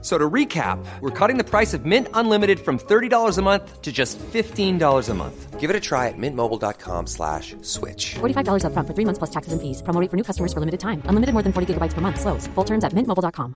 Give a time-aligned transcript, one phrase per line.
[0.00, 3.90] So to recap, we're cutting the price of Mint Unlimited from $30 a month to
[3.90, 5.58] just $15 a month.
[5.58, 8.14] Give it a try at mintmobile.com slash switch.
[8.20, 9.82] $45 upfront for three months plus taxes and fees.
[9.82, 11.02] Promo rate for new customers for limited time.
[11.06, 12.20] Unlimited more than 40 gigabytes per month.
[12.20, 12.46] Slows.
[12.54, 13.54] Full terms at mintmobile.com.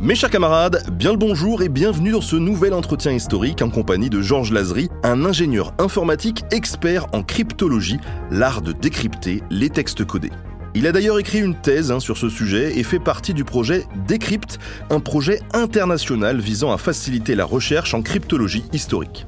[0.00, 4.08] Mes chers camarades, bien le bonjour et bienvenue dans ce nouvel entretien historique en compagnie
[4.08, 7.98] de Georges Lazery, un ingénieur informatique expert en cryptologie,
[8.30, 10.30] l'art de décrypter les textes codés.
[10.74, 13.86] Il a d'ailleurs écrit une thèse hein, sur ce sujet et fait partie du projet
[14.06, 14.58] Decrypt,
[14.90, 19.26] un projet international visant à faciliter la recherche en cryptologie historique.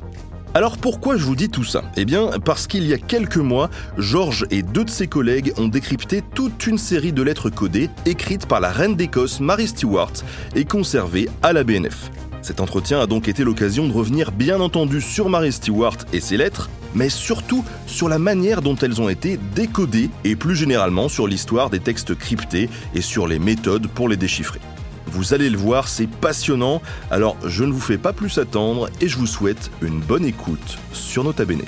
[0.53, 1.85] Alors pourquoi je vous dis tout ça?
[1.97, 5.69] Eh bien parce qu'il y a quelques mois, Georges et deux de ses collègues ont
[5.69, 10.13] décrypté toute une série de lettres codées écrites par la reine d'Écosse Mary Stuart
[10.57, 12.10] et conservées à la BNF.
[12.43, 16.37] Cet entretien a donc été l'occasion de revenir bien entendu sur Mary Stuart et ses
[16.37, 21.27] lettres, mais surtout sur la manière dont elles ont été décodées et plus généralement sur
[21.27, 24.60] l'histoire des textes cryptés et sur les méthodes pour les déchiffrer.
[25.07, 29.09] Vous allez le voir, c'est passionnant, alors je ne vous fais pas plus attendre et
[29.09, 31.63] je vous souhaite une bonne écoute sur Nota Bene.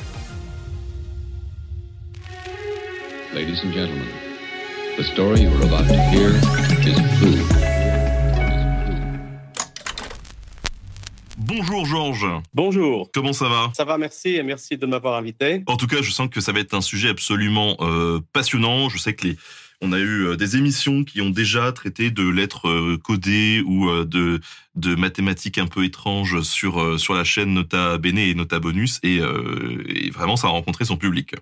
[11.55, 13.11] Bonjour Georges, Bonjour.
[13.13, 15.63] comment ça va Ça va, merci et merci de m'avoir invité.
[15.67, 18.89] En tout cas, je sens que ça va être un sujet absolument euh, passionnant.
[18.89, 19.37] Je sais que les,
[19.83, 23.91] on a eu euh, des émissions qui ont déjà traité de lettres euh, codées ou
[24.05, 24.41] de,
[24.77, 29.19] de mathématiques un peu étranges sur, sur la chaîne Nota Bene et Nota Bonus et,
[29.19, 31.35] euh, et vraiment ça a rencontré son public.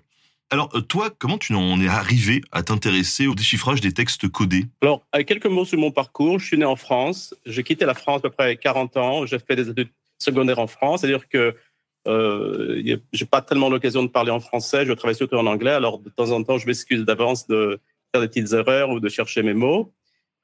[0.49, 4.65] Alors toi, comment tu en es arrivé à t'intéresser au déchiffrage des textes codés?
[4.81, 7.33] Alors, quelques mots sur mon parcours, je suis né en France.
[7.45, 9.25] J'ai quitté la France à peu près 40 ans.
[9.25, 9.87] J'ai fait des études
[10.21, 11.01] secondaires en France.
[11.01, 11.55] C'est-à-dire que
[12.07, 14.85] euh, j'ai pas tellement l'occasion de parler en français.
[14.85, 15.71] Je travaille surtout en anglais.
[15.71, 17.79] Alors, de temps en temps, je m'excuse d'avance de
[18.11, 19.93] faire des petites erreurs ou de chercher mes mots.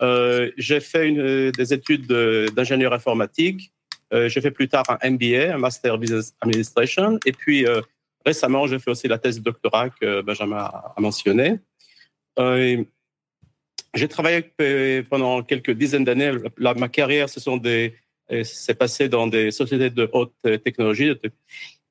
[0.02, 3.72] Euh, j'ai fait une, des études de- d'ingénieur informatique.
[4.14, 7.20] Euh, j'ai fait plus tard un MBA, un Master Business Administration.
[7.26, 7.82] Et puis, euh,
[8.26, 11.60] récemment, j'ai fait aussi la thèse de doctorat que Benjamin a, a mentionné.
[12.40, 12.84] Euh,
[13.96, 16.32] j'ai travaillé euh, pendant quelques dizaines d'années.
[16.60, 17.96] Ma carrière, ce sont des,
[18.44, 21.14] s'est passé dans des sociétés de haute euh, technologie.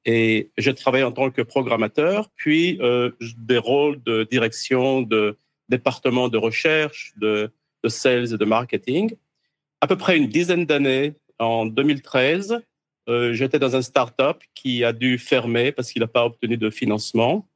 [0.04, 5.36] Et j'ai travaillé en tant que programmateur, puis euh, des rôles de direction de
[5.69, 7.50] département de recherche, de,
[7.82, 9.14] de sales et de marketing.
[9.80, 12.60] À peu près une dizaine d'années, en 2013,
[13.08, 16.70] euh, j'étais dans un start-up qui a dû fermer parce qu'il n'a pas obtenu de
[16.70, 17.48] financement.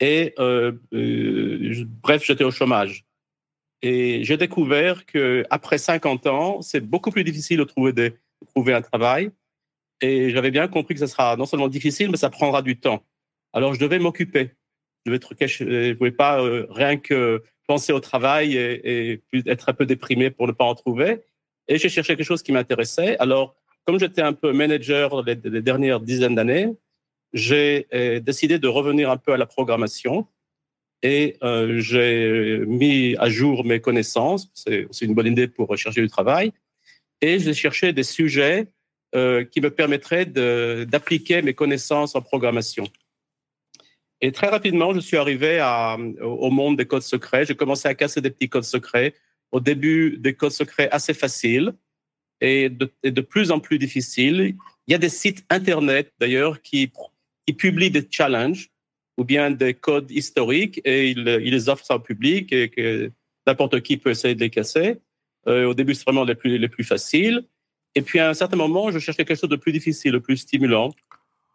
[0.00, 3.05] Et euh, euh, bref, j'étais au chômage.
[3.82, 8.46] Et j'ai découvert que après 50 ans, c'est beaucoup plus difficile de trouver, des, de
[8.48, 9.30] trouver un travail.
[10.00, 13.04] Et j'avais bien compris que ça sera non seulement difficile, mais ça prendra du temps.
[13.52, 14.52] Alors je devais m'occuper.
[15.04, 20.30] Je ne pouvais pas euh, rien que penser au travail et, être un peu déprimé
[20.30, 21.22] pour ne pas en trouver.
[21.68, 23.16] Et j'ai cherché quelque chose qui m'intéressait.
[23.18, 26.76] Alors, comme j'étais un peu manager les, les dernières dizaines d'années,
[27.32, 30.26] j'ai euh, décidé de revenir un peu à la programmation
[31.02, 34.50] et euh, j'ai mis à jour mes connaissances.
[34.54, 36.52] C'est c'est une bonne idée pour rechercher du travail.
[37.20, 38.68] Et j'ai cherché des sujets
[39.14, 42.84] euh, qui me permettraient d'appliquer mes connaissances en programmation.
[44.20, 45.60] Et très rapidement, je suis arrivé
[46.22, 47.44] au monde des codes secrets.
[47.44, 49.14] J'ai commencé à casser des petits codes secrets.
[49.52, 51.74] Au début, des codes secrets assez faciles
[52.40, 54.56] et de, plus en plus difficiles.
[54.86, 56.90] Il y a des sites Internet, d'ailleurs, qui
[57.58, 58.70] publient des challenges
[59.16, 63.10] ou bien des codes historiques et ils les offrent ça au public et que
[63.46, 64.98] n'importe qui peut essayer de les casser.
[65.48, 67.44] Euh, au début, c'est vraiment les plus, les plus faciles.
[67.94, 70.36] Et puis, à un certain moment, je cherchais quelque chose de plus difficile, de plus
[70.38, 70.90] stimulant.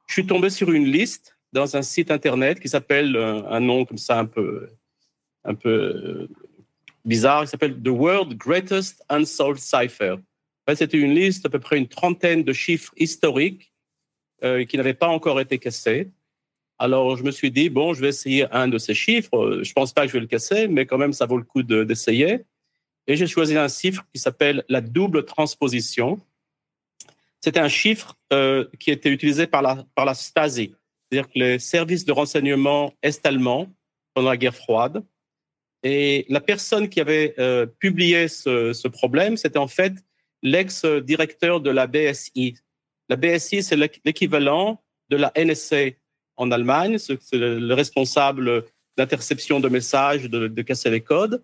[0.08, 3.86] Je suis tombé sur une liste dans un site Internet qui s'appelle, euh, un nom
[3.86, 4.70] comme ça un peu,
[5.44, 6.30] un peu euh,
[7.06, 10.14] bizarre, qui s'appelle The World Greatest Unsolved Cipher.
[10.14, 13.68] En fait, C'était une liste d'à peu près une trentaine de chiffres historiques
[14.68, 16.10] qui n'avaient pas encore été cassés.
[16.82, 19.38] Alors, je me suis dit, bon, je vais essayer un de ces chiffres.
[19.38, 21.44] Euh, Je pense pas que je vais le casser, mais quand même, ça vaut le
[21.44, 22.40] coup de- d'essayer.
[23.06, 26.20] Et j'ai choisi un chiffre qui s'appelle la double transposition.
[27.40, 30.74] C'était un chiffre euh, qui était utilisé par la, par la Stasi,
[31.12, 33.68] c'est-à-dire les services de renseignement est-allemands
[34.16, 35.04] pendant la guerre froide.
[35.84, 39.94] Et la personne qui avait euh, publié ce, ce problème, c'était en fait
[40.42, 42.56] l'ex-directeur de la BSI.
[43.08, 45.92] La BSI, c'est l'équivalent de la NSA
[46.42, 46.98] en Allemagne.
[46.98, 48.66] C'est le responsable
[48.98, 51.44] d'interception de messages, de, casser les codes.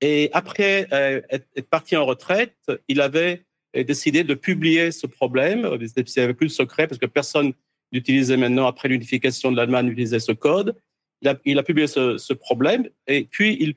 [0.00, 2.56] Et après euh, être, parti en retraite,
[2.88, 3.44] il avait
[3.74, 5.68] décidé de publier ce problème.
[5.80, 7.52] Il avait plus de secret parce que personne
[7.92, 10.76] n'utilisait maintenant, après l'unification de l'Allemagne, n'utilisait ce code.
[11.22, 11.28] Il
[11.58, 13.74] a, publié ce, problème et puis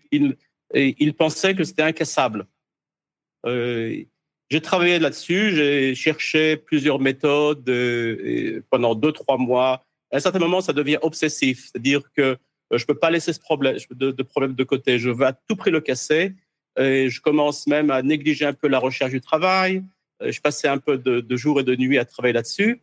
[0.74, 2.46] il pensait que c'était incassable.
[3.46, 4.04] Euh,
[4.50, 9.86] j'ai travaillé là-dessus, j'ai cherché plusieurs méthodes euh, pendant deux, trois mois.
[10.12, 12.38] À un certain moment, ça devient obsessif, c'est-à-dire que
[12.72, 15.00] euh, je peux pas laisser ce problème de, problème de côté.
[15.00, 16.34] Je veux à tout prix le casser.
[16.78, 19.84] Et je commence même à négliger un peu la recherche du travail.
[20.22, 22.82] Je passais un peu de, de jour et de nuit à travailler là-dessus.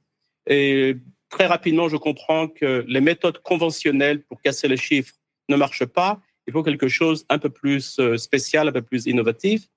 [0.49, 0.97] Et
[1.31, 5.15] très rapidement, je comprends que les méthodes conventionnelles pour casser les chiffres
[5.49, 6.21] ne marchent pas.
[6.47, 9.69] Il faut quelque chose un peu plus spécial, un peu plus innovatif.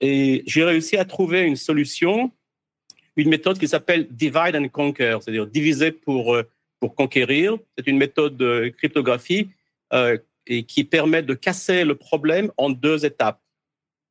[0.00, 2.30] Et j'ai réussi à trouver une solution,
[3.16, 6.48] une méthode qui s'appelle divide and conquer, c'est-à-dire diviser pour, euh,
[6.80, 7.56] pour conquérir.
[7.76, 9.50] C'est une méthode de cryptographie
[9.92, 13.40] euh, et qui permet de casser le problème en deux étapes.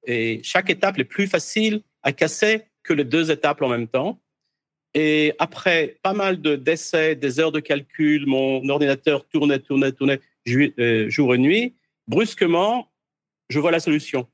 [0.05, 4.19] Et chaque étape est plus facile à casser que les deux étapes en même temps.
[4.93, 10.21] Et après pas mal de d'essais, des heures de calcul, mon ordinateur tournait, tournait, tournait
[10.47, 11.75] euh, jour et nuit.
[12.07, 12.89] Brusquement,
[13.49, 14.27] je vois la solution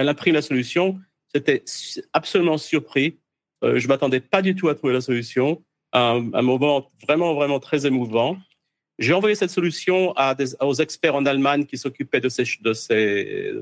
[0.00, 0.98] elle a pris la solution.
[1.34, 1.62] C'était
[2.12, 3.18] absolument surpris.
[3.62, 5.62] Euh, je m'attendais pas du tout à trouver la solution.
[5.92, 8.38] Un, un moment vraiment, vraiment très émouvant.
[8.98, 12.72] J'ai envoyé cette solution à des, aux experts en Allemagne qui s'occupaient de, ces, de,
[12.74, 13.52] ces,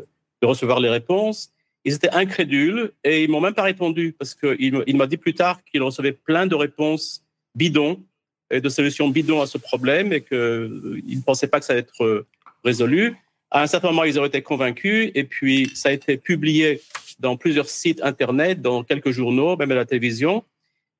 [0.43, 1.51] de recevoir les réponses.
[1.85, 5.35] Ils étaient incrédules et ils m'ont même pas répondu parce qu'il il m'a dit plus
[5.35, 8.03] tard qu'il recevait plein de réponses bidons
[8.51, 11.83] et de solutions bidons à ce problème et qu'il ne pensait pas que ça allait
[11.83, 12.27] être
[12.65, 13.17] résolu.
[13.51, 16.83] À un certain moment, ils ont été convaincus et puis ça a été publié
[17.21, 20.45] dans plusieurs sites Internet, dans quelques journaux, même à la télévision.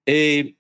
[0.07, 0.55] Et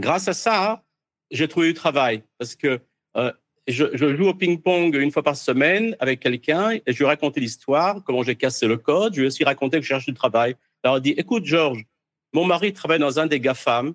[0.00, 0.82] grâce à ça,
[1.30, 2.80] j'ai trouvé du travail parce que
[3.16, 3.32] euh,
[3.68, 8.02] je, joue au ping-pong une fois par semaine avec quelqu'un et je lui racontais l'histoire,
[8.04, 9.14] comment j'ai cassé le code.
[9.14, 10.56] Je lui ai aussi raconté que je cherche du travail.
[10.82, 11.84] Alors, il dit, écoute, Georges,
[12.32, 13.94] mon mari travaille dans un des GAFAM.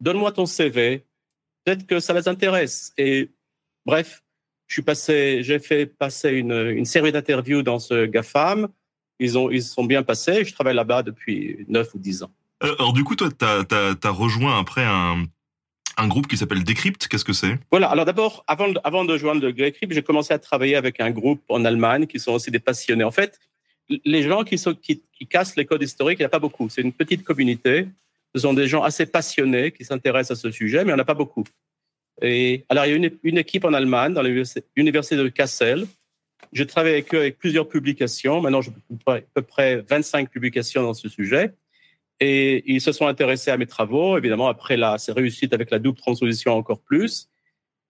[0.00, 1.06] Donne-moi ton CV.
[1.64, 2.92] Peut-être que ça les intéresse.
[2.98, 3.30] Et
[3.86, 4.22] bref,
[4.66, 8.68] je suis passé, j'ai fait passer une, série d'interviews dans ce GAFAM.
[9.18, 10.44] Ils ont, ils sont bien passés.
[10.44, 12.30] Je travaille là-bas depuis 9 ou 10 ans.
[12.62, 15.24] Euh, alors, du coup, toi, tu as, rejoint après un,
[15.96, 17.08] un groupe qui s'appelle Decrypt.
[17.08, 17.58] Qu'est-ce que c'est?
[17.70, 17.88] Voilà.
[17.88, 22.06] Alors, d'abord, avant, de joindre Decrypt, j'ai commencé à travailler avec un groupe en Allemagne
[22.06, 23.04] qui sont aussi des passionnés.
[23.04, 23.40] En fait,
[23.88, 24.58] les gens qui,
[25.28, 26.68] cassent les codes historiques, il n'y a pas beaucoup.
[26.68, 27.88] C'est une petite communauté.
[28.34, 31.02] Ce sont des gens assez passionnés qui s'intéressent à ce sujet, mais il n'y en
[31.02, 31.44] a pas beaucoup.
[32.20, 35.86] Et alors, il y a une, une équipe en Allemagne, dans l'université de Kassel.
[36.52, 38.40] Je travaille avec eux avec plusieurs publications.
[38.40, 38.70] Maintenant, j'ai
[39.06, 41.52] à peu près 25 publications dans ce sujet.
[42.20, 45.98] Et ils se sont intéressés à mes travaux, évidemment, après la réussite avec la double
[45.98, 47.28] transposition encore plus.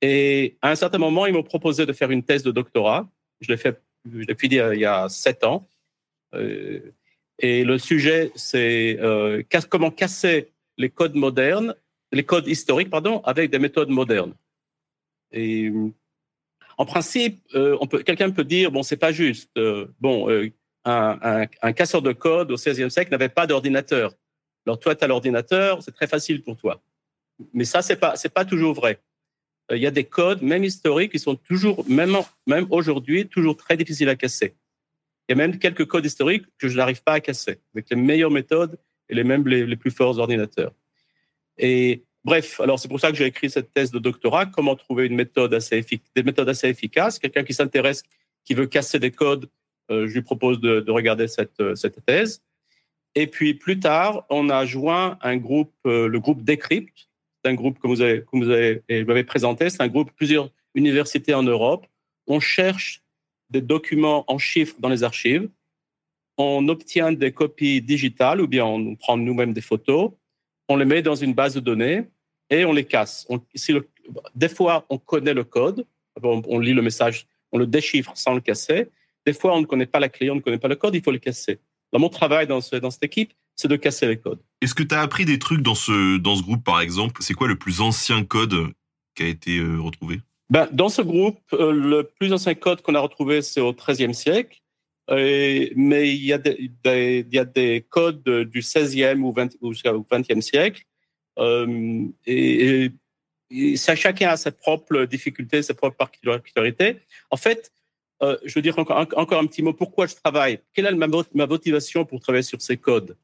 [0.02, 3.08] Et à un certain moment, ils m'ont proposé de faire une thèse de doctorat.
[3.40, 3.80] Je l'ai fait,
[4.10, 5.68] je l'ai fini il y a sept ans.
[6.34, 6.80] Euh,
[7.38, 11.74] et le sujet, c'est euh, comment casser les codes modernes
[12.12, 14.34] les codes historiques, pardon, avec des méthodes modernes.
[15.32, 15.70] Et
[16.78, 19.50] en principe, euh, quelqu'un peut dire bon, c'est pas juste.
[19.56, 20.50] Euh, bon, euh,
[20.86, 24.14] un, casseur de code au XVIe siècle n'avait pas d'ordinateur.
[24.66, 26.80] Alors toi, tu as l'ordinateur, c'est très facile pour toi.
[27.52, 29.00] Mais ça, c'est pas, pas toujours vrai.
[29.70, 32.16] Il y a des codes, même historiques, qui sont toujours, même,
[32.46, 34.54] même aujourd'hui, toujours très difficiles à casser.
[35.28, 37.96] Il y a même quelques codes historiques que je n'arrive pas à casser avec les
[37.96, 40.72] meilleures méthodes et les mêmes les, les plus forts ordinateurs.
[41.58, 45.06] Et bref, alors c'est pour ça que j'ai écrit cette thèse de doctorat, comment trouver
[45.06, 45.84] une méthode assez
[46.14, 47.18] des méthodes assez efficaces.
[47.18, 48.04] Quelqu'un qui s'intéresse,
[48.44, 49.48] qui veut casser des codes, euh,
[49.90, 52.42] je lui propose de, de regarder cette, euh, cette thèse.
[53.14, 57.08] Et puis plus tard, on a joint un groupe, euh, le groupe Decrypt.
[57.42, 59.70] C'est un groupe que vous avez, présenté.
[59.70, 61.86] C'est un groupe plusieurs universités en Europe.
[62.26, 63.02] On cherche
[63.50, 65.48] des documents en chiffres dans les archives.
[66.36, 70.10] On obtient des copies digitales ou bien on prend nous-mêmes des photos
[70.68, 72.04] on les met dans une base de données
[72.50, 73.26] et on les casse.
[74.34, 75.86] Des fois, on connaît le code,
[76.22, 78.90] on, lit le message, on le déchiffre sans le casser.
[79.26, 81.02] Des fois, on ne connaît pas la clé, on ne connaît pas le code, il
[81.02, 81.58] faut le casser.
[81.92, 84.40] Dans mon travail dans, ce, dans cette équipe, c'est de casser les codes.
[84.60, 87.22] Est-ce que tu as appris des trucs dans ce, dans ce groupe, par exemple?
[87.22, 88.54] C'est quoi le plus ancien code
[89.14, 90.20] qui a été euh, retrouvé?
[90.48, 94.14] Ben, Dans ce groupe, euh, le plus ancien code qu'on a retrouvé, c'est au XIIIe
[94.14, 94.60] siècle.
[95.10, 99.32] Et, mais il y, a des, des, il y a des codes du 16e ou,
[99.32, 100.84] 20, ou 20e siècle.
[101.38, 102.90] Euh, et,
[103.50, 106.98] et ça, chacun a ses propres difficultés, ses propres particularités.
[107.30, 107.72] En fait,
[108.22, 109.72] euh, je veux dire encore, encore un petit mot.
[109.72, 110.60] Pourquoi je travaille?
[110.72, 111.06] Quelle est ma,
[111.46, 113.16] motivation pour travailler sur ces codes?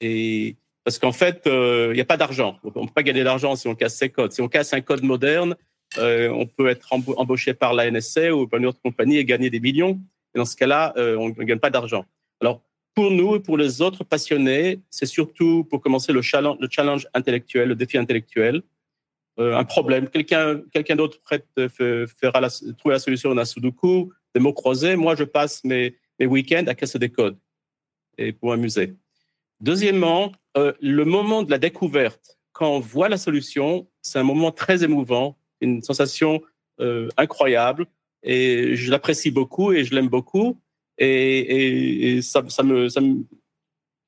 [0.00, 2.58] Et parce qu'en fait, euh, il n'y a pas d'argent.
[2.62, 4.32] On ne peut pas gagner d'argent si on casse ces codes.
[4.32, 5.56] Si on casse un code moderne,
[5.98, 9.50] euh, on peut être embauché par la NSA ou par une autre compagnie et gagner
[9.50, 10.00] des millions.
[10.34, 12.06] Et dans ce cas-là, on ne gagne pas d'argent.
[12.40, 12.62] Alors,
[12.94, 17.08] pour nous et pour les autres passionnés, c'est surtout pour commencer le challenge, le challenge
[17.14, 18.62] intellectuel, le défi intellectuel,
[19.38, 20.08] un problème.
[20.08, 24.96] Quelqu'un quelqu'un d'autre fera la, trouver la solution à Sudoku, des mots croisés.
[24.96, 27.38] Moi, je passe mes, week-ends à casser des codes
[28.18, 28.94] et pour m'amuser.
[29.60, 34.52] Deuxièmement, euh, le moment de la découverte, quand on voit la solution, c'est un moment
[34.52, 36.42] très émouvant, une sensation
[36.80, 37.86] euh, incroyable
[38.22, 40.60] et je l'apprécie beaucoup et je l'aime beaucoup
[40.98, 43.24] et, ça, me, ça me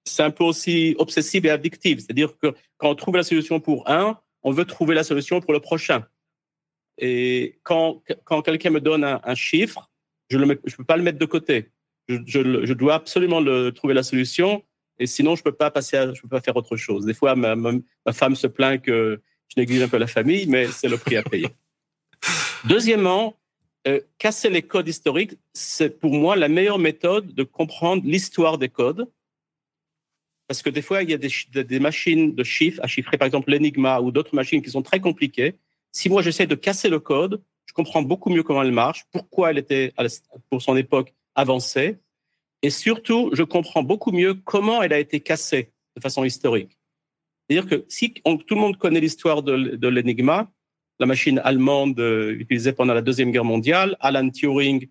[0.04, 2.00] c'est un peu aussi obsessif et addictif.
[2.00, 5.52] C'est-à-dire que quand on trouve la solution pour un, on veut trouver la solution pour
[5.52, 6.04] le prochain.
[6.98, 9.90] Et quand, quand quelqu'un me donne un, chiffre,
[10.32, 11.70] je ne peux pas le mettre de côté.
[12.08, 14.64] Je, je, je, dois absolument le, trouver la solution.
[14.98, 17.06] Et sinon, je ne peux pas passer à, je peux pas faire autre chose.
[17.06, 17.72] Des fois, ma, ma,
[18.12, 21.22] femme se plaint que je néglige un peu la famille, mais c'est le prix à
[21.22, 21.48] payer.
[22.64, 23.36] Deuxièmement,
[23.86, 28.68] euh, casser les codes historiques, c'est pour moi la meilleure méthode de comprendre l'histoire des
[28.68, 29.06] codes
[30.52, 31.16] parce que des fois, il y a
[31.64, 35.00] des, machines de chiffres à chiffrer, par exemple l'Enigma ou d'autres machines qui sont très
[35.00, 35.54] compliquées.
[35.92, 39.50] Si moi, j'essaie de casser le code, je comprends beaucoup mieux comment elle marche, pourquoi
[39.50, 39.94] elle était,
[40.50, 41.96] pour son époque, avancée.
[42.60, 46.76] Et surtout, je comprends beaucoup mieux comment elle a été cassée de façon historique.
[47.48, 50.52] C'est-à-dire que si tout le monde connaît l'histoire de, de l'Enigma,
[51.00, 54.86] la machine allemande euh, utilisée pendant la Deuxième Guerre mondiale, Alan Turing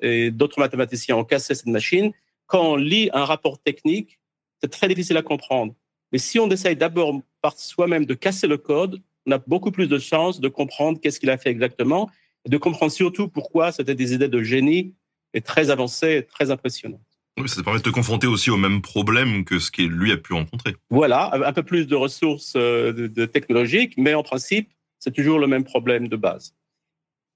[0.00, 2.12] et d'autres mathématiciens ont cassé cette machine,
[2.46, 4.18] quand on lit un rapport technique,
[4.60, 5.72] c'est très difficile à comprendre.
[6.10, 9.86] Mais si on essaye d'abord par soi-même de casser le code, on a beaucoup plus
[9.86, 12.10] de chances de comprendre qu'est-ce qu'il a fait exactement
[12.44, 14.94] et de comprendre surtout pourquoi c'était des idées de génie
[15.32, 17.00] et très avancées et très impressionnantes.
[17.38, 20.16] Oui, ça permet de te confronter aussi au même problème que ce qu'il lui a
[20.16, 20.76] pu rencontrer.
[20.90, 24.70] Voilà, un peu plus de ressources euh, de, technologiques, mais en principe,
[25.00, 26.54] c'est toujours le même problème de base.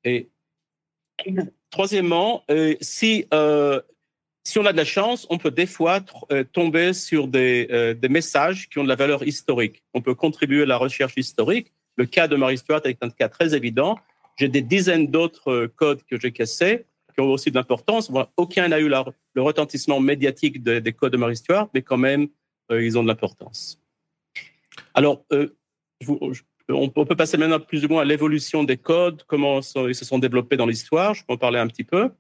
[0.05, 0.31] Et
[1.71, 3.81] troisièmement, euh, si euh,
[4.45, 6.01] si on a de la chance, on peut des fois
[6.55, 9.83] tomber sur des, des, messages qui ont de la valeur historique.
[9.93, 11.71] On peut contribuer à la recherche historique.
[11.97, 13.99] Le cas de Marie Stuart est un cas très évident.
[14.39, 18.11] J'ai des dizaines d'autres euh, codes que j'ai cassés qui ont aussi de l'importance.
[18.37, 22.29] aucun n'a eu le retentissement médiatique des codes de Marie Stuart, mais quand même,
[22.71, 23.83] ils ont de l'importance.
[24.95, 25.25] Alors,
[26.69, 30.19] on peut passer maintenant plus ou moins à l'évolution des codes, comment ils se sont
[30.21, 31.15] développés dans l'histoire.
[31.15, 32.11] Je peux en parler un petit peu.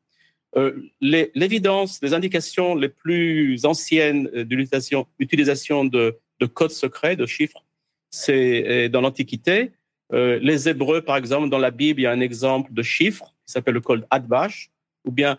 [0.56, 7.26] Euh, l'évidence, les, indications les plus anciennes euh, d'utilisation utilisation de, de codes secrets, de
[7.26, 7.64] chiffres,
[8.10, 9.72] c'est euh, dans l'Antiquité.
[10.10, 13.52] Les Hébreux, par exemple, dans la Bible, il y a un exemple de chiffre qui
[13.52, 14.70] s'appelle le code Adbash,
[15.04, 15.38] ou bien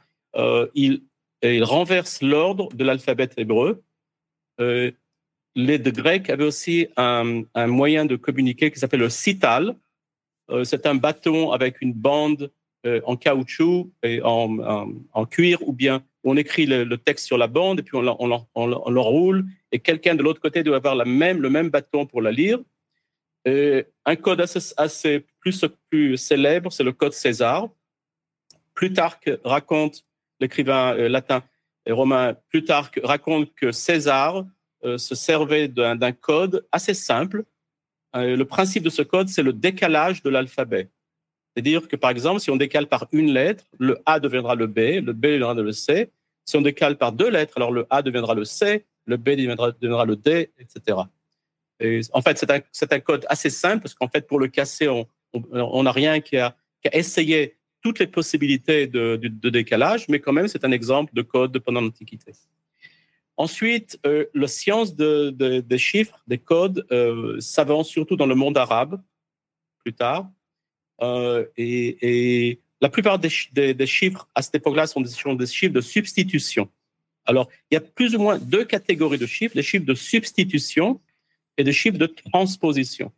[0.75, 1.01] il,
[1.41, 3.81] il renverse l'ordre de l'alphabet hébreu.
[4.59, 9.75] les Grecs avaient aussi un, un, moyen de communiquer qui s'appelle le sital.
[10.63, 12.51] c'est un bâton avec une bande
[12.85, 17.47] euh, en caoutchouc et en, en, cuir, ou bien on écrit le, texte sur la
[17.47, 21.49] bande et puis on l'enroule, et quelqu'un de l'autre côté doit avoir la même, le
[21.49, 22.57] même bâton pour la lire.
[23.46, 27.69] Un code assez, plus, célèbre, c'est le code César.
[28.74, 30.05] Plutarque raconte,
[30.39, 31.43] l'écrivain euh, latin
[31.86, 34.46] et romain Plutarque raconte que César
[34.84, 37.43] euh, se servait d'un code assez simple.
[38.13, 40.89] le principe de ce code, c'est le décalage de l'alphabet.
[41.53, 45.03] C'est-à-dire que, par exemple, si on décale par une lettre, le A deviendra le B,
[45.03, 46.12] le B deviendra le C.
[46.46, 50.05] Si on décale par deux lettres, alors le A deviendra le C, le B deviendra
[50.05, 51.00] le D, etc.
[51.79, 52.38] Et en fait,
[52.71, 54.88] c'est un, code assez simple parce qu'en fait, pour le casser,
[55.33, 56.55] on n'a rien qui a,
[56.91, 59.15] essayé toutes les possibilités de,
[59.50, 62.33] décalage, mais quand même, c'est un exemple de code pendant l'Antiquité.
[63.38, 65.29] Ensuite, euh, la science de,
[65.62, 69.01] des chiffres, des codes, euh, s'avance surtout dans le monde arabe,
[69.81, 70.29] plus tard.
[71.01, 76.69] Euh, et, la plupart des, chiffres à cette époque-là sont des chiffres de substitution.
[77.25, 81.00] Alors, il y a plus ou moins deux catégories de chiffres, les chiffres de substitution
[81.59, 83.11] et des chiffres de transposition.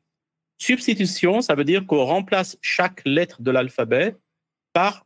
[0.58, 4.16] Substitution, ça veut dire qu'on remplace chaque lettre de l'alphabet
[4.74, 5.06] par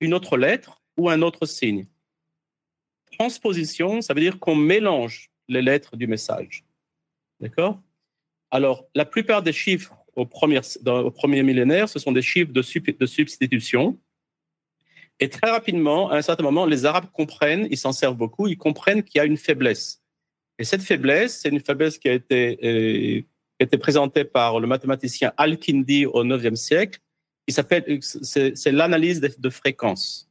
[0.00, 1.86] une autre lettre ou un autre signe.
[3.18, 6.64] Transposition, ça veut dire qu'on mélange les lettres du message.
[7.40, 7.80] D'accord?
[8.52, 12.52] Alors, la plupart des chiffres au premier, dans, au premier millénaire, ce sont des chiffres
[12.52, 13.98] de, de substitution.
[15.18, 18.56] Et très rapidement, à un certain moment, les Arabes comprennent, ils s'en servent beaucoup, ils
[18.56, 20.00] comprennent qu'il y a une faiblesse.
[20.58, 23.22] Et cette faiblesse, c'est une faiblesse qui a été, euh,
[23.60, 27.00] été présentée par le mathématicien Al-Kindi au IXe siècle.
[27.48, 30.28] C'est l'analyse de, fréquence.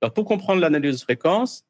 [0.00, 1.64] Alors, pour comprendre l'analyse de fréquence,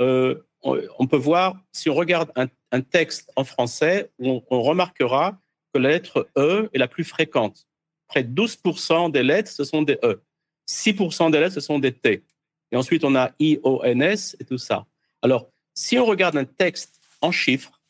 [0.00, 5.40] euh, on, peut voir, si on regarde un, un texte en français, on, on remarquera
[5.72, 7.66] que la lettre E est la plus fréquente.
[8.06, 10.20] près de 12% des lettres, ce sont des E.
[10.68, 12.24] 6% des lettres, ce sont des T.
[12.70, 14.86] Et ensuite, on a I, O, N, S et tout ça.
[15.22, 17.80] Alors, si on regarde un texte en chiffres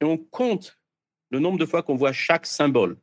[0.00, 0.78] et on compte
[1.30, 2.96] le nombre de fois qu'on voit chaque symbole,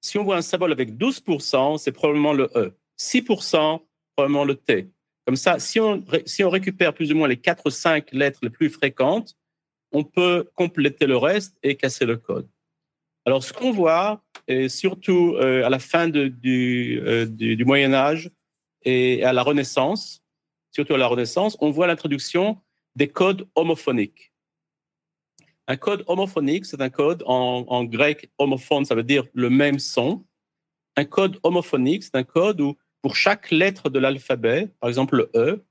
[0.00, 2.72] si on voit un symbole avec 12%, c'est probablement le E.
[2.98, 3.80] 6%,
[4.16, 4.90] probablement le T.
[5.26, 8.40] Comme ça, si on, si on récupère plus ou moins les 4 ou 5 lettres
[8.42, 9.36] les plus fréquentes,
[9.92, 12.48] on peut compléter le reste et casser le code.
[13.26, 17.92] Alors, ce qu'on voit, et surtout euh, à la fin du, euh, du, du, Moyen
[17.92, 18.30] Âge
[18.82, 20.22] et à la Renaissance,
[20.72, 22.58] surtout à la Renaissance, on voit l'introduction
[22.96, 24.32] des codes homophoniques.
[25.66, 30.24] Un code homophonique, c'est un code en, grec homophone, ça veut dire le même son.
[30.96, 35.30] Un code homophonique, c'est un code où pour chaque lettre de l'alphabet, par exemple le
[35.34, 35.64] E,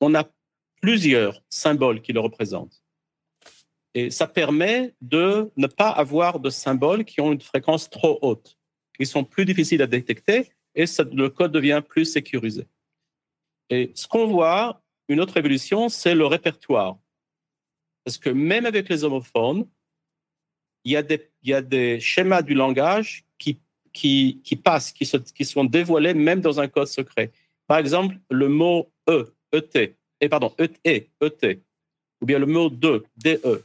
[0.00, 0.28] on a
[0.82, 2.82] plusieurs symboles qui le représentent.
[3.94, 8.58] Et ça permet de ne pas avoir de symboles qui ont une fréquence trop haute.
[8.98, 12.66] Ils sont plus difficiles à détecter et le code devient plus sécurisé.
[13.70, 16.98] Et ce qu'on voit, une autre évolution, c'est le répertoire.
[18.04, 19.66] Parce que même avec les homophones,
[20.84, 20.96] il y
[21.54, 27.30] a des, schémas du langage qui, passent, qui, sont dévoilés même dans un code secret.
[27.66, 31.62] Par exemple, le mot E, ET, et pardon, ET, ET,
[32.20, 33.64] ou bien le mot de, DE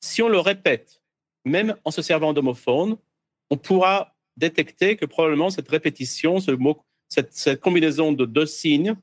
[0.00, 1.02] si on le répète,
[1.44, 2.96] même en se servant d'homophone,
[3.50, 8.94] on pourra détecter que probablement cette répétition, ce mot, cette combinaison de deux signes,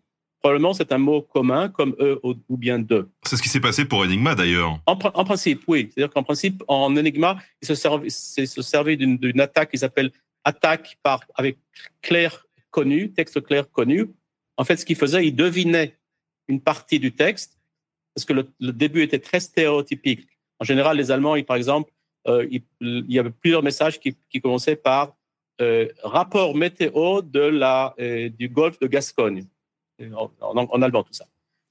[0.45, 3.09] probablement c'est un mot commun comme E ou bien de.
[3.23, 4.79] C'est ce qui s'est passé pour Enigma d'ailleurs.
[4.85, 5.89] En, en, principe, oui.
[5.91, 10.11] C'est-à-dire qu'en principe, en Enigma, il se servait, se servait d'une attaque qui s'appelle
[10.43, 11.57] attaque par, avec
[12.01, 14.11] clair connu, texte clair connu.
[14.57, 15.97] En fait, ce qu'il faisait, il devinait
[16.47, 17.57] une partie du texte
[18.13, 20.27] parce que le, le début était très stéréotypique
[20.59, 21.91] en général, les Allemands, par exemple,
[22.27, 25.15] euh, il, y avait plusieurs messages qui, commençaient par
[25.61, 29.45] euh, rapport météo de la, euh, du golfe de Gascogne,
[30.41, 31.25] en, allemand, tout ça.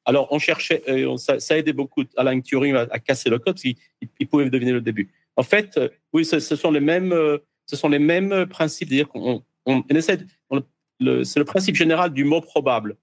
[0.05, 0.83] Alors, on cherchait,
[1.17, 4.81] ça, ça, aidait beaucoup Alain Turing à, casser le code, parce qu'il pouvait deviner le
[4.81, 5.11] début.
[5.37, 5.81] En fait,
[6.13, 7.15] oui, ce, sont les mêmes,
[7.67, 10.19] ce sont les mêmes principes, c'est-à-dire qu'on on, essaie,
[11.25, 12.97] c'est le principe général du mot probable.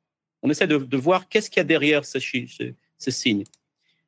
[0.43, 3.43] On essaie de, voir qu'est-ce qu'il y a derrière ces, ces, ces signes.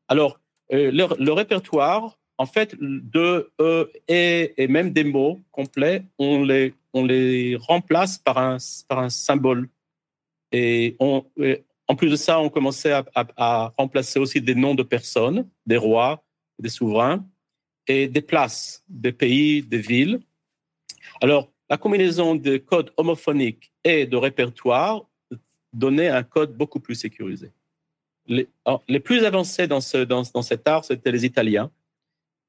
[0.08, 0.40] Alors,
[0.72, 6.74] euh, le, répertoire, en fait, de E, et, et même des mots complets, on les,
[6.94, 9.70] on les remplace par un, par un symbole.
[10.54, 15.78] Et, en plus de ça, on commençait à, remplacer aussi des noms de personnes, des
[15.78, 16.24] rois,
[16.60, 17.28] des souverains,
[17.88, 20.22] et des places, des pays, des villes.
[21.20, 25.06] Alors, la combinaison de codes homophoniques et de répertoire
[25.74, 27.52] donnait un code beaucoup plus sécurisé
[28.28, 31.72] les, plus avancés dans, ce, dans, dans cet art, c'était les Italiens.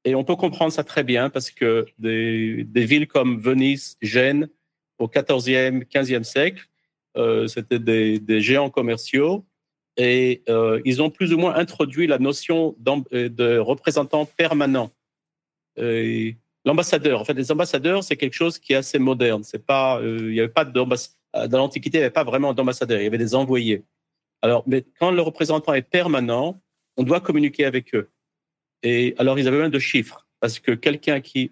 [0.03, 4.49] Et on peut comprendre ça très bien parce que des, des villes comme Venise, Gênes,
[4.99, 6.67] au 14e, 15e siècle,
[7.47, 9.45] c'était des, géants commerciaux
[9.97, 12.75] et euh, ils ont plus ou moins introduit la notion
[13.13, 14.91] euh, de représentant permanent.
[16.65, 19.43] L'ambassadeur, en fait, les ambassadeurs, c'est quelque chose qui est assez moderne.
[19.43, 21.15] C'est pas, euh, il avait pas d'ambassadeur.
[21.49, 23.83] Dans l'Antiquité, il n'y avait pas vraiment d'ambassadeurs, il y avait des envoyés.
[24.41, 26.61] Alors, mais quand le représentant est permanent,
[26.95, 28.09] on doit communiquer avec eux.
[28.83, 31.51] Et alors, ils avaient besoin de chiffres parce que quelqu'un qui,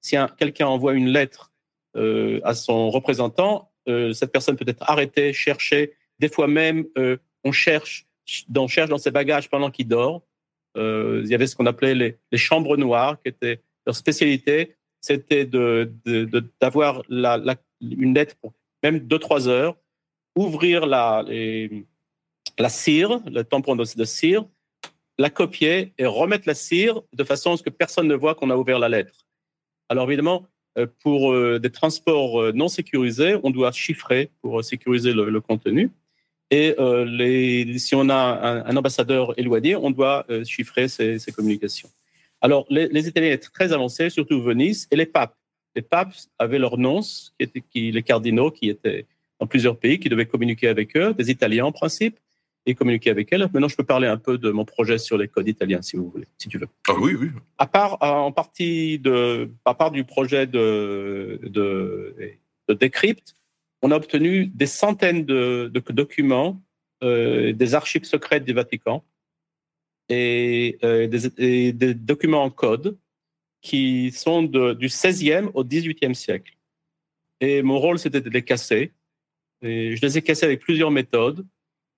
[0.00, 1.52] si quelqu'un envoie une lettre
[1.96, 5.94] euh, à son représentant, euh, cette personne peut être arrêtée, cherchée.
[6.18, 8.06] Des fois même, euh, on cherche,
[8.54, 10.22] on cherche dans ses bagages pendant qu'il dort.
[10.76, 15.44] Euh, il y avait ce qu'on appelait les, chambres noires, qui étaient leur spécialité, c'était
[15.44, 19.76] d'avoir une lettre pour même deux trois heures,
[20.34, 21.24] ouvrir la,
[22.68, 24.46] cire, le tampon de, cire,
[25.18, 28.50] la copier et remettre la cire de façon à ce que personne ne voit qu'on
[28.50, 29.26] a ouvert la lettre.
[29.88, 30.53] Alors évidemment, euh,
[31.02, 35.90] pour euh, des transports euh, non sécurisés, on doit chiffrer pour sécuriser le, contenu.
[36.50, 36.74] Et
[37.78, 41.88] si on a un, ambassadeur éloigné, on doit chiffrer ces, communications.
[42.40, 45.36] Alors les, Italiens étaient très avancés, surtout Venise, et les papes.
[45.74, 47.34] Les papes avaient leurs nonces,
[47.72, 49.06] qui, les cardinaux, qui étaient
[49.40, 52.18] dans plusieurs pays, qui devaient communiquer avec eux, des Italiens en principe
[52.66, 53.42] et communiquer avec elle.
[53.52, 56.08] Maintenant, je peux parler un peu de mon projet sur les codes italiens, si vous
[56.08, 56.68] voulez, si tu veux.
[56.88, 57.28] Ah oui, oui.
[57.58, 62.14] À part, en partie de, à part du projet de, de,
[62.68, 63.36] de Decrypt,
[63.82, 66.62] on a obtenu des centaines de, de documents
[67.02, 69.04] euh, des archives secrètes du Vatican
[70.08, 72.96] et, euh, des, des, documents en code
[73.60, 76.56] qui sont de, du 16e au 18e siècle.
[77.40, 78.92] Et mon rôle, c'était de les casser.
[79.60, 81.46] Et je les ai cassés avec plusieurs méthodes.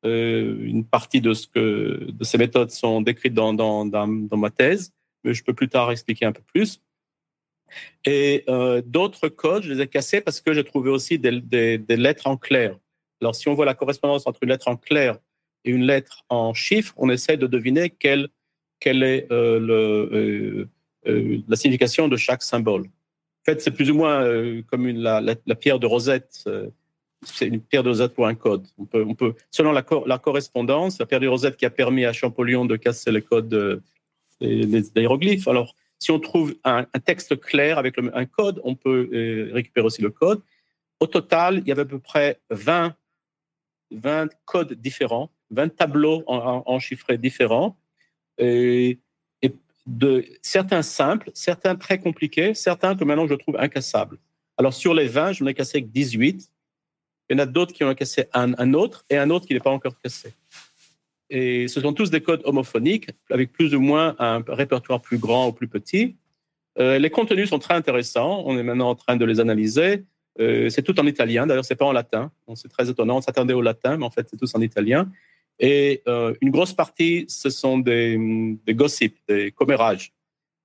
[0.04, 4.06] Euh, une partie de, ce que, de ces méthodes sont décrites dans, dans,
[4.36, 4.92] ma thèse,
[5.24, 6.82] mais je peux plus tard expliquer un peu plus.
[8.04, 11.96] Et euh, d'autres codes, je les ai cassés parce que j'ai trouvé aussi des, des,
[11.96, 12.78] lettres en clair.
[13.20, 15.18] Alors, si on voit la correspondance entre une lettre en clair
[15.64, 18.28] et une lettre en chiffre, on essaie de deviner quelle,
[18.78, 20.68] quelle est euh, le,
[21.48, 22.82] la signification de chaque symbole.
[22.82, 24.24] En fait, c'est plus ou moins
[24.68, 26.44] comme la, la, pierre de Rosette.
[27.22, 28.66] C'est une pierre de Rosette pour un code.
[28.78, 32.04] On peut, on peut, selon la, la correspondance, la pierre de Rosette qui a permis
[32.04, 33.82] à Champollion de casser les codes
[34.40, 35.48] des hiéroglyphes.
[35.48, 39.86] Alors, si on trouve un, texte clair avec le, un code, on peut euh, récupérer
[39.86, 40.42] aussi le code.
[41.00, 42.94] Au total, il y avait à peu près 20,
[43.92, 47.76] 20 codes différents, 20 tableaux en, en, chiffrés différents,
[48.38, 49.00] et,
[49.86, 54.18] de certains simples, certains très compliqués, certains que maintenant je trouve incassables.
[54.58, 56.50] Alors sur les 20, je n'en ai cassé que 18.
[57.28, 59.54] Il y en a d'autres qui ont cassé un, un autre et un autre qui
[59.54, 60.34] n'est pas encore cassé.
[61.30, 65.48] Et ce sont tous des codes homophoniques avec plus ou moins un répertoire plus grand
[65.48, 66.16] ou plus petit.
[66.78, 68.42] Euh, les contenus sont très intéressants.
[68.46, 70.04] On est maintenant en train de les analyser.
[70.38, 71.46] Euh, c'est tout en italien.
[71.46, 72.30] D'ailleurs, c'est pas en latin.
[72.54, 73.18] C'est très étonnant.
[73.18, 75.10] On s'attendait au latin, mais en fait, c'est tous en italien.
[75.58, 78.18] Et euh, une grosse partie, ce sont des,
[78.66, 80.12] des gossips, des commérages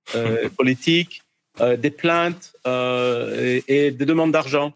[0.56, 1.22] politiques,
[1.60, 4.74] des plaintes et, et, des demandes d'argent.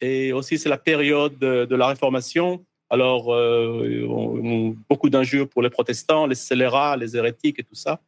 [0.00, 6.26] Et aussi, c'est la période de, la Réformation alors, euh, beaucoup d'injures pour les protestants,
[6.26, 8.00] les scélérats, les hérétiques et tout ça.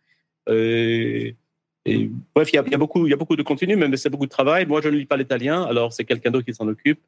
[0.51, 1.37] Et,
[1.85, 4.31] et bref, il y, a, beaucoup, y a beaucoup de contenu, mais c'est beaucoup de
[4.31, 4.67] travail.
[4.67, 7.01] Moi, je ne lis pas l'italien, alors c'est quelqu'un d'autre qui s'en occupe.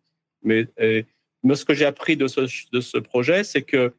[0.42, 1.06] Mais, et,
[1.42, 3.92] mais, ce que j'ai appris de ce, projet, c'est que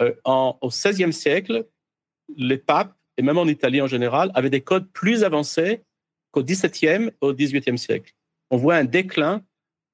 [0.00, 1.66] euh, au XVIe siècle,
[2.36, 5.82] les papes, et même en Italie en général, avaient des codes plus avancés
[6.30, 8.14] qu'au XVIIe au XVIIIe siècle.
[8.50, 9.42] On voit un déclin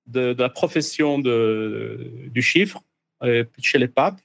[0.08, 2.82] de, de la profession de, du chiffre
[3.22, 4.20] euh, chez les papes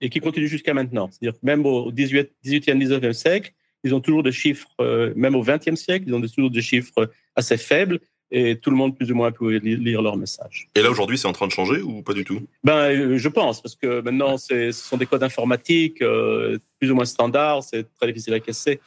[0.00, 1.10] et qui continue jusqu'à maintenant.
[1.10, 3.52] C'est-à-dire que même au 18, 18e, 19e siècle,
[3.84, 7.10] ils ont toujours des chiffres, euh, même au 20e siècle, ils ont toujours des chiffres
[7.34, 10.68] assez faibles et tout le monde plus ou moins peut lire leur message.
[10.74, 12.40] Et là aujourd'hui, c'est en train de changer ou pas du tout?
[12.62, 16.94] Ben, euh, je pense parce que maintenant, ce sont des codes informatiques euh, plus ou
[16.94, 18.80] moins standards, c'est très difficile à casser.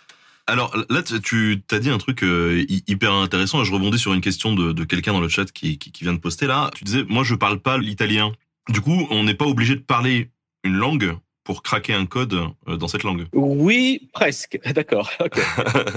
[0.45, 4.21] Alors là, tu t'as dit un truc euh, hyper intéressant et je rebondis sur une
[4.21, 6.69] question de, quelqu'un dans le chat qui, vient de poster là.
[6.75, 8.33] Tu disais, moi, je parle pas l'italien.
[8.69, 10.31] Du coup, on n'est pas obligé de parler
[10.63, 12.33] une langue pour craquer un code
[12.67, 13.25] euh, dans cette langue.
[13.33, 14.59] Oui, presque.
[14.73, 15.11] D'accord.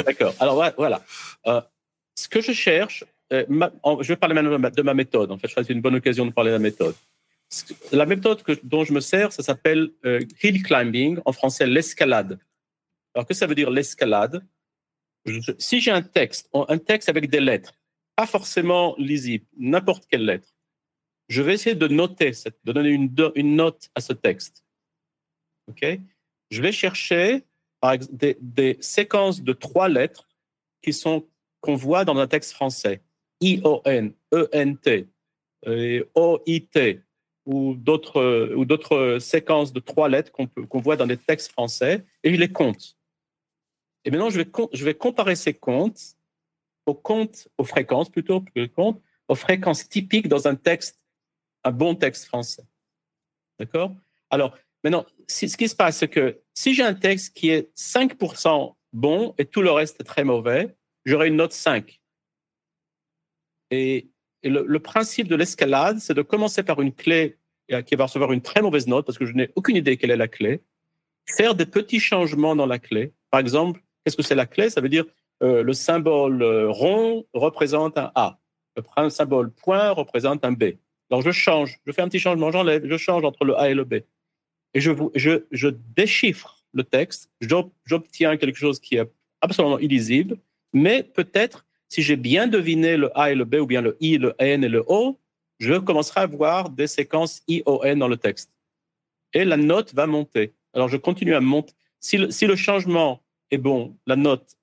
[0.04, 0.34] D'accord.
[0.38, 1.04] Alors voilà.
[1.46, 1.60] Euh,
[2.14, 5.32] ce que je cherche, je vais parler maintenant de ma, de ma méthode.
[5.32, 6.94] En fait, je crois c'est une bonne occasion de parler de la méthode.
[7.90, 9.90] La méthode dont je me sers, ça s'appelle
[10.42, 12.38] hill climbing, en français l'escalade.
[13.16, 14.46] Alors que ça veut dire l'escalade?
[15.58, 17.72] Si j'ai un texte, un texte avec des lettres,
[18.14, 20.54] pas forcément lisible, n'importe quelle lettre,
[21.28, 22.32] je vais essayer de noter,
[22.64, 24.64] de donner une, note à ce texte.
[25.68, 25.84] OK?
[26.50, 27.44] Je vais chercher
[28.10, 30.28] des, séquences de trois lettres
[30.82, 31.26] qui sont
[31.60, 33.00] qu'on voit dans un texte français.
[33.40, 35.08] I-O-N, E-N-T,
[36.14, 37.00] O-I-T,
[37.46, 42.38] ou d'autres séquences de trois lettres qu'on qu'on voit dans des textes français, et je
[42.38, 42.95] les compte.
[44.06, 46.16] Et maintenant, je vais, comparer ces comptes
[46.86, 51.02] aux comptes, aux fréquences plutôt, comptes, aux fréquences typiques dans un texte
[51.64, 52.62] un bon texte français.
[53.58, 53.96] D'accord?
[54.30, 58.76] Alors, maintenant, ce qui se passe, c'est que si j'ai un texte qui est 5%
[58.92, 62.00] bon et tout le reste est très mauvais, j'aurai une note 5.
[63.72, 64.08] Et,
[64.44, 67.36] le, le, principe de l'escalade, c'est de commencer par une clé
[67.84, 70.16] qui va recevoir une très mauvaise note parce que je n'ai aucune idée quelle est
[70.16, 70.62] la clé,
[71.26, 73.12] faire des petits changements dans la clé.
[73.30, 74.70] Par exemple, qu'est-ce que c'est la clé?
[74.70, 75.04] Ça veut dire
[75.42, 78.38] euh, le symbole euh, rond représente un A,
[78.76, 80.76] le symbole point représente un B.
[81.10, 83.82] Alors je change, je fais un petit changement, je change entre le A et le
[83.82, 83.94] B.
[84.74, 90.36] Et je, déchiffre le texte, j'obtiens quelque chose qui est absolument illisible,
[90.72, 94.18] mais peut-être si j'ai bien deviné le A et le B, ou bien le I,
[94.18, 95.18] le N et le O,
[95.58, 98.52] je commencerai à voir des séquences I, O, N dans le texte.
[99.32, 100.54] Et la note va monter.
[100.74, 101.74] Alors je continue à monter.
[101.98, 104.56] Si le changement est bon, la note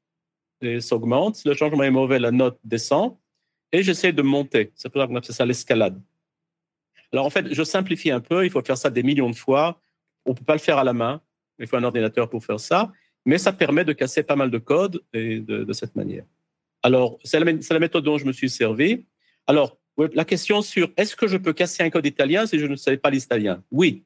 [0.79, 1.43] s'augmente.
[1.45, 3.17] Le changement est mauvais, la note descend.
[3.71, 4.71] Et j'essaie de monter.
[4.75, 5.99] C'est pour ça qu'on appelle ça l'escalade.
[7.11, 9.79] Alors en fait, je simplifie un peu, il faut faire ça des millions de fois.
[10.25, 11.21] On ne peut pas le faire à la main,
[11.59, 12.91] il faut un ordinateur pour faire ça,
[13.25, 16.25] mais ça permet de casser pas mal de code et de, de cette manière.
[16.81, 19.05] Alors, c'est la, la, méthode dont je me suis servi.
[19.47, 22.75] Alors, la question sur est-ce que je peux casser un code italien si je ne
[22.75, 23.63] savais pas l'italien?
[23.71, 24.03] Oui,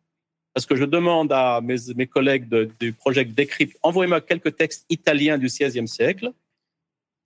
[0.54, 2.48] parce que je demande à mes, collègues
[2.80, 6.32] du projet Decrypt, envoyez-moi quelques textes italiens du XVIe siècle.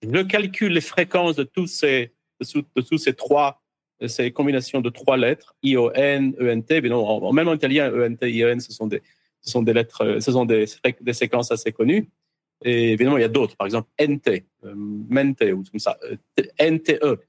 [0.02, 3.58] Je calcule les fréquences de tous ces, de, de tous ces trois
[4.08, 6.80] c'est une combinaison de trois lettres, I-O-N, E-N-T.
[6.80, 9.00] Mais non, même en italien, E-N-T, I-O-N, ce sont des,
[9.40, 12.08] ce sont des lettres, ce sont des séquences assez connues.
[12.64, 16.16] Et évidemment, il y a d'autres, par exemple NT, euh, Mente ou comme ça, euh,
[16.60, 17.20] NTE.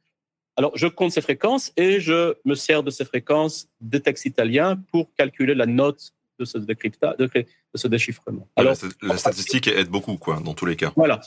[0.56, 4.78] Alors, je compte ces fréquences et je me sers de ces fréquences des textes italiens
[4.92, 7.30] pour calculer la note de ce décryptage, de,
[7.74, 8.48] ce déchiffrement.
[8.56, 10.92] Alors, la, statistique aide beaucoup, quoi, dans tous les cas.
[10.96, 11.22] Voilà.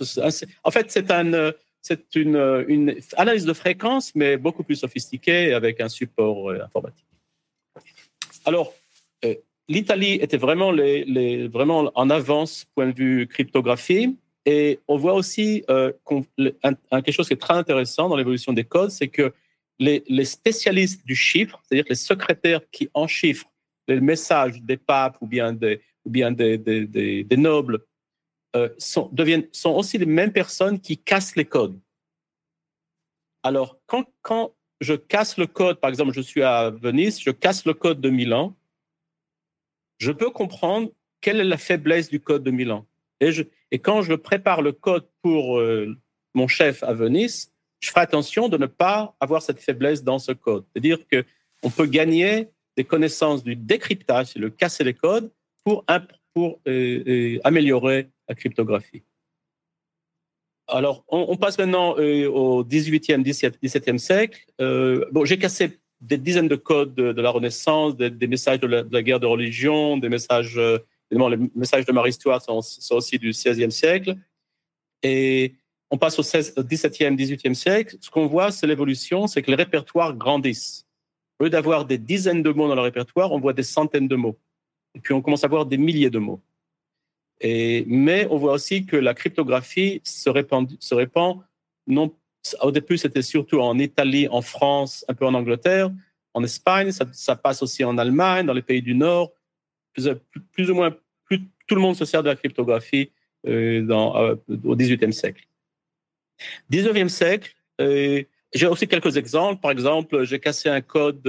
[0.63, 5.81] En fait, c'est un, c'est une, une, analyse de fréquence, mais beaucoup plus sophistiquée avec
[5.81, 7.07] un support euh, informatique.
[8.45, 8.73] Alors,
[9.69, 14.17] l'Italie était vraiment, les, vraiment en avance point de vue cryptographie.
[14.47, 15.93] Et on voit aussi euh,
[16.39, 19.35] quelque chose qui est très intéressant dans l'évolution des codes, c'est que
[19.81, 23.51] les, spécialistes du chiffre, c'est-à-dire les secrétaires qui enchiffrent
[23.89, 27.85] les messages des papes ou bien des, nobles,
[28.55, 29.11] euh, sont,
[29.65, 31.79] aussi les mêmes personnes qui cassent les codes.
[33.43, 37.75] Alors, quand je casse le code, par exemple, je suis à Venise, je casse le
[37.75, 38.57] code de Milan,
[39.99, 42.87] je peux comprendre quelle est la faiblesse du code de Milan.
[43.21, 45.97] Et, quand je prépare le code pour euh,
[46.35, 50.33] mon chef à Venise, je ferai attention de ne pas avoir cette faiblesse dans ce
[50.33, 50.65] code.
[50.73, 55.31] C'est-à-dire qu'on peut gagner des connaissances du décryptage, le casser les codes,
[55.65, 56.01] pour, euh,
[56.69, 59.03] euh, améliorer la cryptographie.
[60.69, 64.45] Alors, on, passe maintenant au 18e, 17e siècle.
[64.59, 69.21] bon, j'ai cassé des dizaines de codes de, la Renaissance, des, messages de la, guerre
[69.21, 70.61] de religion, des messages,
[71.11, 72.61] évidemment, les messages de Marie Stuart sont,
[72.95, 74.17] aussi du XVIe siècle.
[75.03, 75.55] Et
[75.91, 77.97] on passe au, 16, 17e, 18e siècle.
[78.01, 80.87] Ce qu'on voit, c'est l'évolution, c'est que les répertoires grandissent.
[81.39, 84.17] Au lieu d'avoir des dizaines de mots dans le répertoire, on voit des centaines de
[84.17, 84.39] mots.
[84.95, 86.41] Et puis on commence à voir des milliers de mots.
[87.41, 90.67] Et, mais on voit aussi que la cryptographie se répand,
[92.63, 95.91] au début, c'était surtout en Italie, en France, un peu en Angleterre,
[96.35, 99.33] en Espagne, ça, passe aussi en Allemagne, dans les pays du Nord.
[100.53, 100.95] Plus, ou moins,
[101.31, 103.11] tout le monde se sert de la cryptographie
[103.47, 105.45] euh, dans, euh, au XVIIIe siècle.
[106.71, 108.23] XIXe siècle, euh,
[108.55, 109.61] j'ai aussi quelques exemples.
[109.61, 111.23] Par exemple, j'ai cassé un code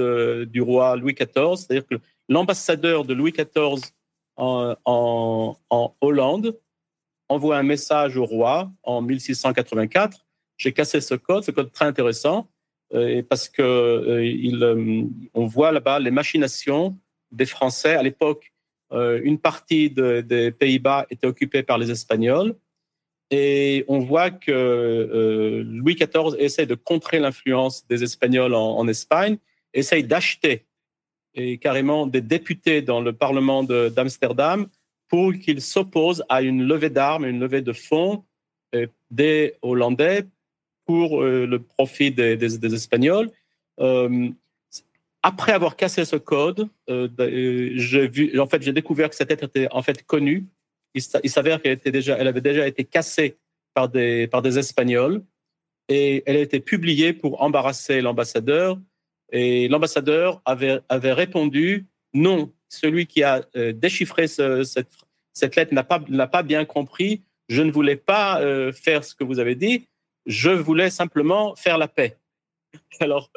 [0.50, 1.96] du roi Louis XIV, c'est-à-dire que
[2.28, 3.80] l'ambassadeur de Louis XIV
[4.36, 5.56] en,
[6.00, 6.58] Hollande
[7.28, 10.24] envoie un message au roi en 1684
[10.58, 12.50] j'ai cassé ce code, ce code très intéressant,
[12.92, 15.04] euh, parce que euh, euh,
[15.34, 16.98] on voit là-bas les machinations
[17.30, 17.94] des Français.
[17.94, 18.52] À l'époque,
[18.90, 22.54] une partie des Pays-Bas était occupée par les Espagnols.
[23.30, 29.36] Et on voit que Louis XIV essaie de contrer l'influence des Espagnols en, Espagne,
[29.74, 30.64] essaye d'acheter
[31.34, 34.66] et carrément des députés dans le Parlement d'Amsterdam
[35.08, 38.24] pour qu'ils s'opposent à une levée d'armes, une levée de fonds
[39.10, 40.24] des Hollandais
[40.84, 43.30] pour euh, le profit des, Espagnols.
[43.80, 44.30] Euh,
[45.28, 47.08] après avoir cassé ce code, euh,
[47.74, 50.46] j'ai vu, en fait, j'ai découvert que cette lettre était en fait connue.
[50.94, 51.78] Il, s'avère qu'elle
[52.26, 53.36] avait déjà été cassée
[53.74, 55.22] par des par des Espagnols
[55.88, 58.78] et elle a été publiée pour embarrasser l'ambassadeur.
[59.30, 64.92] Et l'ambassadeur avait avait répondu non, celui qui a déchiffré cette
[65.34, 67.22] cette lettre n'a pas n'a pas bien compris.
[67.50, 68.40] Je ne voulais pas
[68.72, 69.86] faire ce que vous avez dit
[70.28, 72.16] je voulais simplement faire la paix.
[73.00, 73.30] Alors,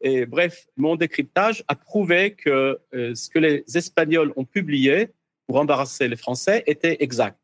[0.00, 5.10] et bref, mon décryptage a prouvé que euh, ce que les Espagnols ont publié
[5.46, 7.38] pour embarrasser les Français était exact.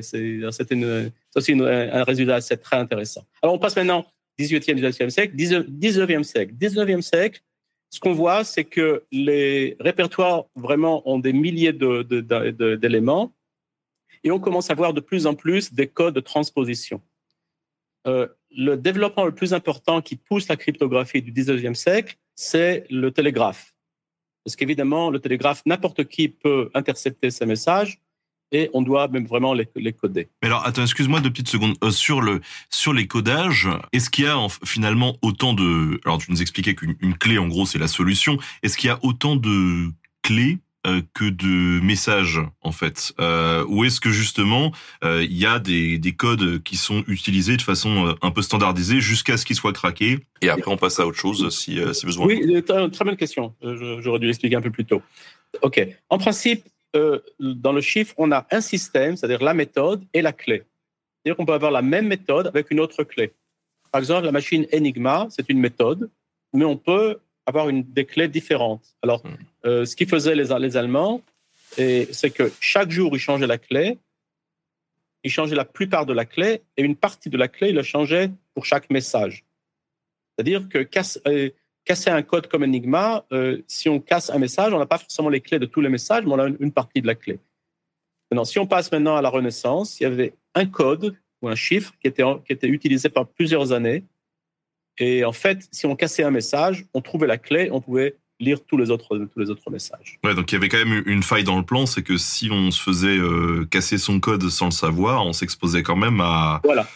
[0.00, 0.40] C'est
[1.34, 3.24] aussi un résultat assez très intéressant.
[3.40, 4.04] Alors, on passe maintenant
[4.38, 6.54] 18e, 19e siècle, 19e siècle.
[6.54, 7.42] 19e siècle,
[7.90, 13.32] ce qu'on voit, c'est que les répertoires vraiment ont des milliers d'éléments
[14.24, 17.00] et on commence à voir de plus en plus des codes de transposition.
[18.06, 23.10] Euh, le développement le plus important qui pousse la cryptographie du 19e siècle, c'est le
[23.10, 23.74] télégraphe.
[24.44, 28.00] Parce qu'évidemment, le télégraphe, n'importe qui peut intercepter ces messages
[28.52, 30.28] et on doit même vraiment les, coder.
[30.40, 31.74] Mais alors, attends, excuse-moi deux petites secondes.
[31.82, 32.40] Euh, sur, le,
[32.70, 36.00] sur les codages, est-ce qu'il y a finalement autant de...
[36.04, 38.38] Alors, tu nous expliquais qu'une clé, en gros, c'est la solution.
[38.62, 39.90] Est-ce qu'il y a autant de
[40.22, 40.58] clés
[41.14, 44.72] que de messages en fait euh, Ou est-ce que justement
[45.04, 49.00] euh, il y a des, des, codes qui sont utilisés de façon un peu standardisée
[49.00, 52.26] jusqu'à ce qu'ils soient craqués et après on passe à autre chose si, si besoin
[52.26, 53.54] Oui, très bonne question.
[53.62, 55.02] J'aurais dû l'expliquer un peu plus tôt.
[55.62, 55.86] Ok.
[56.08, 56.64] En principe,
[57.40, 60.62] dans le chiffre, on a un système, c'est-à-dire la méthode et la clé.
[61.26, 63.32] C'est-à-dire qu'on peut avoir la même méthode avec une autre clé.
[63.90, 66.10] Par exemple, la machine Enigma, c'est une méthode,
[66.52, 68.94] mais on peut avoir une, des clés différentes.
[69.02, 69.36] Alors, hmm.
[69.66, 71.22] Euh, ce qu'ils faisaient les, Allemands,
[71.76, 73.98] c'est que chaque jour, ils changeaient la clé,
[75.24, 77.82] ils changeaient la plupart de la clé, et une partie de la clé, ils la
[77.82, 79.44] changeaient pour chaque message.
[80.36, 80.86] C'est-à-dire que
[81.28, 81.50] euh,
[81.84, 85.28] casser un code comme Enigma, euh, si on casse un message, on n'a pas forcément
[85.28, 87.38] les clés de tous les messages, mais on a une, partie de la clé.
[88.30, 91.54] Maintenant, si on passe maintenant à la Renaissance, il y avait un code ou un
[91.54, 94.04] chiffre qui était, qui était utilisé par plusieurs années.
[94.98, 98.58] Et en fait, si on cassait un message, on trouvait la clé, on pouvait lire
[98.64, 100.18] tous les autres tous les autres messages.
[100.24, 102.50] Ouais, donc il y avait quand même une faille dans le plan, c'est que si
[102.50, 106.60] on se faisait euh, casser son code sans le savoir, on s'exposait quand même à.
[106.64, 106.86] Voilà.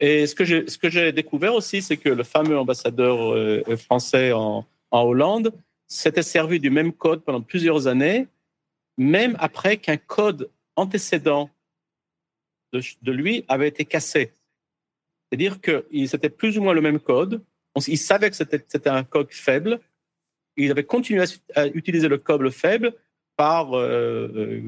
[0.00, 3.62] Et ce que j'ai ce que j'ai découvert aussi, c'est que le fameux ambassadeur euh,
[3.76, 5.52] français en, en Hollande
[5.86, 8.26] s'était servi du même code pendant plusieurs années,
[8.98, 11.50] même après qu'un code antécédent
[12.72, 14.32] de, de, lui avait été cassé.
[15.28, 17.42] C'est-à-dire que c'était plus ou moins le même code.
[17.86, 19.80] il savait que c'était un code faible.
[20.56, 22.94] Il avait continué à, utiliser le code faible
[23.36, 24.62] par euh, euh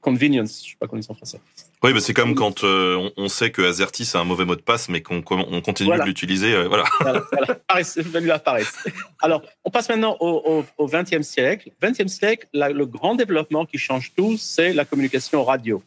[0.00, 1.40] convenience, je sais pas comment on en français.
[1.82, 4.60] Oui, mais c'est comme quand euh, on, sait que Azerty c'est un mauvais mot de
[4.60, 6.54] passe, mais qu'on on continue de l'utiliser.
[6.54, 6.84] Euh, voilà.
[7.00, 8.42] voilà, voilà.
[9.22, 11.70] Alors, on passe maintenant au, 20e siècle.
[11.82, 15.82] 20e siècle, le grand développement qui change tout, c'est la communication radio.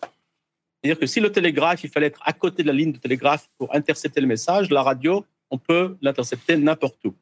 [0.82, 3.50] C'est-à-dire que si le télégraphe, il fallait être à côté de la ligne de télégraphe
[3.58, 7.14] pour intercepter le message, la radio, on peut l'intercepter n'importe où.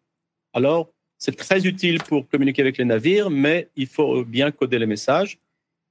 [0.54, 0.90] Alors,
[1.20, 5.38] c'est très utile pour communiquer avec les navires, mais il faut bien coder les messages.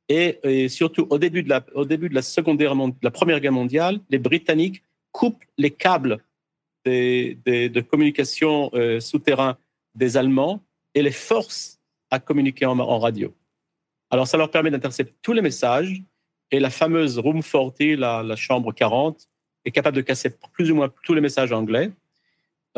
[0.09, 2.75] Et, surtout, au début de la, au début de la, seconde guerre,
[3.13, 6.25] Première Guerre mondiale, les Britanniques coupent les câbles
[6.87, 9.59] de communication euh, souterrain
[9.95, 10.65] des Allemands
[10.95, 11.79] et les forcent
[12.11, 13.35] à communiquer en, radio.
[14.11, 16.03] Alors, ça leur permet d'intercepter tous les messages
[16.51, 19.29] et la fameuse Room 40, la, la, chambre 40,
[19.67, 21.91] est capable de casser plus ou moins tous les messages anglais.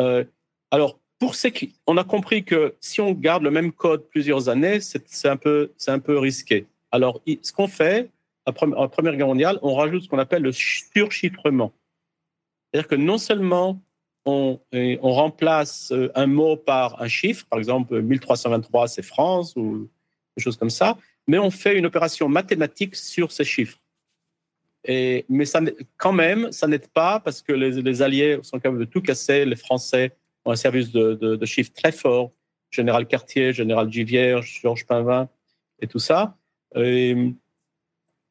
[0.01, 0.25] Euh,
[0.73, 4.81] alors, pour qui, on a compris que si on garde le même code plusieurs années,
[4.81, 6.67] c'est un, peu, un peu risqué.
[6.91, 8.11] Alors, ce qu'on fait,
[8.47, 11.73] en Première Guerre mondiale, on rajoute ce qu'on appelle le surchiffrement.
[12.73, 13.81] C'est-à-dire que non seulement
[14.25, 14.59] on,
[15.03, 19.89] remplace euh, un mot par un chiffre, par exemple 1323 c'est France ou
[20.37, 23.79] des choses comme ça, mais on fait une opération mathématique sur ces chiffres.
[24.85, 25.61] Et, mais ça,
[25.99, 29.45] quand même, ça n'aide pas parce que les, Alliés sont capables de tout casser.
[29.45, 32.33] Les Français un service de, de chiffres très fort.
[32.71, 35.29] Général Cartier, Général Givière, Georges Pinvin
[35.81, 36.37] et tout ça.
[36.77, 37.31] Euh,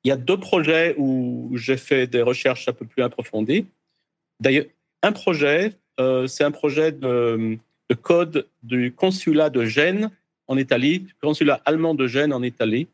[0.03, 3.67] il y a deux projets où j'ai fait des recherches un peu plus approfondies.
[4.39, 4.65] D'ailleurs,
[5.03, 7.57] un projet, euh, c'est un projet de,
[8.01, 10.09] code du consulat de Gênes
[10.47, 12.87] en Italie, consulat allemand de Gênes en Italie.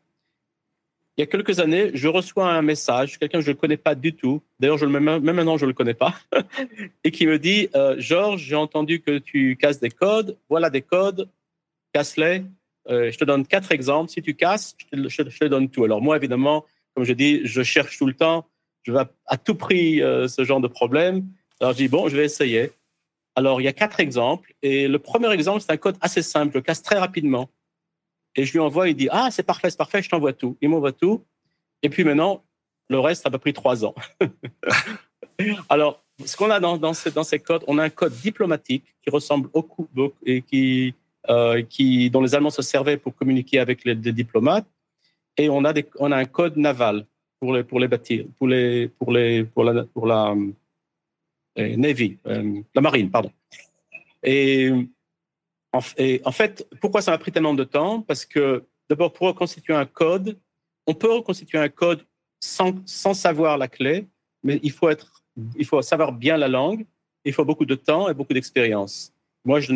[1.16, 3.94] Il y a quelques années, je reçois un message, quelqu'un que je ne connais pas
[3.94, 6.14] du tout, d'ailleurs, même, maintenant, je ne le connais pas,
[7.04, 10.82] et qui me dit euh, Georges, j'ai entendu que tu casses des codes, voilà des
[10.82, 11.30] codes,
[11.94, 12.44] casse-les,
[12.88, 14.10] euh, je te donne quatre exemples.
[14.10, 15.84] Si tu casses, je te, donne tout.
[15.84, 18.46] Alors moi, évidemment, comme je dis, je cherche tout le temps.
[18.82, 21.26] Je vais à tout prix euh, ce genre de problème.
[21.60, 22.70] Alors je dis, bon, je vais essayer.
[23.34, 24.54] Alors il y a quatre exemples.
[24.62, 26.54] Et le premier exemple, c'est un code assez simple.
[26.54, 27.50] Je casse très rapidement.
[28.36, 30.56] Et je lui envoie, il dit, ah, c'est parfait, c'est parfait, je t'envoie tout.
[30.60, 31.24] Il m'envoie tout.
[31.82, 32.44] Et puis maintenant,
[32.88, 33.94] le reste, ça m'a pris trois ans.
[35.68, 39.62] Alors, ce qu'on a dans, ces, codes, on a un code diplomatique qui ressemble au
[39.62, 39.88] coup
[40.24, 40.44] et
[41.28, 44.66] euh, qui, dont les Allemands se servaient pour communiquer avec les, diplomates.
[45.36, 47.06] Et on a, on a un code naval
[47.40, 50.34] pour les, pour les bâtir, pour, les, pour, les, pour la
[51.58, 53.30] euh, Navy, euh, la marine, pardon.
[54.22, 54.70] Et
[55.78, 58.02] en, fait, pourquoi ça m'a pris tellement de temps?
[58.02, 60.38] Parce que d'abord, pour reconstituer un code,
[60.86, 62.06] on peut reconstituer un code
[62.40, 64.06] sans, sans savoir la clé,
[64.42, 65.24] mais il faut, être,
[65.56, 66.86] il faut savoir bien la langue,
[67.24, 69.12] il faut beaucoup de temps et beaucoup d'expérience.
[69.44, 69.72] Moi, je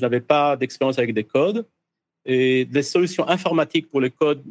[0.00, 1.66] n'avais pas d'expérience avec des codes.
[2.30, 4.44] Et des solutions informatiques pour les codes,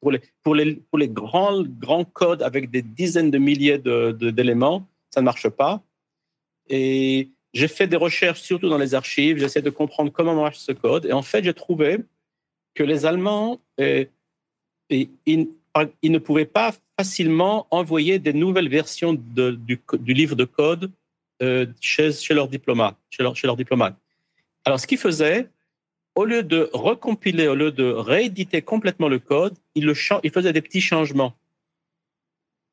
[0.00, 4.88] pour les, pour les, pour les grands, grands codes avec des dizaines de milliers d'éléments,
[5.10, 5.80] ça ne marche pas.
[6.68, 10.72] Et j'ai fait des recherches surtout dans les archives, j'essaie de comprendre comment marche ce
[10.72, 11.06] code.
[11.06, 11.98] Et en fait, j'ai trouvé
[12.74, 14.08] que les Allemands, et,
[14.90, 15.48] ils,
[16.04, 20.90] ne pouvaient pas facilement envoyer des nouvelles versions du, livre de code
[21.42, 22.96] euh, chez, leurs diplomates.
[24.64, 25.48] Alors, ce qu'il faisait,
[26.14, 30.52] au lieu de recompiler, au lieu de rééditer complètement le code, il, le il faisait
[30.52, 31.34] des petits changements.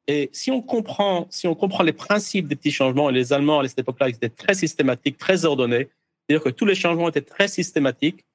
[0.07, 3.59] Et si on comprend, si on comprend les principes des petits changements, et les Allemands
[3.59, 5.89] à cette époque-là, étaient très systématiques, très ordonnés,
[6.27, 8.25] c'est-à-dire que tous les changements étaient très systématiques.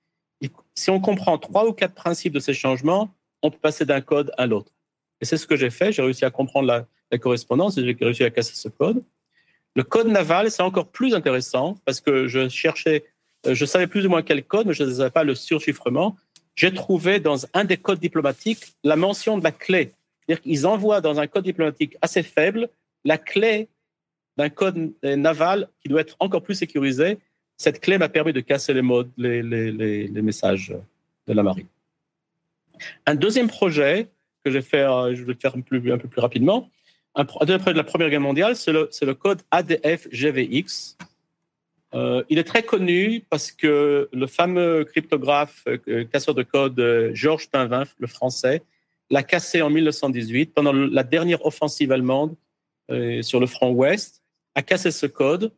[0.75, 4.33] si on comprend trois ou quatre principes de ces changements, on peut passer d'un code
[4.39, 4.73] à l'autre.
[5.21, 5.93] Et c'est ce que j'ai fait.
[5.93, 6.87] J'ai réussi à comprendre la,
[7.19, 9.05] correspondance j'ai réussi à casser ce code.
[9.75, 13.05] Le code naval, c'est encore plus intéressant parce que je cherchais
[13.47, 16.17] euh, je savais plus ou moins quel code, mais je ne savais pas le surchiffrement.
[16.55, 19.93] J'ai trouvé dans un des codes diplomatiques la mention de la clé.
[20.27, 22.69] C'est-à-dire qu'ils envoient dans un code diplomatique assez faible
[23.05, 23.69] la clé
[24.37, 27.19] d'un code naval qui doit être encore plus sécurisé.
[27.57, 28.83] Cette clé m'a permis de casser les,
[30.23, 30.75] messages
[31.27, 31.67] de la marine.
[33.07, 34.09] Un deuxième projet,
[34.45, 36.71] que j'ai fait, euh, je vais le faire un, peu plus rapidement.
[37.15, 40.97] Un, après la Première Guerre mondiale, c'est le, code ADF-GVX.
[41.95, 47.51] Euh, il est très connu parce que le fameux cryptographe, euh, casseur de code Georges
[47.51, 48.63] Pinvin, le français,
[49.13, 52.35] l'a cassé en 1918 pendant la dernière offensive allemande
[53.23, 54.23] sur le front ouest,
[54.57, 55.53] a cassé ce code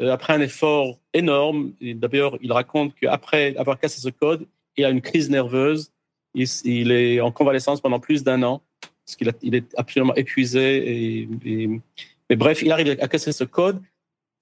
[0.00, 1.74] après un effort énorme.
[1.80, 4.46] D'ailleurs, il raconte qu'après avoir cassé ce code,
[4.76, 5.92] il a une crise nerveuse
[6.34, 11.28] il, est en convalescence pendant plus d'un an, parce qu'il il est absolument épuisé.
[12.30, 13.80] Mais bref, il arrive à casser ce code.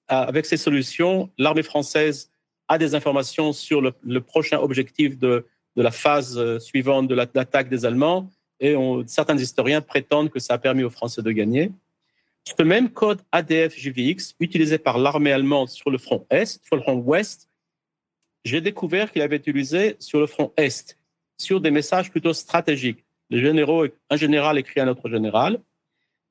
[0.09, 2.31] Avec ces solutions, l'armée française
[2.69, 5.47] a des informations sur le, prochain objectif de,
[5.77, 8.29] de, la phase euh, suivante de l'attaque des Allemands.
[8.61, 11.73] Et certains historiens prétendent que ça a permis aux Français de gagner.
[12.45, 16.97] Ce même code ADF-JVX, utilisé par l'armée allemande sur le front Est, sur le front
[16.97, 17.49] Ouest,
[18.45, 20.97] j'ai découvert qu'il avait été utilisé sur le front Est
[21.39, 23.05] sur des messages plutôt stratégiques.
[23.33, 25.61] Un général écrit à un autre général.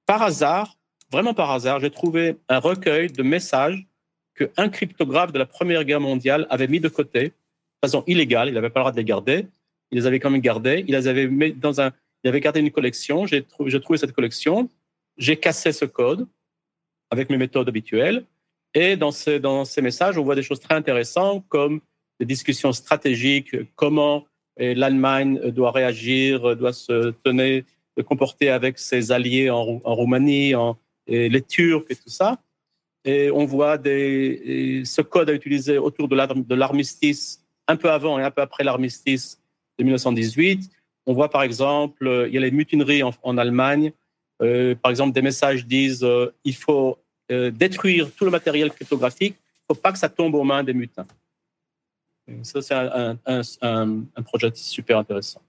[0.05, 0.77] Par hasard,
[1.11, 3.87] vraiment par hasard, j'ai trouvé un recueil de messages
[4.35, 7.33] qu'un cryptographe de la Première Guerre mondiale avait mis de côté de
[7.81, 8.49] façon illégale.
[8.49, 9.47] Il n'avait pas le droit de les garder.
[9.91, 10.83] Il les avait quand même gardés.
[10.87, 11.91] Il les avait mis dans un,
[12.23, 13.25] il avait gardé une collection.
[13.25, 14.69] J'ai trouvé, cette collection.
[15.17, 16.27] J'ai cassé ce code
[17.09, 18.25] avec mes méthodes habituelles.
[18.73, 21.81] Et dans ces, messages, on voit des choses très intéressantes comme
[22.19, 24.25] des discussions stratégiques, comment
[24.57, 27.63] et l'Allemagne doit réagir, doit se tenir,
[27.97, 32.39] se comporter avec ses alliés en, Roumanie, en, et les Turcs et tout ça.
[33.05, 38.31] Et on voit ce code à utiliser autour de l'armistice, un peu avant et un
[38.31, 39.41] peu après l'armistice
[39.77, 40.69] de 1918.
[41.09, 43.93] On voit par exemple, il y a les mutineries en, Allemagne.
[44.43, 46.99] Euh, par exemple, des messages disent euh, il faut
[47.31, 50.63] euh, détruire tout le matériel cryptographique, il ne faut pas que ça tombe aux mains
[50.63, 51.07] des mutins.
[52.43, 55.41] Ça, c'est un, projet super intéressant.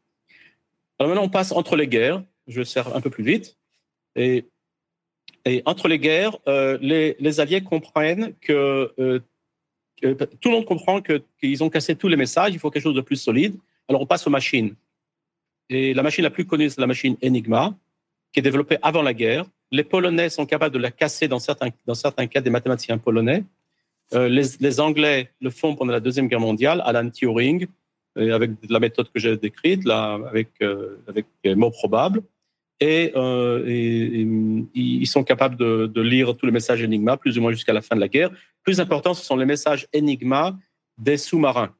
[0.98, 2.22] Alors maintenant, on passe entre les guerres.
[2.46, 3.58] Je faire un peu plus vite.
[4.16, 4.46] Et,
[5.44, 9.20] et entre les guerres, euh, les, Alliés comprennent que, euh,
[10.40, 12.54] tout le monde comprend qu'ils ont cassé tous les messages.
[12.54, 13.56] Il faut quelque chose de plus solide.
[13.90, 14.74] Alors on passe aux machines.
[15.70, 17.72] Et la machine la plus connue, c'est la machine Enigma,
[18.32, 19.46] qui est développée avant la guerre.
[19.70, 23.44] Les Polonais sont capables de la casser dans certains, dans certains cas des mathématiciens polonais.
[24.12, 27.68] Euh, les, Anglais le font pendant la Deuxième Guerre mondiale, Alan Turing,
[28.18, 32.20] euh, avec la méthode que j'ai décrite, là, avec, euh, avec mots probables.
[32.80, 33.12] Et,
[34.74, 37.94] ils sont capables de, lire tous les messages Enigma, plus ou moins jusqu'à la fin
[37.94, 38.30] de la guerre.
[38.64, 40.58] Plus important, ce sont les messages Enigma
[40.98, 41.72] des sous-marins.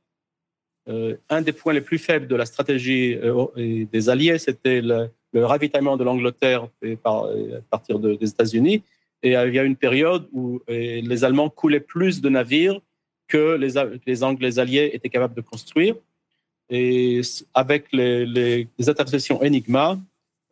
[0.87, 3.17] Un des points les plus faibles de la stratégie
[3.57, 6.69] des Alliés, c'était le, ravitaillement de l'Angleterre
[7.05, 7.27] à
[7.71, 8.83] partir des États-Unis.
[9.23, 12.81] Et il y a une période où les Allemands coulaient plus de navires
[13.31, 13.57] que
[14.07, 15.95] les, Anglais alliés étaient capables de construire.
[16.69, 17.23] Et
[17.55, 19.99] avec les, les, interceptions Enigma,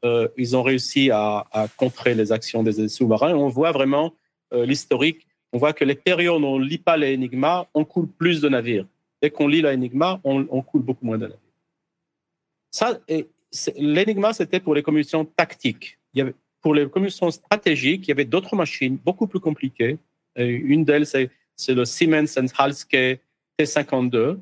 [0.05, 1.45] euh, ils ont réussi à,
[1.77, 3.35] contrer les actions des sous-marins.
[3.35, 4.15] On voit vraiment
[4.55, 5.27] euh, l'historique.
[5.53, 8.41] On voit que les périodes où on ne lit pas les Enigma, on coule plus
[8.41, 8.87] de navires.
[9.23, 11.39] Dès qu'on lit l'Enigma, on, on coule beaucoup moins de navires.
[12.71, 13.01] Ça,
[13.77, 15.99] l'Enigma, c'était pour les communications tactiques.
[16.61, 19.99] Pour les communications stratégiques, il y avait d'autres machines beaucoup plus compliquées.
[20.37, 21.31] une d'elles, c'est,
[21.69, 23.21] le Siemens Halske
[23.59, 24.39] T52.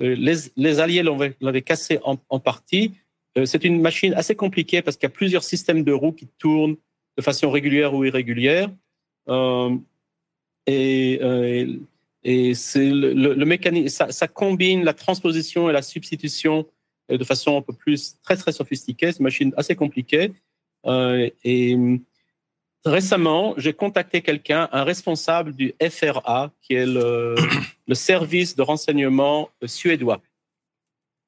[0.00, 0.16] Euh,
[0.56, 1.04] les, Alliés
[1.40, 2.94] l'avaient cassé en, partie.
[3.38, 6.26] Euh, c'est une machine assez compliquée parce qu'il y a plusieurs systèmes de roues qui
[6.38, 6.76] tournent
[7.16, 8.70] de façon régulière ou irrégulière.
[9.28, 9.76] Euh,
[10.66, 11.20] et,
[12.24, 16.66] et c'est le, mécanisme, ça, combine la transposition et la substitution
[17.08, 19.10] de façon un peu plus très très sophistiquée.
[19.12, 20.32] C'est une machine assez compliquée.
[20.86, 21.76] Euh, et
[22.84, 27.34] récemment, j'ai contacté quelqu'un, un responsable du FRA, qui est le,
[27.94, 30.22] service de renseignement suédois.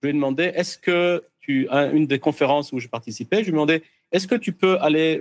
[0.01, 3.43] Je lui ai demandé, est-ce que tu as une des conférences où je participais, je
[3.43, 3.83] lui ai demandé,
[4.13, 5.21] est-ce que tu peux aller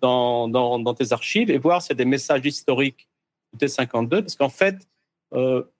[0.00, 3.06] dans, dans, dans tes archives et voir s'il y a des messages historiques
[3.52, 4.93] du T-52 Parce qu'en fait, euh,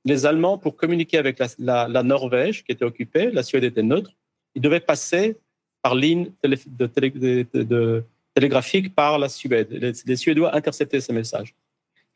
[0.05, 4.13] les Allemands, pour communiquer avec la, Norvège qui était occupée, la Suède était neutre,
[4.55, 5.37] ils devaient passer
[5.83, 6.31] par ligne
[8.35, 9.69] télégraphique par la Suède.
[9.71, 11.55] Les, Suédois interceptaient ces messages.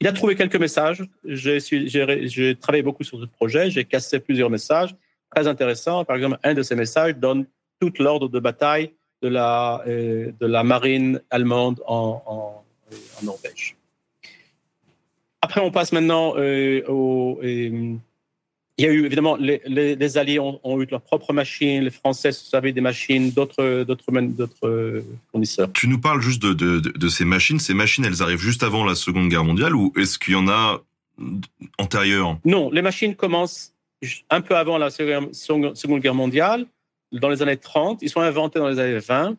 [0.00, 1.02] Il a trouvé quelques messages.
[1.24, 3.70] J'ai travaillé beaucoup sur ce projet.
[3.70, 4.94] J'ai cassé plusieurs messages
[5.34, 6.04] très intéressants.
[6.04, 7.46] Par exemple, un de ces messages donne
[7.80, 10.32] tout l'ordre de bataille de la, euh,
[10.62, 12.64] marine allemande en,
[13.22, 13.77] Norvège.
[15.48, 17.96] Après, on passe maintenant euh, au, euh,
[18.76, 22.32] il y a eu évidemment les, les, Alliés ont, eu leurs propres machines, les Français
[22.52, 24.04] avaient des machines, d'autres d'autres
[25.30, 25.72] fournisseurs.
[25.72, 27.58] Tu nous parles juste de, de, de, ces machines.
[27.58, 30.48] Ces machines, elles arrivent juste avant la Seconde Guerre mondiale ou est-ce qu'il y en
[30.48, 30.82] a
[31.78, 32.38] antérieures?
[32.44, 33.72] Non, les machines commencent
[34.28, 36.66] un peu avant la Seconde Guerre mondiale,
[37.10, 38.02] dans les années 30.
[38.02, 39.34] Ils sont inventés dans les années 20.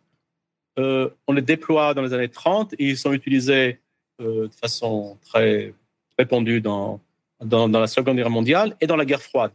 [0.80, 3.80] euh, on les déploie dans les années 30 et ils sont utilisés
[4.22, 5.76] euh, de façon très
[6.20, 6.99] répandue dans,
[7.41, 9.51] la Seconde Guerre mondiale et dans la guerre froide.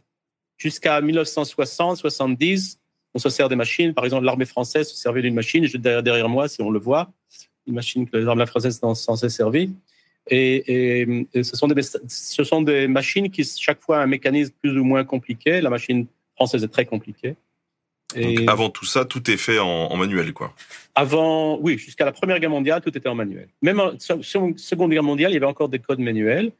[0.57, 2.77] Jusqu'à 1960-70,
[3.13, 3.93] on se sert des machines.
[3.93, 7.11] Par exemple, l'armée française se servait d'une machine, derrière, derrière moi, si on le voit,
[7.67, 9.69] une machine que les armées françaises sont censées servir.
[10.27, 14.53] Et, et, et, ce, sont des, ce sont des machines qui, chaque fois, un mécanisme
[14.59, 15.61] plus ou moins compliqué.
[15.61, 17.35] La machine française est très compliquée.
[18.13, 20.53] Et Donc avant tout ça, tout est fait en, en manuel, quoi.
[20.93, 23.49] Avant, oui, jusqu'à la Première Guerre mondiale, tout était en manuel.
[23.61, 26.51] Même en Seconde Guerre mondiale, il y avait encore des codes manuels.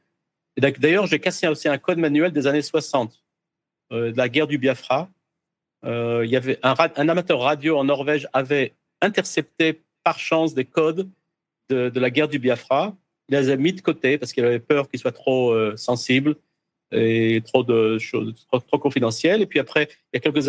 [0.58, 3.24] Et D'ailleurs, j'ai cassé aussi un code manuel des années 60,
[3.92, 5.10] euh, de la guerre du Biafra.
[5.86, 10.66] Euh, il y avait un, un, amateur radio en Norvège avait intercepté par chance des
[10.66, 11.10] codes
[11.70, 12.96] de, de la guerre du Biafra.
[13.30, 16.36] Il les a mis de côté parce qu'il avait peur qu'ils soient trop euh, sensibles
[16.92, 19.42] et trop de choses trop, confidentielles.
[19.42, 20.48] Et puis après, il y a quelques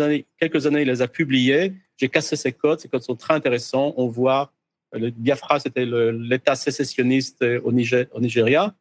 [0.67, 1.73] années, il les a publiés.
[1.97, 2.79] J'ai cassé ces codes.
[2.79, 3.93] Ces codes sont très intéressants.
[3.97, 4.51] On voit
[4.93, 8.73] le Biafra, c'était l'État sécessionniste au, Niger, au Nigeria.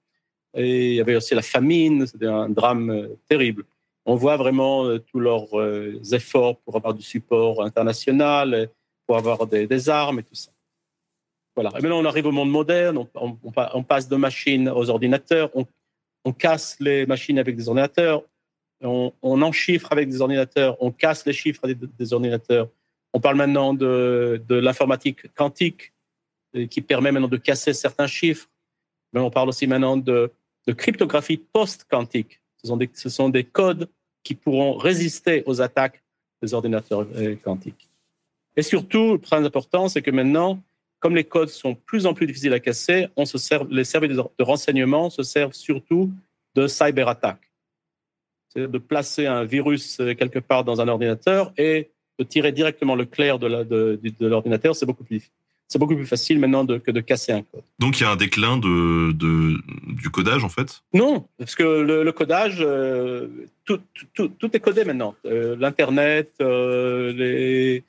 [0.54, 2.06] Et il y avait aussi la famine.
[2.06, 3.64] C'était un drame euh, terrible.
[4.04, 8.68] On voit vraiment euh, tous leurs euh, efforts pour avoir du support international,
[9.06, 10.50] pour avoir des, armes et tout ça.
[11.54, 11.70] Voilà.
[11.70, 13.06] Et maintenant, on arrive au monde moderne.
[13.14, 15.50] On, passe de machines aux ordinateurs.
[16.26, 18.24] On casse les machines avec des ordinateurs,
[18.82, 22.68] on, on enchiffre avec des ordinateurs, on casse les chiffres des, ordinateurs.
[23.12, 25.92] On parle maintenant de, l'informatique quantique
[26.68, 28.50] qui permet maintenant de casser certains chiffres.
[29.12, 30.32] Mais on parle aussi maintenant de,
[30.76, 32.40] cryptographie post-quantique.
[32.56, 33.88] Ce, ce sont des codes
[34.24, 36.02] qui pourront résister aux attaques
[36.42, 37.06] des ordinateurs
[37.44, 37.88] quantiques.
[38.56, 40.60] Et surtout, le très important, c'est que maintenant,
[41.00, 43.84] comme les codes sont de plus en plus difficiles à casser, on se sert, les
[43.84, 46.12] services de renseignement se servent surtout
[46.54, 47.50] de cyberattaques.
[48.48, 53.04] C'est de placer un virus quelque part dans un ordinateur et de tirer directement le
[53.04, 53.46] clair de
[54.20, 55.30] l'ordinateur, c'est beaucoup plus
[55.68, 57.64] c'est beaucoup plus facile maintenant de, que de casser un code.
[57.78, 59.56] Donc il y a un déclin de, de
[59.94, 60.82] du codage en fait?
[60.92, 63.28] Non, parce que le, le codage, euh,
[63.64, 63.80] tout,
[64.14, 65.16] tout, tout, est codé maintenant.
[65.24, 67.82] Euh, L'internet, euh, les, euh,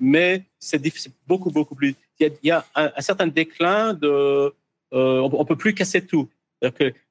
[0.00, 0.80] mais c'est
[1.26, 1.94] beaucoup, beaucoup plus.
[2.18, 4.06] Il y a, il y a un, certain déclin de.
[4.06, 4.52] Euh,
[4.92, 6.28] on ne peut plus casser tout.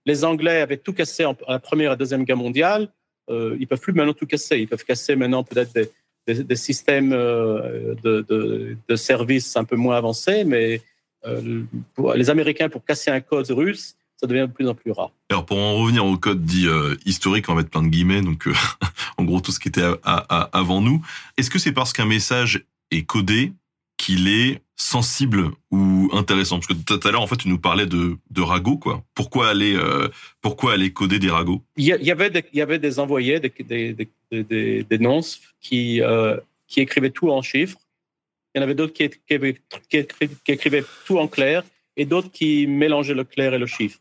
[0.06, 2.90] Les Anglais avaient tout cassé en, la Première et Deuxième Guerre mondiale.
[3.30, 4.58] Euh, ils ne peuvent plus maintenant tout casser.
[4.58, 9.98] Ils peuvent casser maintenant peut-être des, des, systèmes euh, de, de, services un peu moins
[9.98, 10.82] avancés, mais
[11.26, 11.64] euh,
[12.16, 15.12] les Américains, pour casser un code russe, ça devient de plus en plus rare.
[15.30, 18.22] Alors pour en revenir au code dit euh, historique, on va mettre plein de guillemets,
[18.22, 18.54] donc euh,
[19.18, 21.06] en gros tout ce qui était à, à, avant nous,
[21.38, 23.52] est-ce que c'est parce qu'un message est codé
[23.98, 26.60] qu'il est sensible ou intéressant?
[26.60, 29.04] Parce que tout à l'heure, en fait, tu nous parlais de, de ragots, quoi.
[29.14, 30.08] Pourquoi aller, euh,
[30.42, 31.62] pourquoi aller coder des ragots?
[31.76, 36.02] Il y, avait des, il y avait des envoyés, des, des, des, des, nonces qui,
[36.68, 37.78] qui écrivaient tout en chiffres.
[38.56, 39.40] Il y en avait d'autres qui, qui,
[39.90, 40.06] qui,
[40.46, 41.64] qui écrivaient tout en clair
[41.98, 44.00] et d'autres qui mélangeaient le clair et le chiffre.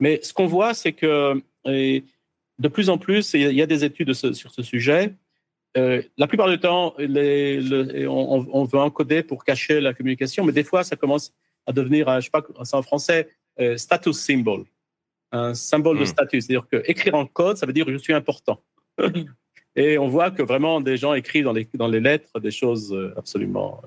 [0.00, 1.42] Mais ce qu'on voit, c'est que
[2.58, 5.14] de plus en plus, il y a des études sur ce sujet.
[5.76, 10.52] Euh, la plupart du temps, les, on, on, veut encoder pour cacher la communication, mais
[10.52, 11.32] des fois, ça commence
[11.66, 13.28] à devenir, je sais pas, c'est en français,
[13.60, 14.64] euh, status symbol,
[15.30, 16.00] un symbole mmh.
[16.00, 16.40] de statut.
[16.40, 18.62] C'est-à-dire que écrire en code, ça veut dire je suis important.
[19.76, 22.92] Et on voit que vraiment des gens écrivent dans les, dans les lettres des choses
[22.92, 23.80] euh, absolument.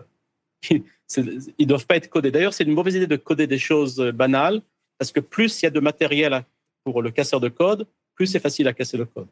[0.69, 0.83] ils
[1.17, 2.31] ne doivent pas être codés.
[2.31, 4.61] D'ailleurs, c'est une mauvaise idée de coder des choses banales
[5.01, 6.45] parce que plus il y a de matériel
[6.83, 9.29] pour le casseur de code, plus c'est facile à casser le code.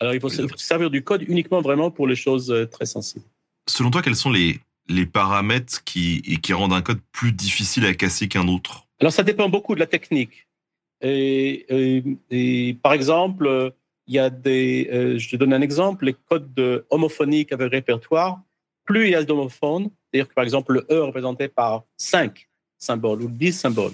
[0.00, 3.24] Alors, il faut se servir du code uniquement vraiment pour les choses euh, très sensibles.
[3.68, 7.94] Selon toi, quels sont les, les paramètres qui, qui rendent un code plus difficile à
[7.94, 8.88] casser qu'un autre?
[8.98, 10.48] Alors, ça dépend beaucoup de la technique.
[11.00, 13.72] Et, et, et par exemple,
[14.08, 14.90] il y a des.
[14.92, 18.40] Euh, je te donne un exemple les codes de homophoniques avec répertoire.
[18.84, 22.48] Plus il y a d'homophones, c'est-à-dire que par exemple, le E est représenté par 5
[22.78, 23.92] symboles ou 10 symboles,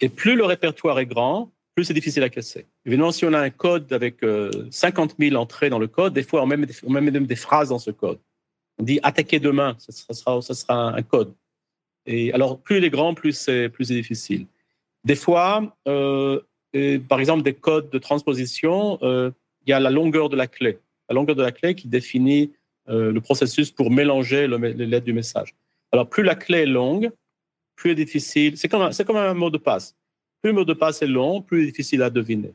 [0.00, 2.66] et plus le répertoire est grand, plus c'est difficile à casser.
[2.84, 6.22] Évidemment, si on a un code avec euh, 50 000 entrées dans le code, des
[6.22, 8.18] fois on met, même des phrases dans ce code.
[8.78, 10.14] On dit attaquer demain, ça
[10.52, 11.34] sera, un code.
[12.06, 14.46] Et alors, plus il est grand, plus c'est plus difficile.
[15.04, 16.40] Des fois, euh,
[17.08, 19.30] par exemple, des codes de transposition, euh,
[19.66, 20.78] il y a la longueur de la clé.
[21.08, 22.52] La longueur de la clé qui définit
[22.88, 25.54] euh, le processus pour mélanger le, les lettres du message.
[25.92, 27.10] Alors, plus la clé est longue,
[27.76, 28.56] plus difficile.
[28.56, 29.94] C'est comme, comme un mot de passe.
[30.42, 32.54] Plus le mot de passe est long, plus difficile à deviner.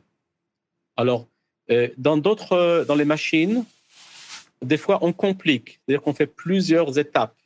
[0.96, 1.28] Alors,
[1.70, 3.64] euh, dans d'autres, euh, dans les machines,
[4.60, 5.80] des fois, on complique.
[5.80, 7.36] C'est-à-dire qu'on fait plusieurs étapes.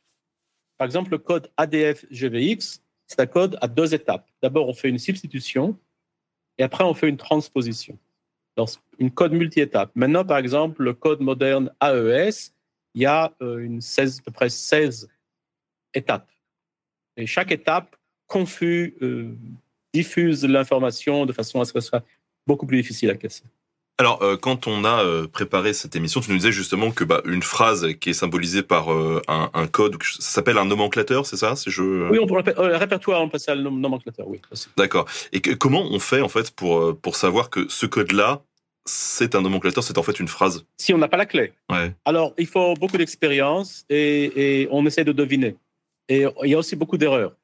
[0.77, 4.27] Par exemple, le code ADF GVX, c'est un code à deux étapes.
[4.41, 5.77] D'abord, on fait une substitution
[6.57, 7.97] et après, on fait une transposition.
[8.55, 8.69] Donc,
[8.99, 9.91] une code multi-étape.
[9.95, 12.51] Maintenant, par exemple, le code moderne AES,
[12.95, 15.09] il y a euh, une 16, à peu près 16
[15.93, 16.27] étapes.
[17.17, 17.95] Et chaque étape
[18.27, 19.35] confus, euh,
[19.93, 22.03] diffuse l'information de façon à ce que ce soit
[22.45, 23.43] beaucoup plus difficile à casser.
[23.99, 27.21] Alors, euh, quand on a euh, préparé cette émission, tu nous disais justement que bah,
[27.25, 31.35] une phrase qui est symbolisée par euh, un, un, code, ça s'appelle un nomenclateur, c'est
[31.35, 32.07] ça je...
[32.11, 34.39] Oui, on peut, le répertoire, on passe à le nomenclateur, oui.
[34.77, 35.07] D'accord.
[35.33, 38.43] Et que, comment on fait en fait pour pour savoir que ce code-là,
[38.85, 40.63] c'est un nomenclateur, c'est en fait une phrase?
[40.77, 41.53] Si on n'a pas la clé.
[41.71, 41.91] Ouais.
[42.05, 45.55] Alors, il faut beaucoup d'expérience et, et on essaie de deviner.
[46.09, 47.35] Et il y a aussi beaucoup d'erreurs.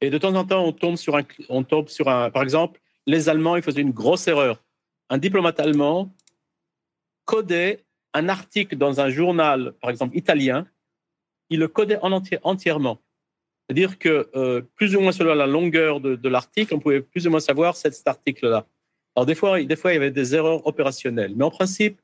[0.00, 2.80] Et de temps en temps, on tombe sur un, on tombe sur un, par exemple,
[3.06, 4.62] les Allemands, ils faisaient une grosse erreur.
[5.08, 6.12] Un diplomate allemand
[7.24, 10.66] codait un article dans un journal, par exemple italien,
[11.50, 12.98] il le codait entièrement.
[13.66, 17.30] C'est-à-dire que euh, plus ou moins selon la longueur de, l'article, on pouvait plus ou
[17.30, 18.66] moins savoir cet article-là.
[19.14, 22.00] Alors des fois, des fois, il y avait des erreurs opérationnelles, mais en principe,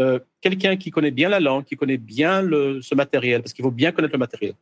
[0.00, 3.70] euh, quelqu'un qui connaît bien la langue, qui connaît bien ce matériel, parce qu'il faut
[3.70, 4.54] bien connaître le matériel,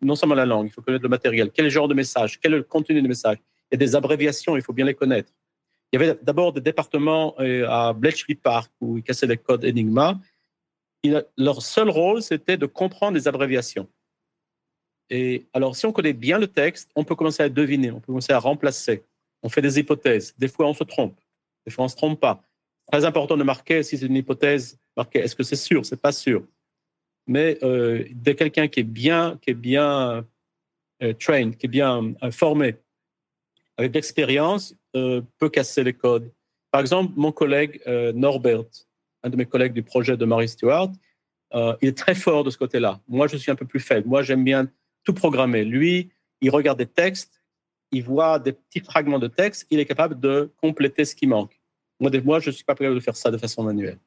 [0.00, 2.58] non seulement la langue, il faut connaître le matériel, quel genre de message, quel est
[2.58, 3.38] le contenu du message.
[3.70, 5.32] Il y a des abréviations, il faut bien les connaître.
[5.92, 9.64] Il y avait d'abord des départements euh, à Bletchley Park où ils cassaient les codes
[9.64, 10.18] Enigma.
[11.36, 13.88] leur seul rôle, c'était de comprendre les abréviations.
[15.10, 18.06] Et alors, si on connaît bien le texte, on peut commencer à deviner, on peut
[18.06, 19.02] commencer à remplacer.
[19.42, 20.34] On fait des hypothèses.
[20.38, 21.18] Des fois, on se trompe.
[21.66, 22.42] Des fois, on ne se trompe pas.
[22.90, 26.12] Très important de marquer si c'est une hypothèse, marquer est-ce que c'est sûr, c'est pas
[26.12, 26.44] sûr?
[27.26, 30.24] Mais euh, de quelqu'un qui est bien, qui est bien
[31.02, 32.76] euh, trained, qui est bien euh, formé,
[33.76, 36.30] avec l'expérience, peut casser les codes.
[36.70, 37.80] Par exemple, mon collègue
[38.14, 38.64] Norbert,
[39.22, 40.92] un de mes collègues du projet de Marie Stewart,
[41.54, 43.00] il est très fort de ce côté-là.
[43.08, 44.06] Moi, je suis un peu plus faible.
[44.06, 44.68] Moi, j'aime bien
[45.04, 45.64] tout programmer.
[45.64, 46.10] Lui,
[46.42, 47.42] il regarde des textes,
[47.90, 51.58] il voit des petits fragments de texte, il est capable de compléter ce qui manque.
[51.98, 53.98] Moi, moi je ne suis pas capable de faire ça de façon manuelle.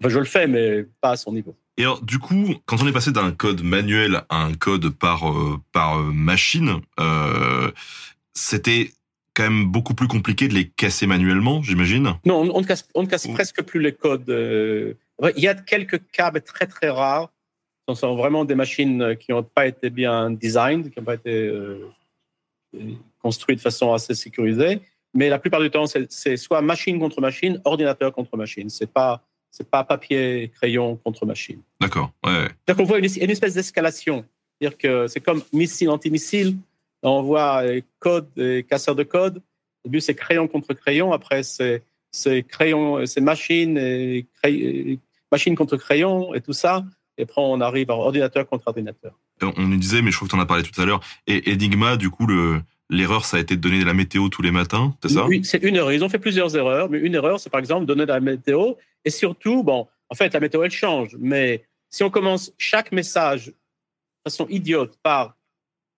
[0.00, 1.56] Enfin, je le fais, mais pas à son niveau.
[1.78, 5.30] Et alors, du coup, quand on est passé d'un code manuel à un code par
[5.30, 7.70] euh, par euh, machine, euh,
[8.34, 8.90] c'était
[9.32, 12.14] quand même beaucoup plus compliqué de les casser manuellement, j'imagine.
[12.26, 14.28] Non, on, on, ne casse, on ne casse presque plus les codes.
[14.28, 17.30] Il y a quelques cas, mais très très rares.
[17.88, 21.46] Ce sont vraiment des machines qui n'ont pas été bien designed, qui n'ont pas été
[21.46, 21.90] euh,
[23.22, 24.80] construites de façon assez sécurisée.
[25.14, 28.68] Mais la plupart du temps, c'est soit machine contre machine, ordinateur contre machine.
[28.68, 29.22] C'est pas
[29.58, 31.60] c'est pas papier, crayon contre machine.
[31.80, 32.12] D'accord.
[32.24, 32.48] Ouais.
[32.66, 34.24] Donc on voit une, une espèce d'escalation.
[34.60, 36.56] C'est-à-dire que c'est comme missile, anti-missile.
[37.02, 37.62] On voit
[37.98, 39.38] code et casseur de code.
[39.84, 41.12] Au début, c'est crayon contre crayon.
[41.12, 41.82] Après, c'est
[42.48, 44.26] crayon, c'est machine et
[45.30, 46.84] machine contre crayon et tout ça.
[47.16, 49.12] Et après, on arrive à ordinateur contre ordinateur.
[49.42, 51.52] On nous disait, mais je crois que tu en as parlé tout à l'heure, et
[51.52, 52.60] Enigma, du coup, le,
[52.90, 55.26] L'erreur, ça a été de donner de la météo tous les matins, c'est ça?
[55.26, 55.92] Oui, c'est une erreur.
[55.92, 58.74] Ils ont fait plusieurs erreurs, mais une erreur, c'est par exemple donner de la météo.
[59.04, 61.14] Et surtout, bon, en fait, la météo, elle change.
[61.18, 63.52] Mais si on commence chaque message de
[64.24, 65.36] façon idiote par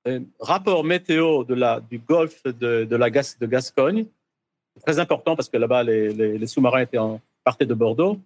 [0.09, 4.07] euh, rapport météo de la, du golfe de, de la Gas, de Gascogne,
[4.85, 8.19] très important parce que là-bas, les, les, les sous-marins étaient en, partaient de Bordeaux.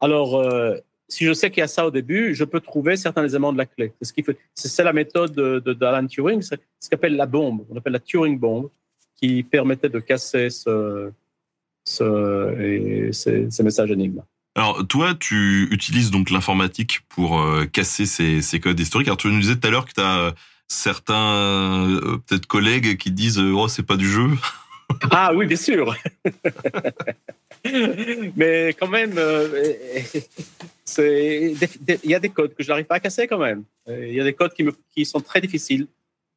[0.00, 0.76] Alors, euh,
[1.08, 3.58] si je sais qu'il y a ça au début, je peux trouver certains éléments de
[3.58, 3.92] la clé.
[4.00, 7.26] C'est ce qui fait, c'est la méthode de, d'Alan Turing, c'est ce qu'on appelle la
[7.26, 7.64] bombe.
[7.70, 8.70] On appelle la Turing bomb,
[9.16, 11.10] qui permettait de casser ce,
[11.84, 14.22] ce, et ces, messages énigmes.
[14.56, 19.08] Alors toi, tu utilises donc l'informatique pour euh, casser ces, codes historiques.
[19.08, 20.30] Alors tu nous disais tout à l'heure que tu as euh,
[20.68, 24.30] certains euh, peut-être collègues qui disent oh c'est pas du jeu.
[25.10, 25.94] Ah oui, bien sûr.
[28.36, 29.48] Mais quand même, euh,
[30.98, 31.56] il
[32.04, 33.64] y a des codes que je n'arrive pas à casser quand même.
[33.88, 35.86] Il y a des codes qui, me, qui sont très difficiles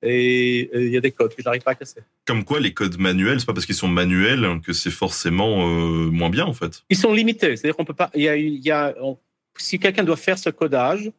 [0.01, 2.01] et il y a des codes que je n'arrive pas à casser.
[2.25, 6.09] Comme quoi, les codes manuels, c'est pas parce qu'ils sont manuels que c'est forcément euh,
[6.09, 6.83] moins bien en fait.
[6.89, 8.11] Ils sont limités, c'est-à-dire qu'on peut pas.
[8.13, 9.17] Y a, il y a on,
[9.57, 11.11] si quelqu'un doit faire ce codage,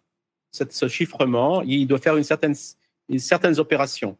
[0.50, 2.54] cette, ce chiffrement, il doit faire une certaine,
[3.08, 4.16] une certaines opérations.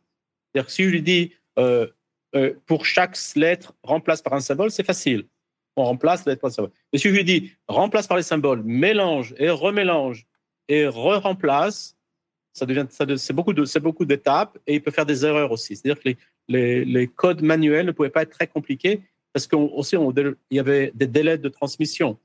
[0.52, 1.86] C'est-à-dire que si je lui dis euh,
[2.35, 5.26] euh, pour chaque lettre remplace par un symbole, c'est facile.
[5.76, 6.72] On remplace la lettre par un symbole.
[6.93, 10.26] Mais si je lui dis remplace par les symboles, mélange et remélange
[10.68, 11.97] et re-remplace,
[12.53, 15.76] ça devient, c'est beaucoup de, c'est beaucoup d'étapes et il peut faire des erreurs aussi.
[15.76, 16.11] C'est-à-dire que
[16.49, 19.03] les, codes manuels ne pouvaient pas être très compliqués
[19.33, 22.18] parce qu'aussi il y avait des délais de transmission.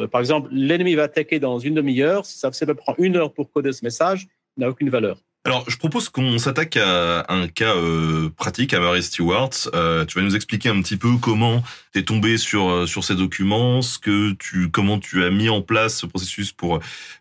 [0.00, 2.26] Euh, par exemple, l'ennemi va attaquer dans une demi-heure.
[2.26, 4.26] Si ça, ça prend une heure pour coder ce message,
[4.56, 5.22] il n'a aucune valeur.
[5.46, 9.50] Alors, je propose qu'on s'attaque à un cas euh, pratique à Mary Stewart.
[9.74, 13.04] Euh, tu vas nous expliquer un petit peu comment tu es tombé sur euh, sur
[13.04, 16.80] ces documents, ce que tu comment tu as mis en place ce processus pour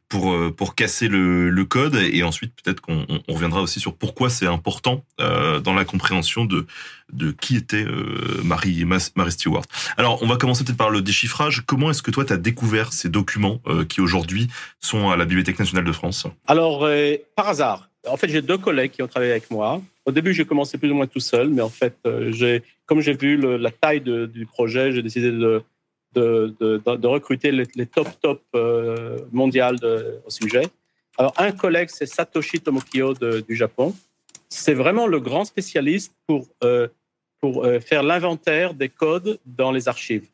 [0.09, 3.95] pour euh, pour casser le, le code et ensuite peut-être qu'on on reviendra aussi sur
[3.95, 6.65] pourquoi c'est important euh, dans la compréhension de
[7.13, 9.65] de qui était euh, Marie Mary Stewart.
[9.97, 11.61] Alors, on va commencer peut-être par le déchiffrage.
[11.67, 14.47] Comment est-ce que toi tu as découvert ces documents qui aujourd'hui
[14.79, 16.25] sont à la Bibliothèque nationale de France?
[16.47, 16.89] Alors
[17.35, 19.81] par hasard En fait, j'ai deux collègues qui ont travaillé avec moi.
[20.05, 23.13] Au début, j'ai commencé plus ou moins tout seul, mais en fait, euh, comme j'ai
[23.13, 29.77] vu la taille du projet, j'ai décidé de, recruter les, top top euh, mondiales
[30.25, 30.63] au sujet.
[31.17, 33.95] Alors, un collègue, c'est Satoshi Tomokio du Japon.
[34.49, 36.87] C'est vraiment le grand spécialiste pour, euh,
[37.43, 40.27] euh, faire l'inventaire des codes dans les archives.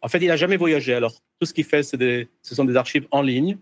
[0.00, 0.94] En fait, il n'a jamais voyagé.
[0.94, 3.58] Alors, tout ce qu'il fait, ce sont des archives en ligne.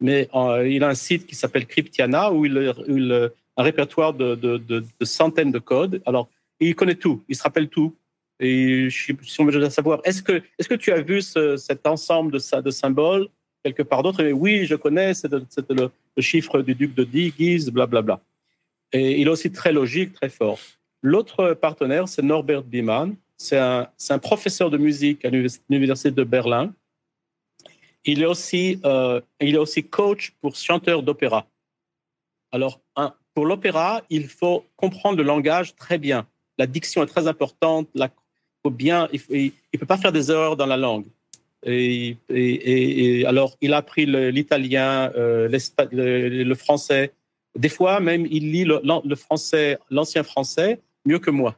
[0.00, 4.84] Mais euh, il a un site qui s'appelle Cryptiana où il, euh, un répertoire de,
[5.02, 6.02] centaines de codes.
[6.06, 6.28] Alors,
[6.60, 7.94] il connaît tout, il se rappelle tout.
[8.38, 11.86] Et je suis, obligé de savoir, est-ce que, est-ce que tu as vu ce- cet
[11.86, 13.28] ensemble de, symboles
[13.64, 14.22] quelque part d'autre?
[14.30, 18.20] Oui, je connais, c'est le, chiffre du duc de Guise, blablabla.
[18.92, 20.58] Et il est aussi très logique, très fort.
[21.02, 23.14] L'autre partenaire, c'est Norbert Biemann.
[23.38, 26.74] C'est un, professeur de musique à l'univers- l'université de Berlin.
[28.06, 31.46] Il est aussi, euh, il est aussi coach pour chanteurs d'opéra.
[32.52, 36.26] Alors, un- pour l'opéra, il faut comprendre le langage très bien.
[36.56, 37.88] La diction est très importante.
[38.62, 41.06] Faut bien, il ne peut pas faire des erreurs dans la langue.
[41.64, 42.16] Et,
[43.26, 45.48] alors, il a appris l'italien, euh,
[45.90, 47.12] le, le français.
[47.58, 51.56] Des fois, même, il lit le, français, l'ancien français, mieux que moi.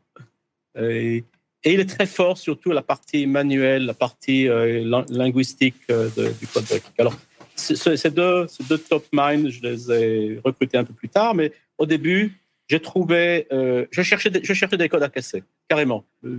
[1.65, 6.09] Et il est très fort, surtout la partie manuelle, la partie euh, lin- linguistique euh,
[6.41, 6.65] du code.
[6.99, 7.17] Alors,
[7.57, 11.09] ce- ce- ces deux, ces deux top minds, je les ai recrutés un peu plus
[11.09, 12.33] tard, mais au début,
[12.69, 16.05] j'ai trouvé, euh, je, cherchais des, je cherchais des codes à casser, carrément.
[16.25, 16.39] Euh,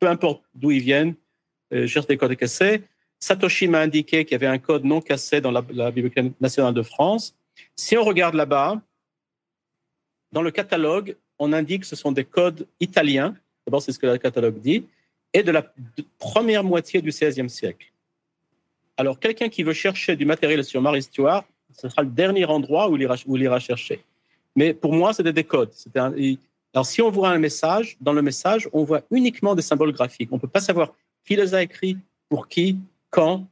[0.00, 1.14] Peu importe d'où ils viennent,
[1.70, 2.82] je cherche des codes à casser.
[3.20, 6.82] Satoshi m'a indiqué qu'il y avait un code non cassé dans la Bibliothèque nationale de
[6.82, 7.36] France.
[7.74, 8.80] Si on regarde là-bas,
[10.32, 13.34] dans le catalogue, on indique que ce sont des codes italiens.
[13.66, 14.84] D'abord, c'est ce que le catalogue dit,
[15.32, 15.64] et de la
[16.18, 17.90] première moitié du XVIe siècle.
[18.96, 22.96] Alors, quelqu'un qui veut chercher du matériel sur Mar-Histoire, ce sera le dernier endroit où
[22.96, 24.00] il ira, chercher.
[24.54, 25.72] Mais pour moi, c'était des codes.
[26.72, 30.28] Alors, si on voit un message, dans le message, on voit uniquement des symboles graphiques.
[30.30, 30.94] On ne peut pas savoir
[31.24, 31.96] qui les a écrits,
[32.28, 32.78] pour qui,
[33.10, 33.46] quand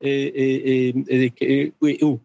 [0.00, 0.92] et
[2.02, 2.20] où.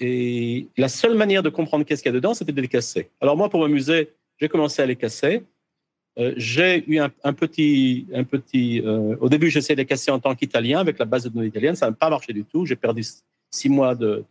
[0.00, 3.08] Et la seule manière de comprendre qu'est-ce qu'il y a dedans, c'était de les casser.
[3.20, 5.42] Alors moi, pour m'amuser, j'ai commencé à les casser.
[6.18, 8.80] Euh, j'ai eu un, petit, un petit.
[8.84, 11.48] euh, au début, j'essayais de les casser en tant qu'Italien avec la base de données
[11.48, 11.74] italienne.
[11.74, 12.64] Ça n'a pas marché du tout.
[12.66, 13.02] J'ai perdu
[13.50, 14.24] six mois de,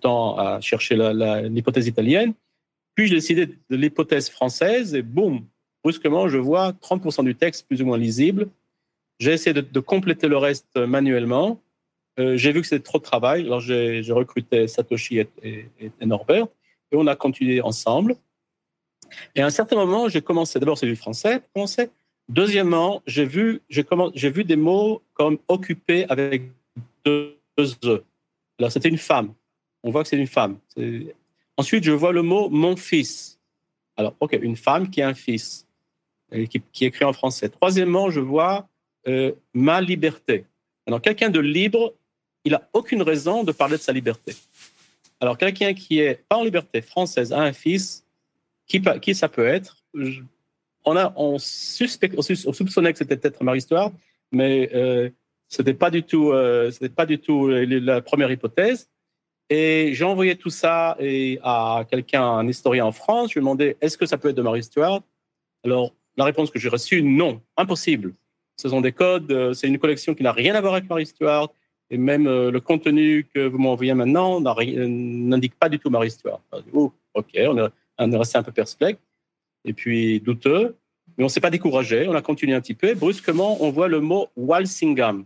[0.00, 2.34] temps à chercher l'hypothèse italienne.
[2.96, 5.44] Puis j'ai décidé de l'hypothèse française et boum,
[5.84, 8.48] brusquement, je vois 30% du texte plus ou moins lisible.
[9.20, 11.60] J'ai essayé de, compléter le reste manuellement.
[12.18, 13.42] Euh, j'ai vu que c'était trop de travail.
[13.42, 15.68] Alors j'ai recruté Satoshi et
[16.00, 16.48] Norbert
[16.90, 18.16] et on a continué ensemble.
[19.34, 20.58] Et à un certain moment, j'ai commencé.
[20.58, 21.42] D'abord, c'est du français.
[21.54, 21.90] Commencé.
[22.28, 26.42] Deuxièmement, j'ai vu, des mots comme occupé avec
[27.04, 28.04] deux e.
[28.58, 29.32] Alors c'était une femme.
[29.84, 30.58] On voit que c'est une femme.
[31.56, 33.38] Ensuite, je vois le mot mon fils.
[33.96, 35.66] Alors, ok, une femme qui a un fils,
[36.32, 37.48] et qui, écrit en français.
[37.48, 38.68] Troisièmement, je vois
[39.06, 40.44] euh, ma liberté.
[40.86, 41.94] Alors, quelqu'un de libre,
[42.44, 44.34] il a aucune raison de parler de sa liberté.
[45.20, 48.04] Alors, quelqu'un qui est pas en liberté française a un fils,
[48.66, 49.84] qui, ça peut être?
[50.84, 53.92] On, a, on, suspect, on soupçonnait que c'était peut-être Marie-Histoire,
[54.32, 55.10] mais euh,
[55.48, 58.88] ce n'était pas du tout, euh, pas du tout la première hypothèse.
[59.48, 63.30] Et j'ai envoyé tout ça et à quelqu'un, un historien en France.
[63.30, 65.02] Je lui ai demandé est-ce que ça peut être de Marie-Histoire
[65.64, 68.14] Alors, la réponse que j'ai reçue non, impossible.
[68.56, 71.50] Ce sont des codes, euh, c'est une collection qui n'a rien à voir avec Marie-Histoire.
[71.90, 75.88] Et même euh, le contenu que vous m'envoyez maintenant n'indique pas du tout.
[75.88, 79.00] Alors, je dis, Oh, ok, on est, on est resté un peu perplexe
[79.64, 80.76] et puis douteux,
[81.16, 82.06] mais on ne s'est pas découragé.
[82.08, 82.94] On a continué un petit peu.
[82.94, 85.24] Brusquement, on voit le mot Walsingham.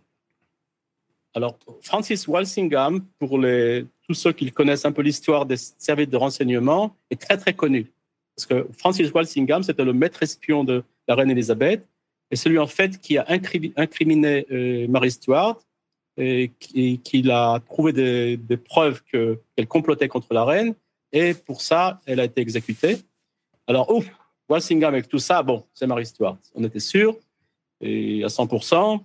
[1.34, 6.16] Alors, Francis Walsingham, pour les, tous ceux qui connaissent un peu l'histoire des services de
[6.16, 7.86] renseignement, est très, très connu.
[8.34, 11.86] Parce que Francis Walsingham, c'était le maître espion de la reine Elisabeth,
[12.32, 15.58] et celui, en fait, qui a incrimi- incriminé euh, Marie Stuart,
[16.16, 20.74] et qui, qui a trouvé des, preuves que- qu'elle complotait contre la reine,
[21.12, 22.98] et pour ça, elle a été exécutée.
[23.66, 24.06] Alors, ouf,
[24.48, 26.38] Walsingham avec tout ça, bon, c'est Marie Stuart.
[26.54, 27.16] On était sûr,
[27.80, 29.00] et à 100%.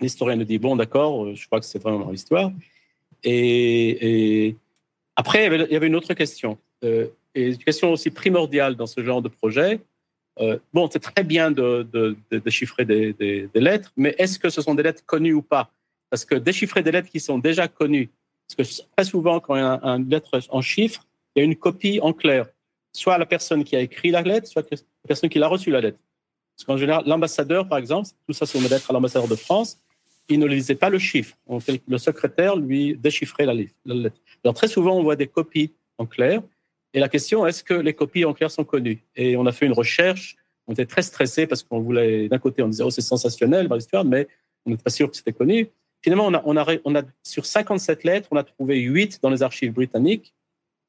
[0.00, 2.50] L'historien nous dit, bon, d'accord, euh, je crois que c'est vraiment Marie Stuart.
[3.22, 4.56] Et,
[5.16, 9.04] après, il y avait- une autre question, euh, et une question aussi primordiale dans ce
[9.04, 9.80] genre de projet.
[10.40, 14.74] Euh, bon, c'est très bien de, de- des, des- lettres, mais est-ce que ce sont
[14.74, 15.70] des lettres connues ou pas?
[16.10, 18.10] Parce que déchiffrer des lettres qui sont déjà connues,
[18.56, 21.42] parce que très souvent, quand il y a un- une lettre en chiffres, il y
[21.42, 22.46] a une copie en clair,
[22.92, 25.80] soit la personne qui a écrit la lettre, soit la personne qui l'a reçue la
[25.80, 25.98] lettre.
[26.56, 29.80] Parce qu'en général, l'ambassadeur, par exemple, tout ça, c'est une lettre à l'ambassadeur de France,
[30.28, 31.36] il ne lisait pas le chiffre.
[31.88, 34.16] Le secrétaire lui déchiffrait la lettre.
[34.44, 36.42] Alors, très souvent, on voit des copies en clair.
[36.94, 39.02] Et la question, est-ce que les copies en clair sont connues?
[39.16, 40.36] Et on a fait une recherche.
[40.66, 43.68] On était très stressé parce qu'on voulait, d'un côté, on disait, oh, c'est sensationnel
[44.04, 44.28] mais
[44.64, 45.68] on n'était pas sûr que c'était connu.
[46.02, 50.34] Finalement, on a, sur 57 lettres, on a trouvé 8 dans les archives britanniques.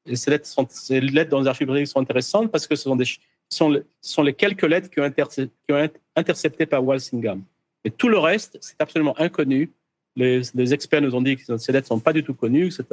[0.06, 2.84] Et ces lettres, sont, ces lettres dans les archives britanniques sont intéressantes parce que ce
[2.84, 3.06] sont, des,
[3.48, 7.42] sont, sont les quelques lettres qui ont, intercepté, qui ont été interceptées par Walsingham.
[7.84, 9.70] Et tout le reste, c'est absolument inconnu.
[10.16, 12.70] Les, les, experts nous ont dit que ces lettres ne sont pas du tout connues,
[12.70, 12.86] c'est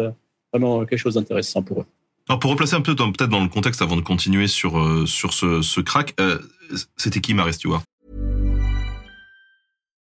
[0.52, 1.86] vraiment quelque chose d'intéressant pour eux.
[2.28, 5.34] Alors pour replacer un peu peut-être dans le contexte avant de continuer sur euh, sur
[5.34, 6.40] ce, ce crack, euh,
[6.98, 7.82] c'était qui Marie Stewart?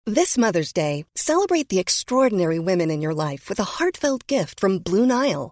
[0.05, 4.79] This Mother's Day, celebrate the extraordinary women in your life with a heartfelt gift from
[4.79, 5.51] Blue Nile.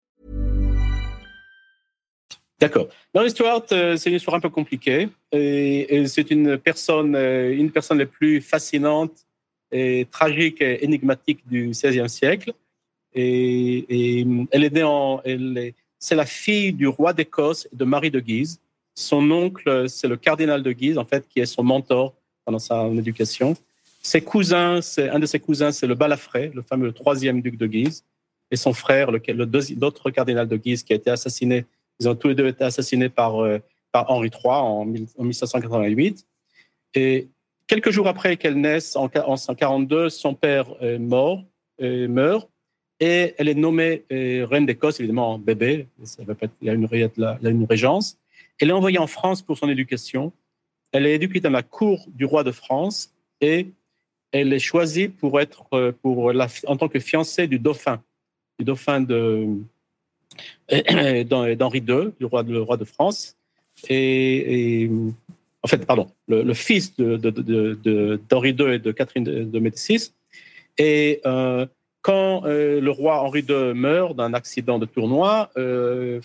[2.61, 2.87] D'accord.
[3.11, 5.09] Dans l'histoire, euh, c'est une histoire un peu compliquée.
[5.31, 9.25] Et, c'est une personne, euh, une personne les plus fascinantes
[9.71, 12.53] et tragique et énigmatique du XVIe siècle.
[13.15, 17.75] Et, et elle est née en, elle est, c'est la fille du roi d'Écosse et
[17.75, 18.59] de Marie de Guise.
[18.93, 22.13] Son oncle, c'est le cardinal de Guise, en fait, qui est son mentor
[22.45, 23.55] pendant sa éducation.
[24.03, 27.65] Ses cousins, c'est un de ses cousins, c'est le Balafré, le fameux troisième duc de
[27.65, 28.03] Guise,
[28.51, 29.21] et son frère, le,
[29.79, 31.65] l'autre cardinal de Guise, qui a été assassiné.
[32.01, 33.59] Ils ont tous les deux été assassinés par, euh,
[33.93, 36.25] Henri III en, 1588.
[36.95, 37.29] Et
[37.67, 41.43] quelques jours après qu'elle naisse, en, 1942, son père est mort,
[41.77, 42.49] et meurt,
[42.99, 46.23] et elle est nommée euh, reine d'Écosse, évidemment bébé, ça
[46.61, 48.17] il, y a une, il a une régence.
[48.59, 50.33] Elle est envoyée en France pour son éducation.
[50.91, 53.67] Elle est éduquée dans la cour du roi de France et
[54.31, 58.01] elle est choisie pour être euh, pour la, en tant que fiancée du dauphin,
[58.57, 59.47] du dauphin de
[60.69, 63.35] d'Henri II, du roi de, roi de France.
[63.89, 64.89] Et,
[65.63, 67.17] en fait, pardon, le, le fils de,
[68.29, 70.13] d'Henri de, II et de Catherine de, Médicis.
[70.77, 71.65] Et euh,
[72.01, 76.21] quand euh, le roi Henri II meurt d'un accident de tournoi, euh,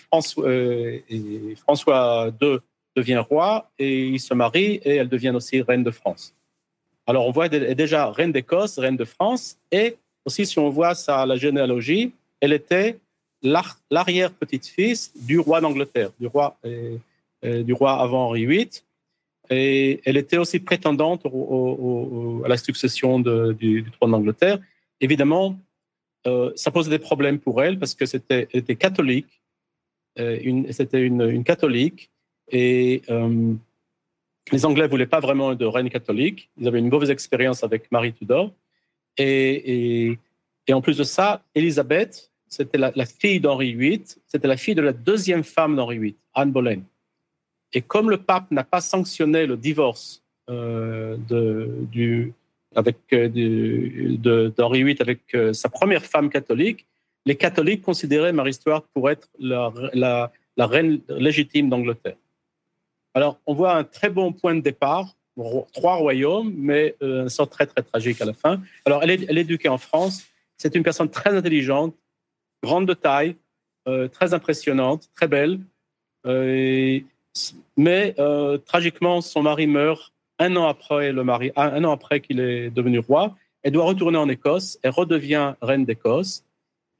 [1.56, 2.58] François, II
[2.96, 6.34] devient roi et il se marie et elle devient aussi reine de France.
[7.06, 11.26] Alors on voit déjà reine d'Écosse, reine de France et aussi si on voit ça
[11.26, 12.98] la généalogie, elle était
[13.42, 16.96] l'arrière petite fille du roi d'Angleterre, du roi euh,
[17.44, 18.70] euh, du roi avant Henri VIII.
[19.50, 24.58] Et elle était aussi prétendante à la succession du, trône d'Angleterre.
[25.00, 25.58] Évidemment,
[26.26, 29.40] euh, ça posait des problèmes pour elle parce que c'était était catholique,
[30.16, 32.10] c'était une, catholique
[32.50, 33.02] et
[34.50, 36.48] les Anglais voulaient pas vraiment de reine catholique.
[36.58, 38.52] Ils avaient une mauvaise expérience avec Marie Tudor
[39.16, 40.18] et,
[40.66, 44.80] et, en plus de ça, Elisabeth, c'était la, fille d'Henri VIII, c'était la fille de
[44.80, 46.80] la deuxième femme d'Henri VIII, Anne Boleyn.
[47.74, 52.32] Et comme le pape n'a pas sanctionné le divorce euh, de,
[53.12, 56.86] euh, d'Henri VIII avec euh, sa première femme catholique,
[57.26, 62.16] les catholiques considéraient Marie Stuart pour être la, reine légitime d'Angleterre.
[63.12, 65.14] Alors, on voit un très bon point de départ,
[65.72, 68.62] trois royaumes, mais un sort très, très tragique à la fin.
[68.84, 70.22] Alors, elle est éduquée en France.
[70.56, 71.94] C'est une personne très intelligente,
[72.62, 73.36] grande de taille,
[73.88, 75.60] euh, très impressionnante, très belle.
[76.26, 76.98] Euh,
[77.76, 82.40] mais euh, tragiquement, son mari meurt un an après le mari, un an après qu'il
[82.40, 84.78] est devenu roi, elle doit retourner en Écosse.
[84.82, 86.44] Elle redevient reine d'Écosse.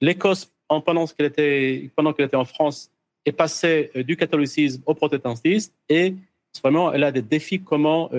[0.00, 2.90] L'Écosse, pendant qu'elle était, pendant qu'elle était en France,
[3.24, 6.14] est passée du catholicisme au protestantisme et
[6.62, 8.10] vraiment, elle a des défis comment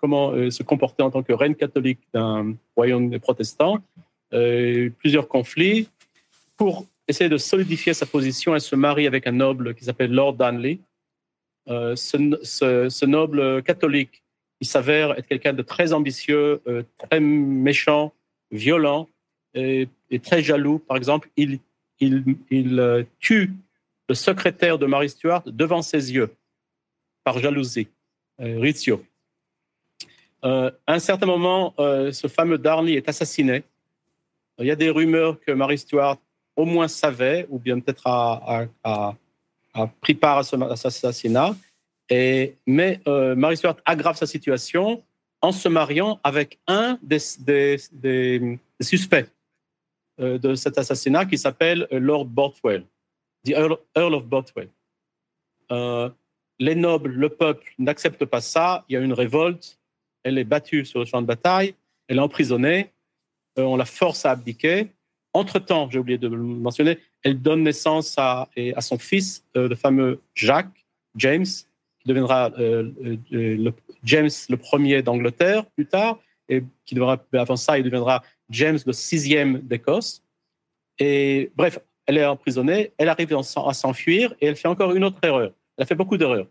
[0.00, 3.78] comment se comporter en tant que reine catholique d'un royaume protestant.
[4.30, 5.88] Plusieurs conflits
[6.56, 8.54] pour essayer de solidifier sa position.
[8.54, 10.80] Elle se marie avec un noble qui s'appelle Lord Darnley.
[11.68, 14.22] Euh, ce, noble catholique
[14.60, 18.12] il s'avère être quelqu'un de très ambitieux, euh, très méchant,
[18.50, 19.08] violent
[19.54, 19.88] et,
[20.22, 20.78] très jaloux.
[20.78, 21.58] Par exemple, il,
[22.52, 23.52] euh, tue
[24.08, 26.34] le secrétaire de Marie Stuart devant ses yeux,
[27.24, 27.88] par jalousie,
[28.38, 29.04] Rizzio.
[30.42, 33.64] À un certain moment, ce fameux Darnley est assassiné.
[34.58, 36.18] Il y a des rumeurs que Marie Stuart
[36.56, 38.66] au moins savait, ou bien peut-être a,
[40.00, 41.54] pris part à, à cet assassinat.
[42.10, 45.02] Et, mais euh, Marie Stuart aggrave sa situation
[45.40, 47.28] en se mariant avec un des
[48.80, 49.26] suspects
[50.20, 52.84] euh, de cet assassinat qui s'appelle Lord Bothwell,
[53.44, 54.68] the Earl, Earl of Bothwell.
[55.72, 56.10] Euh,
[56.58, 58.84] les nobles, le peuple n'acceptent pas ça.
[58.88, 59.78] Il y a une révolte
[60.24, 61.74] elle est battue sur le champ de bataille,
[62.08, 62.90] elle est emprisonnée,
[63.58, 64.88] euh, on la force à abdiquer.
[65.34, 68.48] Entre-temps, j'ai oublié de le mentionner, elle donne naissance à,
[68.80, 72.90] son fils, euh, le fameux Jacques, James, qui deviendra euh,
[73.30, 73.72] le,
[74.04, 78.92] James le premier d'Angleterre plus tard, et qui devra, avant ça, il deviendra James le
[78.92, 80.22] sixième d'Écosse.
[81.00, 85.18] Et bref, elle est emprisonnée, elle arrive à s'enfuir et elle fait encore une autre
[85.22, 85.50] erreur.
[85.76, 86.46] Elle a fait beaucoup d'erreurs.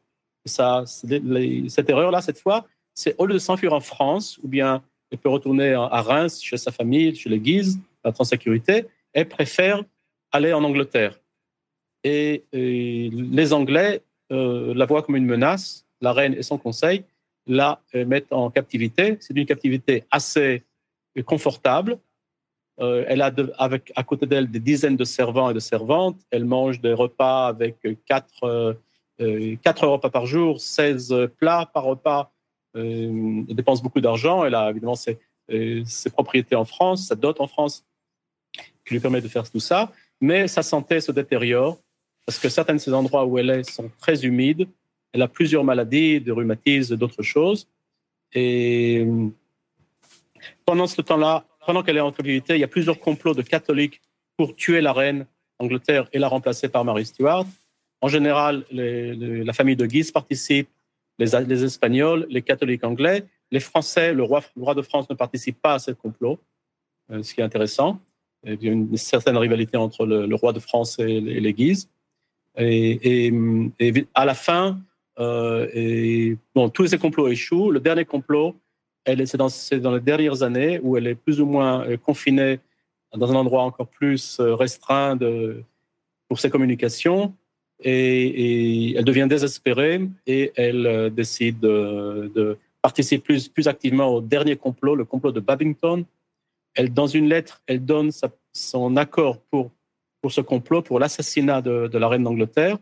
[0.46, 5.30] Cette erreur-là, cette fois, c'est au lieu de s'enfuir en France, ou bien elle peut
[5.30, 9.84] retourner à Reims, chez sa famille, chez les Guises, la Transécurité, elle préfère
[10.32, 11.20] aller en Angleterre.
[12.04, 14.01] Et, les Anglais
[14.32, 17.06] euh, la voient comme une menace, la reine et son conseil
[17.45, 19.18] la euh, mettent en captivité.
[19.20, 20.64] C'est une captivité assez
[21.26, 21.99] confortable.
[22.80, 26.20] Euh, elle a avec, à côté d'elle des dizaines de servants et de servantes.
[26.32, 27.76] Elle mange des repas avec
[28.06, 28.78] quatre,
[29.62, 32.32] quatre repas par jour, 16 plats par repas.
[32.74, 34.45] elle dépense beaucoup d'argent.
[34.45, 35.20] Elle a évidemment ses,
[35.86, 37.86] ses, propriétés en France, sa dot en France,
[38.86, 39.92] qui lui permet de faire tout ça.
[40.22, 41.80] Mais sa santé se détériore
[42.26, 44.68] parce que certains de ces endroits où elle est sont très humides.
[45.12, 47.68] Elle a plusieurs maladies, de rhumatisme, d'autres choses.
[48.34, 49.06] Et
[50.66, 54.02] pendant ce temps-là, pendant qu'elle est en captivité, il y a plusieurs complots de catholiques
[54.38, 55.26] pour tuer la reine
[55.60, 57.46] Angleterre et la remplacer par Marie Stuart.
[58.02, 60.70] En général, la famille de Guise participe,
[61.20, 63.26] les, Espagnols, les catholiques anglais.
[63.52, 66.40] Les Français, le roi, le roi de France ne participe pas à ce complot,
[67.12, 68.00] euh, ce qui est intéressant.
[68.46, 71.89] Il y a une certaine rivalité entre le, roi de France et, les Guises.
[72.58, 73.34] Et,
[74.14, 74.80] à la fin,
[75.20, 77.72] euh, et, bon, tous ces complots échouent.
[77.72, 78.56] Le dernier complot,
[79.06, 79.50] c'est dans,
[79.82, 82.60] dans, les dernières années où elle est plus ou moins euh, confinée
[83.16, 85.18] dans un endroit encore plus euh, restreint
[86.28, 87.34] pour ses communications.
[87.80, 94.56] Et, elle devient désespérée et elle décide de, de participer plus, plus activement au dernier
[94.56, 96.06] complot, le complot de Babington,
[96.76, 98.11] elle, dans une lettre, elle donne
[98.53, 99.71] son accord pour,
[100.21, 102.78] pour ce complot, pour l'assassinat de, la reine d'Angleterre.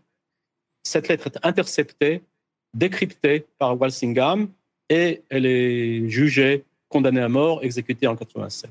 [0.83, 2.23] Cette lettre est interceptée,
[2.73, 4.49] décryptée par Walsingham
[4.89, 8.69] et elle est jugée, condamnée à mort, exécutée en 87.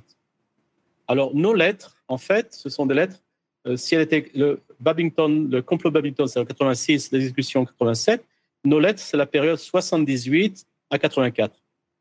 [1.08, 3.20] Alors, nos lettres, en fait, ce sont des lettres.
[3.66, 8.24] Euh, si elle était le Babington, le complot Babington, c'est en 86, l'exécution en 87.
[8.64, 11.54] Nos lettres, c'est la période 78 à 84.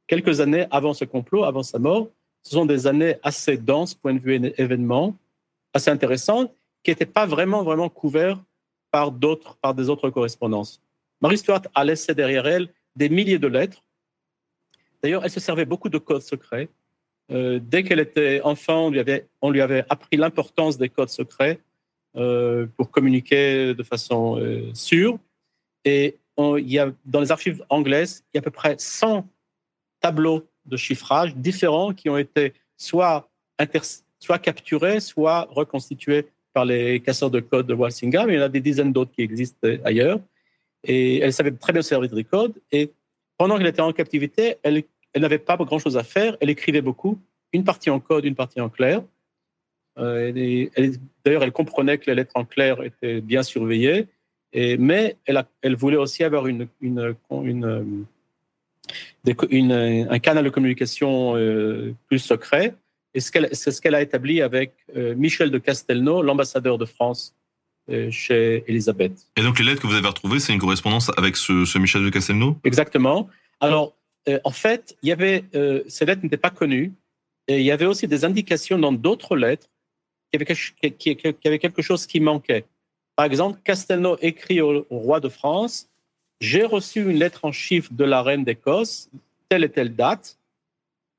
[0.07, 2.09] Quelques années avant ce complot, avant sa mort,
[2.50, 5.16] ce sont des années assez denses, point de vue événements,
[5.72, 8.41] assez intéressantes, qui n'étaient pas vraiment, vraiment couvertes
[8.89, 10.82] par d'autres, par des autres correspondances.
[11.22, 13.84] Marie Stuart a laissé derrière elle des milliers de lettres.
[15.04, 16.70] D'ailleurs, elle se servait beaucoup de codes secrets.
[17.32, 21.10] Euh, dès qu'elle était enfant, on lui avait, on lui avait appris l'importance des codes
[21.10, 21.60] secrets
[22.16, 25.20] euh, pour communiquer de façon euh, sûre.
[25.86, 29.28] Et il y a, dans les archives anglaises, il y a à peu près 100
[30.00, 33.30] tableaux de chiffrage différents qui ont été soit,
[34.20, 38.30] soit capturés, soit reconstitués par les casseurs de code de Walsingham.
[38.30, 40.20] Il y en a des dizaines d'autres qui existent ailleurs.
[40.84, 42.53] Et elle savait très bien servir des codes.
[42.72, 42.91] Et
[43.38, 44.84] pendant qu'elle était en captivité, elle,
[45.14, 46.38] elle n'avait pas grand-chose à faire.
[46.39, 47.20] Elle écrivait beaucoup,
[47.53, 49.03] une partie en code, une partie en clair.
[49.97, 50.32] Euh,
[51.26, 54.07] d'ailleurs, elle comprenait que les lettres en clair étaient bien surveillées.
[54.53, 56.68] Mais elle, elle voulait aussi avoir une
[59.26, 62.76] un canal de communication euh, plus secret.
[63.14, 67.36] Et c'est ce qu'elle a établi avec euh, Michel de Castelnau, l'ambassadeur de France
[67.90, 69.28] euh, chez Elisabeth.
[69.36, 72.10] Et donc les lettres que vous avez retrouvées, c'est une correspondance avec ce, Michel de
[72.10, 72.58] Castelnau?
[72.64, 73.28] Exactement.
[73.60, 73.96] Alors,
[74.44, 75.44] en fait, il y avait,
[75.88, 76.94] ces lettres n'étaient pas connues.
[77.48, 79.68] Et il y avait aussi des indications dans d'autres lettres
[80.32, 82.66] qu'il y, y, avait quelque chose qui manquait.
[83.16, 85.89] Par exemple, Castelnau écrit au roi de France
[86.40, 89.10] j'ai reçu une lettre en chiffres de la reine d'Écosse,
[89.50, 90.38] telle et telle date.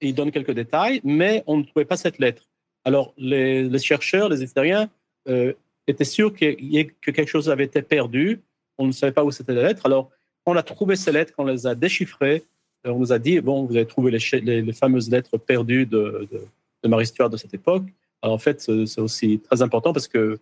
[0.01, 2.49] Il donne quelques détails, mais on ne trouvait pas cette lettre.
[2.85, 4.89] Alors, les, chercheurs, les historiens,
[5.29, 5.53] euh,
[5.87, 6.55] étaient sûrs que,
[7.01, 8.41] que, quelque chose avait été perdu.
[8.79, 9.85] On ne savait pas où c'était la lettre.
[9.85, 10.11] Alors,
[10.47, 12.43] on a trouvé ces lettres, on les a déchiffrées.
[12.85, 16.27] On nous a dit, bon, vous avez trouvé les, fameuses lettres perdues de,
[16.83, 17.85] de, Marie-Stuart de cette époque.
[18.23, 20.39] Alors, en fait, c'est aussi très important parce que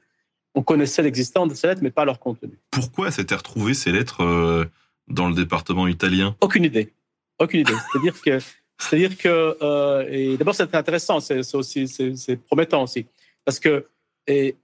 [0.59, 2.51] on connaissait l'existence de ces lettres, mais pas leur contenu.
[2.73, 4.65] Pourquoi s'étaient retrouvées ces lettres euh,
[5.07, 6.35] dans le département italien?
[6.41, 6.93] Aucune idée.
[7.39, 7.75] Aucune idée.
[7.93, 8.39] C'est-à-dire que,
[8.77, 13.07] c'est-à-dire que, euh, et d'abord c'est intéressant, c'est aussi, c'est promettant aussi,
[13.45, 13.87] parce que
[14.27, 14.57] et,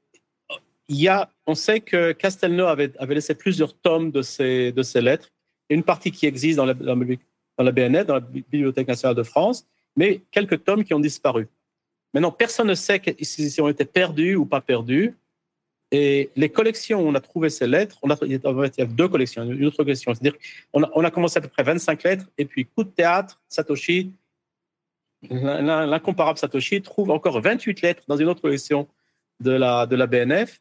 [0.89, 4.83] il y a, on sait que Castelnau avait, avait laissé plusieurs tomes de ces, de
[4.83, 5.31] ces lettres,
[5.71, 6.97] une partie qui existe dans la, dans
[7.59, 9.65] la BNF, dans la Bibliothèque nationale de France,
[9.97, 11.47] mais quelques tomes qui ont disparu.
[12.13, 15.15] Maintenant, personne ne sait s'ils ont été perdus ou pas perdus.
[15.97, 19.65] Et les collections où on a trouvé ces lettres, il y a deux collections, une
[19.65, 20.13] autre collection.
[20.13, 20.35] C'est-à-dire
[20.73, 24.13] on a, commencé à peu près 25 lettres, et puis coup de théâtre, Satoshi,
[25.31, 28.89] l'incomparable Satoshi, trouve encore 28 lettres dans une autre collection
[29.39, 30.61] de la, BNF.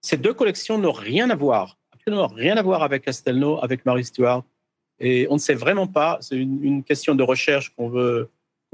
[0.00, 4.04] Ces deux collections n'ont rien à voir, absolument rien à voir avec Castelnau, avec Marie
[4.04, 4.42] Stuart.
[4.98, 8.28] Et on ne sait vraiment pas, c'est une, question de recherche qu'on veut,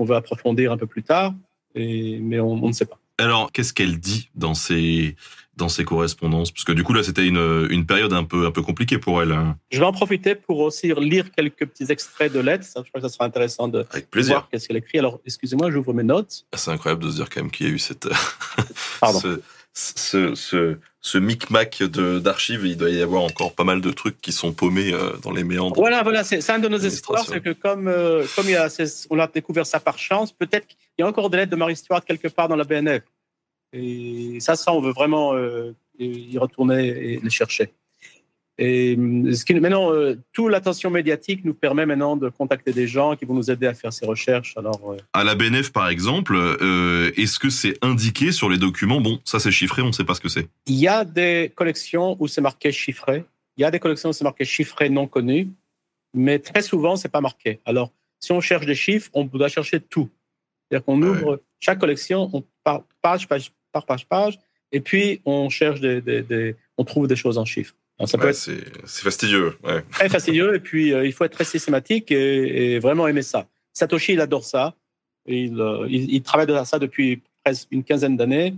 [0.09, 1.35] approfondir un peu plus tard,
[1.75, 2.99] mais on, ne sait pas.
[3.19, 5.17] Alors, qu'est-ce qu'elle dit dans ses,
[5.59, 8.51] dans ses correspondances Parce que du coup, là, c'était une, une période un peu, un
[8.51, 9.33] peu compliquée pour elle.
[9.33, 9.57] hein.
[9.71, 12.65] Je vais en profiter pour aussi lire quelques petits extraits de lettres.
[12.75, 14.35] Je crois que ça sera intéressant de Avec plaisir.
[14.37, 14.99] voir qu'est-ce qu'elle écrit.
[14.99, 16.47] Alors, excusez-moi, j'ouvre mes notes.
[16.55, 18.09] C'est incroyable de se dire quand même qu'il y a eu cette,
[19.01, 19.21] Pardon.
[19.21, 19.41] ce,
[19.75, 22.63] ce, ce, ce micmac d'archives.
[22.65, 25.45] Il doit y avoir encore pas mal de trucs qui sont paumés euh, dans les
[25.45, 25.75] méandres.
[25.77, 28.69] Voilà, voilà, c'est un de nos espoirs, c'est que comme, euh, comme il y a,
[28.69, 31.57] c'est- on a découvert ça par chance, peut-être qu'il y a encore des lettres de
[31.57, 33.03] Marie Stuart quelque part dans la BNF.
[33.73, 37.73] Et ça, ça, on veut vraiment euh, y retourner et les chercher.
[38.61, 42.89] Et euh, ce qui, maintenant, euh, toute l'attention médiatique nous permet maintenant de contacter des
[42.89, 44.55] gens qui vont nous aider à faire ces recherches.
[44.57, 49.01] Alors, euh, À la BNF, par exemple, euh, est-ce que c'est indiqué sur les documents?
[49.01, 50.49] Bon, ça c'est chiffré, on ne sait pas ce que c'est.
[50.67, 53.25] Il y a des collections où c'est marqué chiffré.
[53.57, 55.51] Il y a des collections où c'est marqué chiffré non connu,
[56.13, 57.61] mais très souvent, c'est pas marqué.
[57.65, 60.09] Alors, si on cherche des chiffres, on doit chercher tout.
[60.69, 61.09] C'est-à-dire qu'on Ouais.
[61.11, 64.39] ouvre chaque collection, on part page, page par page, page,
[64.73, 67.75] et puis on cherche des, des- des- on trouve des choses en chiffres.
[67.99, 69.57] Alors, ça peut Ouais, être c'est fastidieux.
[69.65, 69.83] Ouais.
[69.91, 73.47] très fastidieux, et puis euh, il faut être très systématique et, et vraiment aimer ça.
[73.73, 74.75] Satoshi, il adore ça.
[75.27, 78.55] Il, euh, il, il travaille dans ça depuis presque une quinzaine d'années.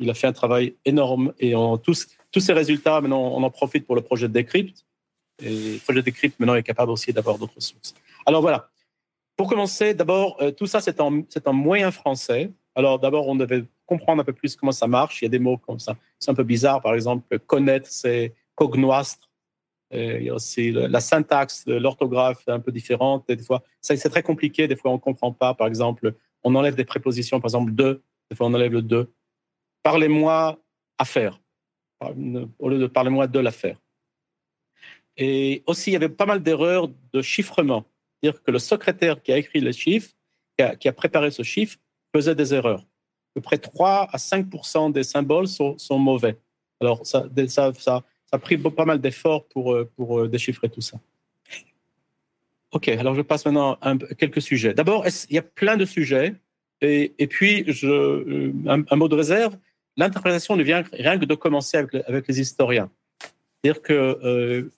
[0.00, 3.50] Il a fait un travail énorme et en, tous, tous ces résultats, maintenant, on en
[3.50, 4.84] profite pour le projet Decrypt.
[5.42, 7.94] Et le projet Decrypt, maintenant, est capable aussi d'avoir d'autres sources.
[8.26, 8.68] Alors voilà.
[9.36, 12.50] Pour commencer, d'abord, euh, tout ça, c'est en, c'est en moyen français.
[12.74, 15.14] Alors d'abord, on devait comprendre un peu plus comment ça marche.
[15.20, 15.92] Il y a des mots comme ça.
[16.18, 16.80] C'est un peu bizarre.
[16.80, 19.28] Par exemple, connaître, c'est cognoastre.
[19.94, 23.28] Il y a aussi la syntaxe, l'orthographe un peu différente.
[23.28, 24.66] Et des fois, c'est très compliqué.
[24.66, 25.52] Des fois, on ne comprend pas.
[25.54, 26.14] Par exemple,
[26.44, 27.40] on enlève des prépositions.
[27.40, 27.90] Par exemple, de.
[28.30, 29.00] Des fois, on enlève le de.
[29.82, 30.58] Parlez-moi
[30.98, 31.34] affaire.
[31.98, 32.14] Par-
[32.58, 33.78] Au lieu de parlez-moi de l'affaire.
[35.18, 37.84] Et aussi, il y avait pas mal d'erreurs de chiffrement.
[38.22, 40.12] C'est-à-dire que le secrétaire qui a écrit les chiffres,
[40.56, 41.76] qui a, qui a préparé ce chiffre,
[42.14, 42.84] faisait des erreurs.
[43.32, 46.36] À peu près 3 à 5 des symboles sont, mauvais.
[46.80, 50.98] Alors, ça, ça, a pris pas mal d'efforts pour, euh, euh, déchiffrer tout ça.
[52.72, 54.74] OK, alors je passe maintenant à quelques sujets.
[54.74, 56.34] D'abord, il y a plein de sujets.
[56.82, 59.56] Et, puis, euh, un, mot de réserve,
[59.96, 62.90] l'interprétation ne vient rien que de commencer avec, le- avec les historiens.
[63.62, 64.70] C'est-à-dire que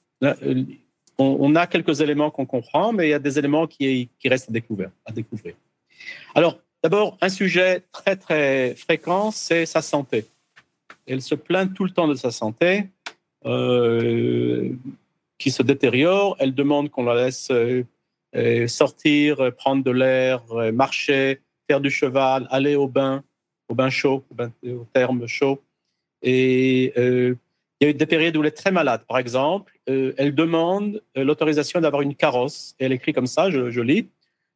[1.18, 4.50] on a quelques éléments qu'on comprend, mais il y a des éléments qui, qui restent
[4.50, 4.90] à découvrir.
[5.06, 5.54] À découvrir.
[6.34, 10.26] Alors, d'abord, un sujet très, très fréquent, c'est sa santé.
[11.06, 12.84] Elle se plaint tout le temps de sa santé,
[13.46, 14.70] euh,
[15.38, 16.36] qui se détériore.
[16.38, 17.84] Elle demande qu'on la laisse euh,
[18.36, 20.42] euh, sortir, prendre de l'air,
[20.74, 23.24] marcher, faire du cheval, aller au bain,
[23.68, 24.52] au bain chaud, au, bain,
[24.92, 25.62] terme chaud.
[26.20, 27.36] Et il
[27.80, 29.04] y a eu des périodes où elle est très malade.
[29.08, 32.74] Par exemple, elle demande l'autorisation d'avoir une carrosse.
[32.78, 34.08] Et elle écrit comme ça, je lis.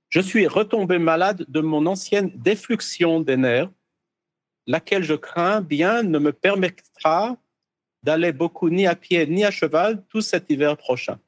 [0.08, 3.70] Je suis retombée malade de mon ancienne défluxion des nerfs,
[4.66, 7.36] laquelle je crains bien ne me permettra
[8.02, 11.18] d'aller beaucoup ni à pied ni à cheval tout cet hiver prochain.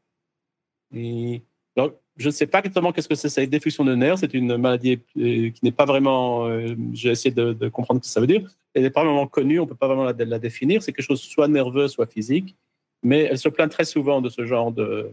[1.76, 4.18] Alors, je ne sais pas exactement qu'est-ce que c'est cette défluxion de nerfs.
[4.18, 6.46] C'est une maladie euh, qui n'est pas vraiment.
[6.46, 8.48] euh, J'ai essayé de, comprendre ce que ça veut dire.
[8.74, 10.82] Elle n'est pas vraiment connue, on ne peut pas vraiment la, définir.
[10.82, 12.56] C'est quelque chose soit nerveux, soit physique.
[13.02, 15.10] Mais elle se plaint très souvent de ce genre de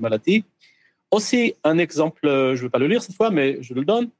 [0.00, 0.44] maladie.
[1.10, 3.84] Aussi, un exemple, euh, je ne veux pas le lire cette fois, mais je le
[3.84, 4.10] donne.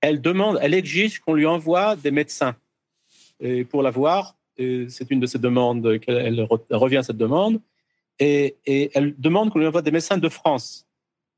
[0.00, 2.56] Elle demande, elle exige qu'on lui envoie des médecins
[3.40, 4.36] et pour la voir.
[4.56, 7.60] C'est une de ses demandes, elle re- elle revient à cette demande.
[8.18, 10.86] Et, elle demande qu'on lui envoie des médecins de France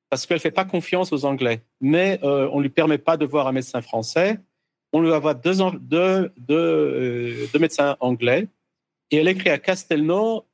[0.08, 1.62] parce qu'elle ne fait pas confiance aux Anglais.
[1.80, 4.38] Mais euh, on ne lui permet pas de voir un médecin français.
[4.92, 5.60] On lui envoie deux,
[6.50, 8.48] euh, médecins anglais.
[9.10, 10.46] Et elle écrit à Castelnau,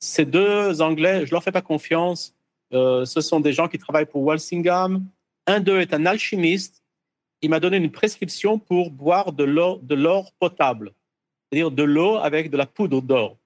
[0.00, 2.34] ces deux Anglais, je ne leur fais pas confiance.
[2.72, 5.04] Euh, ce sont des gens qui travaillent pour Walsingham.
[5.46, 6.82] Un d'eux est un alchimiste.
[7.40, 10.92] Il m'a donné une prescription pour boire de l'or, de l'or potable,
[11.50, 13.36] c'est-à-dire de l'eau avec de la poudre d'or.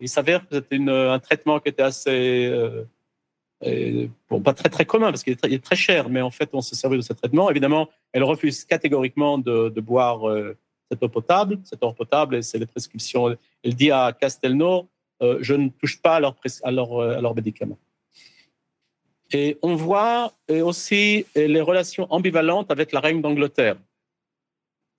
[0.00, 5.10] Il s'avère que c'était un traitement qui était assez, euh, bon, pas très très commun
[5.10, 7.50] parce qu'il est, très- cher, mais en fait on se servait de ce traitement.
[7.50, 10.56] Évidemment, elle refuse catégoriquement de, boire euh,
[10.90, 13.34] cette eau potable, cette eau potable, et c'est les prescriptions.
[13.64, 14.88] Elle dit à Castelnau,
[15.20, 17.78] je ne touche pas à leurs pres- à médicaments.
[19.32, 23.76] Et on voit euh, aussi euh, les relations ambivalentes avec la reine d'Angleterre.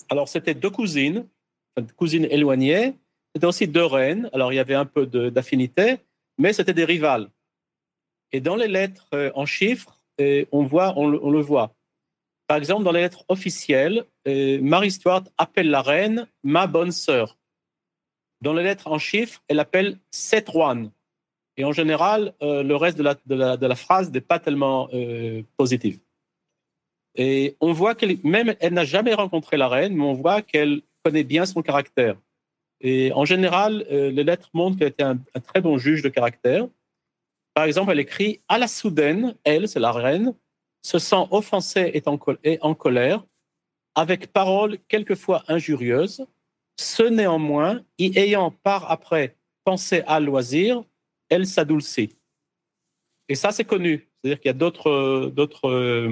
[0.09, 1.27] Alors, c'était deux cousines,
[1.95, 2.93] cousines éloignées,
[3.33, 4.29] c'était aussi deux reines.
[4.33, 5.97] Alors, il y avait un peu d'affinité,
[6.37, 7.29] mais c'était des rivales.
[8.31, 9.95] Et dans les lettres euh, en chiffres,
[10.51, 11.73] on, voit, on, le- voit.
[12.45, 17.37] Par exemple, dans les lettres officielles, Marie Stuart appelle la reine ma bonne sœur.
[18.41, 20.91] Dans les lettres en chiffres, elle appelle Seth Juan.
[21.59, 25.99] Et en général, euh, le reste de la, phrase n'est pas tellement euh, positif.
[27.15, 30.83] Et on voit qu'elle, même elle n'a jamais rencontré la reine, mais on voit qu'elle
[31.03, 32.15] connaît bien son caractère.
[32.79, 36.65] Et en général, euh, les lettres montrent qu'elle était un, très bon juge de caractère.
[37.53, 40.33] Par exemple, elle écrit À la soudaine, elle, c'est la reine,
[40.81, 43.25] se sent offensée et en, et en colère,
[43.95, 46.25] avec paroles quelquefois injurieuses.
[46.79, 50.85] Ce néanmoins, y ayant par après pensé à loisir,
[51.29, 52.09] elle s'adoucit.
[53.29, 54.07] Et ça, c'est connu.
[54.21, 56.09] C'est-à-dire qu'il y a d'autres, euh, d'autres euh,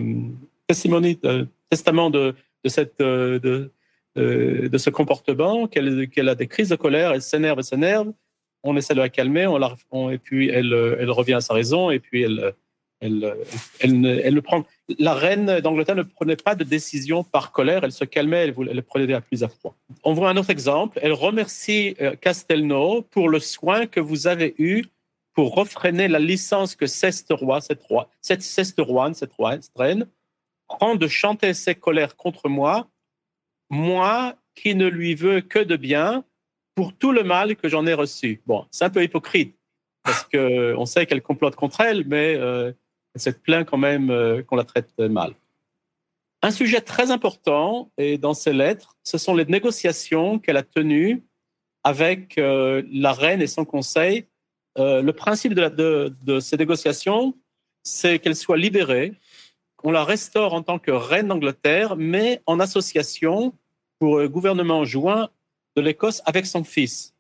[0.70, 3.72] euh, testaments de, de, cette, de,
[4.16, 8.12] de ce comportement, qu'elle, a des crises de colère, elle s'énerve, elle s'énerve,
[8.64, 12.00] on essaie de la calmer, on et puis elle, elle revient à sa raison, et
[12.00, 12.54] puis elle,
[13.00, 13.36] elle,
[13.80, 14.66] elle, elle prend.
[14.98, 18.72] La reine d'Angleterre ne prenait pas de décision par colère, elle se calmait, elle, voulait-
[18.72, 19.76] elle prenait à plus à froid.
[20.04, 21.00] On voit un autre exemple.
[21.02, 24.84] Elle remercie Castelnau pour le soin que vous avez eu
[25.38, 30.08] pour refréner la licence que Ceste Roi, cette roi, cette cette roi- cette reine,
[30.68, 32.90] prend de chanter ses colères contre moi,
[33.70, 36.24] moi qui ne lui veux que de bien,
[36.74, 38.42] pour tout le mal que j'en ai reçu.
[38.48, 39.56] Bon, c'est un peu hypocrite,
[40.02, 42.72] parce que on sait qu'elle complote contre elle, mais euh,
[43.14, 45.36] elle se plaint quand même euh, qu'on la traite mal.
[46.42, 51.24] Un sujet très important et dans ses lettres, ce sont les négociations qu'elle a tenues
[51.84, 54.26] avec euh, la reine et son conseil.
[54.78, 57.34] Euh, le principe de, la- de- de ces négociations,
[57.84, 59.14] c'est qu'elle soit libérée,
[59.78, 63.54] qu'on la restaure en tant que reine d'Angleterre, mais en association
[64.00, 65.30] pour le gouvernement joint
[65.76, 67.16] de l'Écosse avec son fils.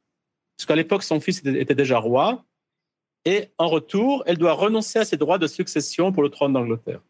[0.57, 2.43] Parce qu'à l'époque, son fils était, était déjà roi.
[3.25, 7.01] Et en retour, elle doit renoncer à ses droits de succession pour le trône d'Angleterre.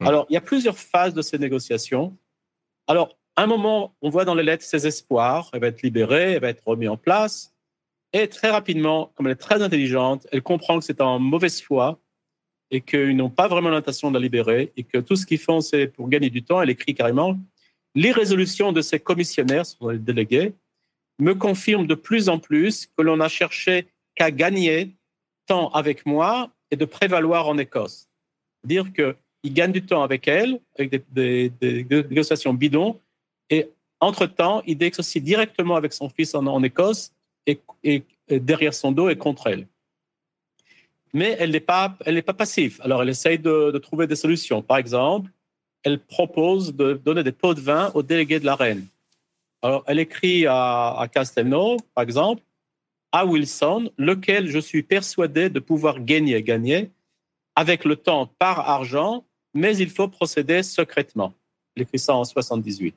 [0.00, 0.08] Hmm.
[0.08, 2.16] Alors, il y a plusieurs phases de ces négociations.
[2.86, 5.50] Alors, à un moment, on voit dans les lettres ses espoirs.
[5.52, 7.53] Elle va être libérée, elle va être remise en place.
[8.14, 11.98] Et très rapidement, comme elle est très intelligente, elle comprend que c'est en mauvaise foi
[12.70, 15.60] et qu'ils n'ont pas vraiment l'intention de la libérer et que tout ce qu'ils font,
[15.60, 16.62] c'est pour gagner du temps.
[16.62, 17.36] Elle écrit carrément
[17.96, 20.54] les résolutions de ces commissionnaires, ce sont les délégués,
[21.18, 24.94] me confirment de plus en plus que l'on a cherché qu'à gagner
[25.46, 28.08] temps avec moi et de prévaloir en Écosse.
[28.64, 33.00] Dire qu'il gagne du temps avec elle, avec des, négociations bidons,
[33.50, 33.68] et
[33.98, 37.12] entre-temps, il négocie directement avec son fils en Écosse
[37.46, 39.66] et, et- et derrière son dos et contre elle.
[41.12, 41.90] Mais elle n'est pas,
[42.26, 42.80] pas passive.
[42.82, 44.62] Alors, elle essaye de, trouver des solutions.
[44.62, 45.30] Par exemple,
[45.82, 48.86] elle propose de donner des pots de vin aux délégués de la reine.
[49.62, 52.42] Alors, elle écrit à, à Castelnau, par exemple,
[53.12, 56.90] à Wilson, lequel je suis persuadé de pouvoir gagner, gagner
[57.54, 61.32] avec le temps par argent, mais il faut procéder secrètement.
[61.76, 62.94] Elle écrit ça en 78.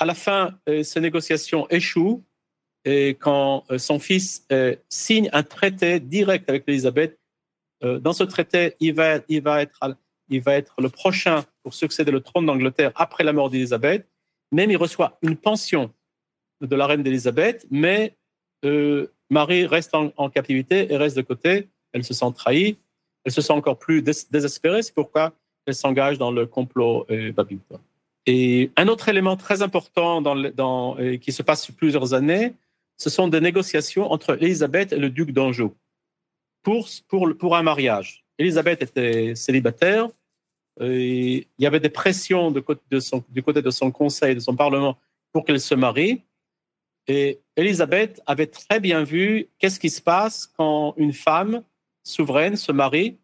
[0.00, 2.22] À la fin, euh, ces négociations échouent
[2.84, 7.18] et quand euh, son fils euh, signe un traité direct avec Élisabeth,
[7.82, 9.96] euh, dans ce traité, il va, il, va être,
[10.28, 14.06] il va être le prochain pour succéder au trône d'Angleterre après la mort d'Élisabeth.
[14.52, 15.92] Même il reçoit une pension
[16.60, 18.14] de la reine d'Élisabeth, mais
[19.28, 21.68] Marie reste en, captivité et reste de côté.
[21.92, 22.78] Elle se sent trahie,
[23.24, 24.82] elle se sent encore plus dés- désespérée.
[24.82, 25.32] C'est pourquoi
[25.66, 27.80] elle s'engage dans le complot babylonien.
[28.26, 32.54] Et un autre élément très important dans le- dans, qui se passe sur plusieurs années,
[32.96, 35.74] ce sont des négociations entre Élisabeth et le duc d'Anjou
[36.62, 38.24] pour, un mariage.
[38.38, 40.08] Élisabeth était célibataire.
[40.80, 44.98] et il y avait des pressions du côté de son conseil, de son parlement,
[45.32, 46.22] pour qu'elle se marie.
[47.06, 51.62] Et Élisabeth avait très bien vu qu'est-ce qui se passe quand une femme
[52.02, 53.18] souveraine se marie.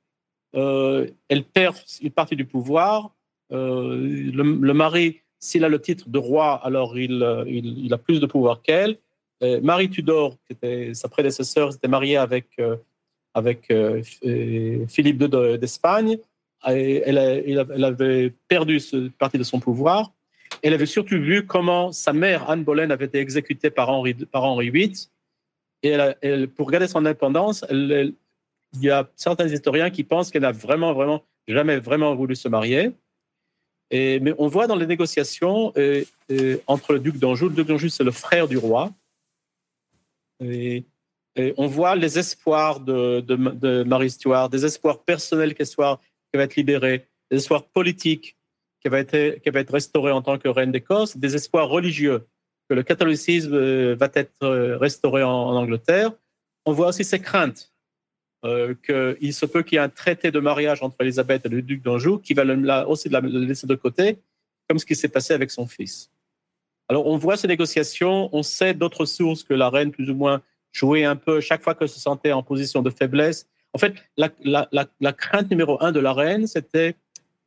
[0.54, 3.14] Euh, elle perd une partie du pouvoir.
[3.52, 8.26] Euh, le, mari, s'il a le titre de roi, alors euh, il a plus de
[8.26, 8.98] pouvoir qu'elle.
[9.42, 12.76] Euh, Marie Tudor, qui était sa prédécesseur, s'était mariée avec, euh,
[13.34, 14.02] avec euh,
[14.88, 16.18] Philippe II de- d'Espagne.
[16.62, 17.18] Elle,
[17.84, 20.12] avait perdu cette partie de son pouvoir.
[20.62, 24.44] Elle avait surtout vu comment sa mère, Anne Boleyn, avait été exécutée par Henri, par
[24.44, 25.08] Henri VIII.
[25.82, 25.96] Et
[26.48, 28.14] pour garder son indépendance, il
[28.74, 32.90] y a certains historiens qui pensent qu'elle n'a vraiment, vraiment, jamais vraiment voulu se marier.
[33.90, 35.72] Mais on voit dans les négociations
[36.66, 38.92] entre le duc d'Anjou, le duc d'Anjou, c'est le frère du roi.
[40.40, 40.86] Et,
[41.56, 45.98] on voit les espoirs de, Marie Stuart, des espoirs personnels qu'elle va
[46.34, 48.36] être libérée, des espoirs politiques
[48.80, 52.26] qu'elle va, être, restaurée en tant que reine d'Écosse, des espoirs religieux.
[52.68, 56.12] que le catholicisme euh, va être euh, restauré en, Angleterre.
[56.64, 57.72] On voit aussi ses craintes
[58.44, 61.62] euh, qu'il se peut qu'il y ait un traité de mariage entre Elisabeth et le
[61.62, 64.18] duc d'Anjou qui va aussi la, laisser de côté,
[64.68, 66.10] comme ce qui s'est passé avec son fils.
[66.90, 70.42] Alors on voit ces négociations, on sait d'autres sources que la reine plus ou moins
[70.72, 73.48] jouait un peu chaque fois qu'elle se sentait en position de faiblesse.
[73.74, 76.96] En fait, la, crainte numéro un de la reine, c'était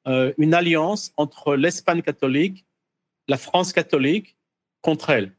[0.07, 2.65] euh, une alliance entre l'Espagne catholique,
[3.27, 4.37] la France catholique
[4.81, 5.33] contre elle.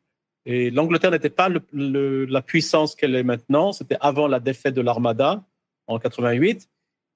[0.45, 3.73] Et l'Angleterre n'était pas la puissance qu'elle est maintenant.
[3.73, 5.43] C'était avant la défaite de l'Armada
[5.87, 6.69] en 88.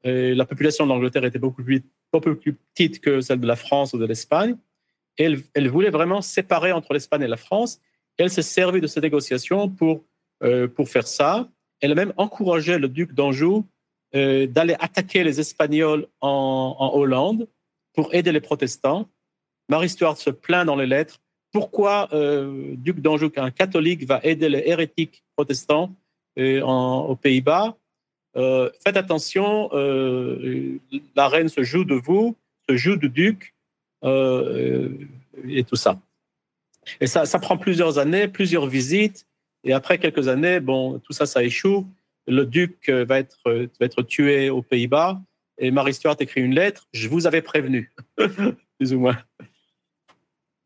[0.04, 3.56] Et la population de l'Angleterre était beaucoup plus, beaucoup plus petite que celle de la
[3.56, 4.56] France ou de l'Espagne.
[5.18, 7.80] Elle, voulait vraiment séparer entre l'Espagne et la France.
[8.16, 10.04] Elle s'est servie de ces négociations pour,
[10.42, 11.48] euh, pour faire ça.
[11.80, 13.66] Elle a même encouragé le duc d'Anjou
[14.14, 17.46] euh, d'aller attaquer les Espagnols en, Hollande
[17.92, 19.06] pour aider les protestants.
[19.68, 21.20] Marie Stuart se plaint dans les lettres
[21.52, 25.94] pourquoi euh, duc d'Anjou, un catholique, va aider les hérétiques protestants
[26.38, 27.76] euh, aux Pays-Bas?
[28.34, 29.68] Faites attention,
[31.16, 32.36] la reine se joue de vous,
[32.68, 33.52] se joue du duc
[34.04, 36.00] et tout ça.
[37.00, 39.26] Et ça, ça prend plusieurs années, plusieurs visites,
[39.64, 41.86] et après quelques années, bon, tout ça, ça échoue.
[42.26, 45.20] Le duc euh, va être, euh, va être tué aux Pays-Bas,
[45.58, 46.86] et Marie Stuart écrit une lettre.
[46.92, 47.92] Je vous avais prévenu,
[48.78, 49.18] plus ou moins.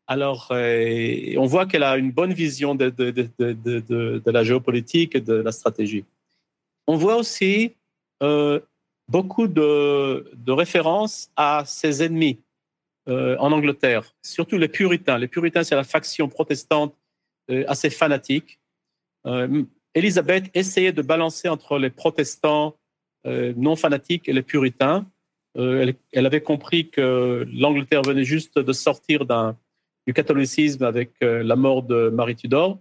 [0.05, 3.53] Alors, euh, on voit qu'elle a une bonne vision de, de, de,
[4.19, 6.03] de, la géopolitique et de la stratégie.
[6.87, 7.73] On voit aussi
[8.21, 8.59] euh,
[9.07, 12.39] beaucoup de références à ses ennemis
[13.09, 15.17] euh, en Angleterre, surtout les puritains.
[15.17, 16.95] Les puritains, c'est la faction protestante
[17.51, 18.59] euh, assez fanatique.
[19.27, 19.63] Euh,
[19.95, 22.77] Élisabeth essayait de balancer entre les protestants
[23.27, 25.05] euh, non fanatiques et les puritains.
[25.55, 29.23] Elle, avait compris que l'Angleterre venait juste de sortir
[30.07, 32.79] du catholicisme avec la mort de Marie Tudor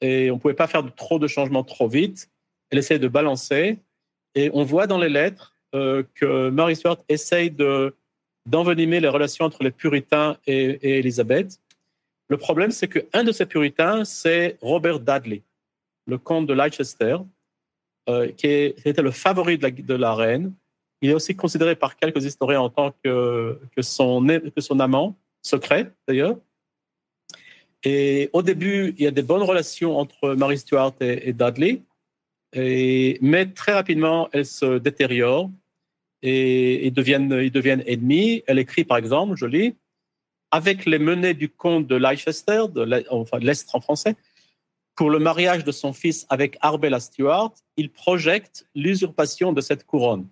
[0.00, 2.30] et on ne pouvait pas faire trop de changements trop vite.
[2.70, 3.80] Elle essayait de balancer
[4.36, 7.96] et on voit dans les lettres que Marie Stuart essaye de
[8.46, 11.58] d'envenimer les relations entre les puritains et, et Élisabeth.
[12.28, 15.42] Le problème, c'est qu'un de ces puritains, c'est Robert Dudley,
[16.06, 17.16] le comte de Leicester,
[18.08, 20.52] euh, qui, était le favori de la, reine.
[21.00, 24.28] Il est aussi considéré par quelques historiens en tant que, que, son,
[24.78, 26.36] amant, secret d'ailleurs.
[27.82, 31.82] Et au début, il y a des bonnes relations entre Mary Stuart et, Dudley,
[32.54, 35.50] mais très rapidement, elles se détériorent
[36.26, 38.42] et ils deviennent, ennemis.
[38.46, 39.76] Elle écrit, par exemple, je lis,
[40.50, 42.82] avec les menées du comte de Leicester, de
[43.38, 44.16] l'Est en français,
[44.96, 50.26] pour le mariage de son fils avec Arbella Stuart, il projette l'usurpation de cette couronne.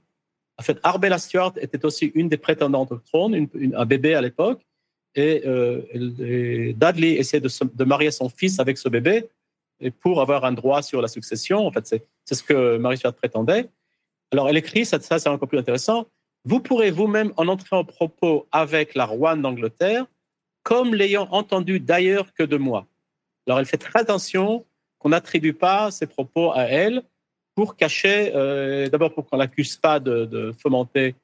[0.59, 4.65] En fait, Arbella Stuart était aussi une des prétendantes au trône, un bébé à l'époque,
[5.15, 5.83] et, euh,
[6.75, 9.29] Dudley se, de, marier son fils avec ce bébé
[10.01, 11.67] pour avoir un droit sur la succession.
[11.67, 11.87] En fait,
[12.25, 13.69] c'est ce que Marie Stuart prétendait.
[14.33, 16.07] Alors, elle écrit, ça, c'est encore plus intéressant.
[16.45, 20.07] Vous pourrez vous-même en entrer en propos avec la roine d'Angleterre,
[20.63, 22.87] comme l'ayant entendu d'ailleurs que de moi.
[23.47, 24.65] Alors, elle fait très attention
[24.99, 27.03] qu'on n'attribue pas ses propos à elle
[27.55, 31.15] pour cacher, euh, d'abord pour qu'on l'accuse pas de, fomenter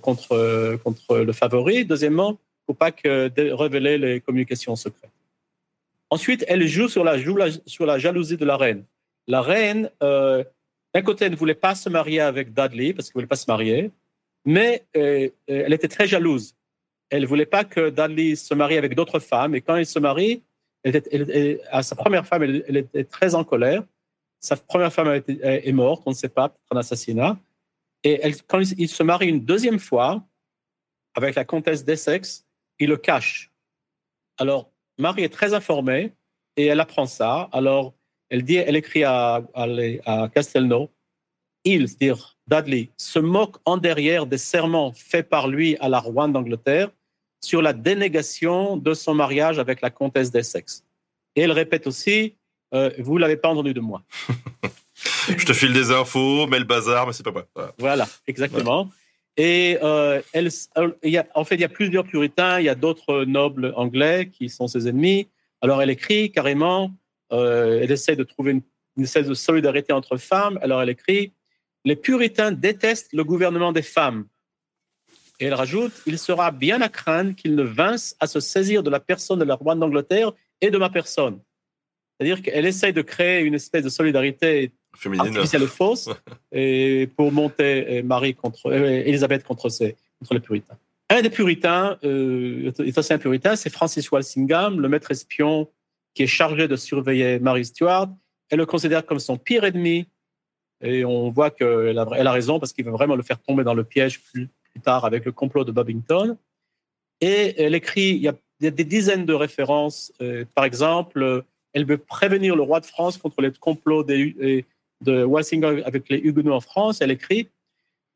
[0.00, 1.84] contre, contre le favori.
[1.84, 5.10] Deuxièmement, pour pas que de révéler les communications secrètes.
[6.10, 7.16] Ensuite, elle joue sur la,
[7.66, 8.84] sur la jalousie de la reine.
[9.26, 10.42] La reine, euh,
[10.94, 13.36] d'un côté, elle ne voulait pas se marier avec Dudley parce qu'elle ne voulait pas
[13.36, 13.90] se marier,
[14.44, 16.54] mais euh, elle était très jalouse.
[17.10, 19.54] Elle ne voulait pas que Dudley se marie avec d'autres femmes.
[19.54, 20.42] Et quand il se marie,
[20.82, 23.82] elle était, à sa première femme, elle, était très en colère.
[24.40, 27.38] Sa première femme est morte, on ne sait pas, peut-être un assassinat.
[28.04, 30.24] Et quand il, il se marie une deuxième fois
[31.14, 32.46] avec la comtesse d'Essex,
[32.78, 33.50] il le cache.
[34.38, 36.12] Alors, Marie est très informée
[36.56, 37.48] et elle apprend ça.
[37.52, 37.94] Alors,
[38.30, 39.66] elle, dit, elle écrit à, à,
[40.06, 40.90] à Castelnau,
[41.64, 46.32] il, c'est-à-dire Dudley, se moque en derrière des serments faits par lui à la roine
[46.32, 46.90] d'Angleterre
[47.40, 50.84] sur la dénégation de son mariage avec la comtesse d'Essex.
[51.36, 52.34] Et elle répète aussi,
[52.74, 54.02] euh, vous l'avez pas entendu de moi.
[55.28, 57.46] Je te file des infos, mets le bazar, mais c'est pas moi.
[57.54, 58.90] Voilà, voilà exactement.
[59.36, 60.48] Et euh, elle,
[61.04, 63.72] il y a, en fait, il y a plusieurs puritains, il y a d'autres nobles
[63.76, 65.28] anglais qui sont ses ennemis.
[65.60, 66.92] Alors, elle écrit carrément,
[67.32, 68.62] euh, elle essaie de trouver une,
[68.96, 70.58] une espèce de solidarité entre femmes.
[70.62, 71.32] Alors, elle écrit
[71.84, 74.26] Les puritains détestent le gouvernement des femmes.
[75.40, 78.90] Et elle rajoute Il sera bien à craindre qu'ils ne vinssent à se saisir de
[78.90, 81.40] la personne de la reine d'Angleterre et de ma personne.
[82.18, 86.08] C'est-à-dire qu'elle essaie de créer une espèce de solidarité féminine artificielle et fausse
[86.52, 90.78] et pour monter Marie contre Elisabeth contre, ses, contre les puritains.
[91.10, 95.68] Un des puritains, euh, est aussi un puritain, c'est Francis Walsingham, le maître espion
[96.18, 98.08] qui est chargé de surveiller Mary Stuart.
[98.50, 100.08] Elle le considère comme son pire ennemi.
[100.82, 103.62] Et on voit qu'elle a, elle a raison parce qu'il veut vraiment le faire tomber
[103.62, 104.48] dans le piège plus,
[104.82, 106.36] tard avec le complot de Babington.
[107.20, 110.12] Et elle écrit, il y a, des dizaines de références.
[110.20, 114.64] Euh, par exemple, elle veut prévenir le roi de France contre les complots des,
[115.00, 117.00] de Walsingham avec les Huguenots en France.
[117.00, 117.48] Elle écrit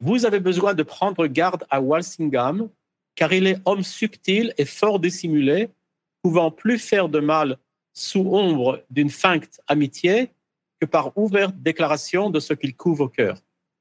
[0.01, 2.69] Vous avez besoin de prendre garde à Walsingham,
[3.15, 5.69] car il est homme subtil et fort dissimulé,
[6.21, 7.59] pouvant plus faire de mal
[7.93, 10.31] sous ombre d'une feinte amitié
[10.81, 13.39] que par ouverte déclaration de ce qu'il couvre au cœur.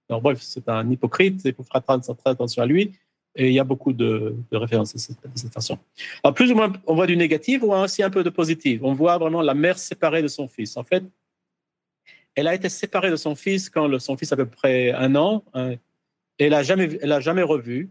[0.09, 2.91] Alors, bref, c'est un hypocrite, il faut faire très attention à lui.
[3.33, 5.79] Et il y a beaucoup de, références de cette, façon.
[6.21, 8.81] Alors, plus ou moins, on voit du négatif ou aussi un peu de positif?
[8.83, 10.75] On voit vraiment la mère séparée de son fils.
[10.75, 11.03] En fait,
[12.35, 15.15] elle a été séparée de son fils quand son fils a à peu près un
[15.15, 15.45] an.
[15.53, 15.71] Hein,
[16.39, 17.89] et elle n'a jamais, jamais revu.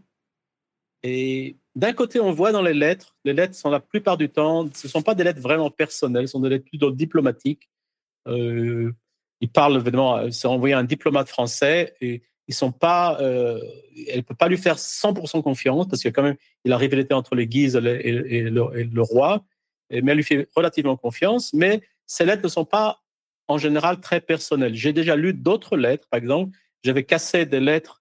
[1.03, 4.67] Et d'un côté, on voit dans les lettres, les lettres sont la plupart du temps,
[4.73, 7.69] ce ne sont pas des lettres vraiment personnelles, ce sont des lettres plutôt diplomatiques.
[8.27, 8.91] Euh,
[9.39, 13.59] il parle évidemment, c'est envoyé à un diplomate français et ils sont pas, euh,
[14.07, 17.33] elle peut pas lui faire 100% confiance parce que quand même, il a rivalité entre
[17.33, 18.05] les Guises et le,
[18.77, 19.43] et le roi,
[19.89, 21.53] mais elle lui fait relativement confiance.
[21.53, 23.01] Mais ces lettres ne sont pas
[23.47, 24.75] en général très personnelles.
[24.75, 28.00] J'ai déjà lu d'autres lettres, par exemple, j'avais cassé des lettres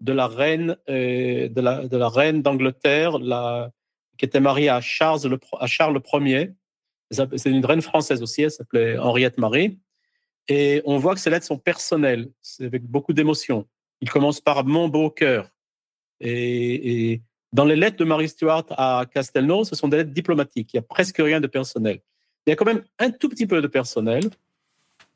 [0.00, 1.60] de la reine euh, de
[1.96, 3.18] la, reine d'Angleterre,
[4.18, 6.52] qui était mariée à Charles le, à Charles Ier.
[7.10, 9.78] C'est une reine française aussi, elle s'appelait Henriette Marie.
[10.48, 12.30] Et on voit que ces lettres sont personnelles,
[12.60, 13.66] avec beaucoup d'émotions.
[14.00, 15.48] Il commence par mon beau cœur.
[16.20, 17.22] Et, et,
[17.52, 20.70] dans les lettres de Marie Stuart à Castelnau, ce sont des lettres diplomatiques.
[20.74, 22.00] Il n'y a presque rien de personnel.
[22.46, 24.24] Il y a quand même un tout petit peu de personnel.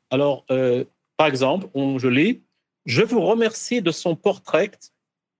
[0.09, 0.85] Alors, euh,
[1.17, 2.43] par exemple, on, je lis
[2.85, 4.71] Je vous remercie de son portrait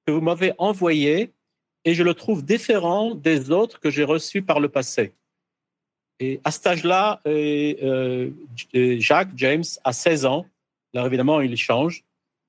[0.06, 1.32] que vous m'avez envoyé
[1.86, 5.14] et je le trouve différent des autres que j'ai reçus par le passé.
[6.20, 8.30] Et à cet âge-là, euh,
[8.74, 10.46] Jacques, James, a 16 ans.
[10.94, 12.04] Alors évidemment, il change.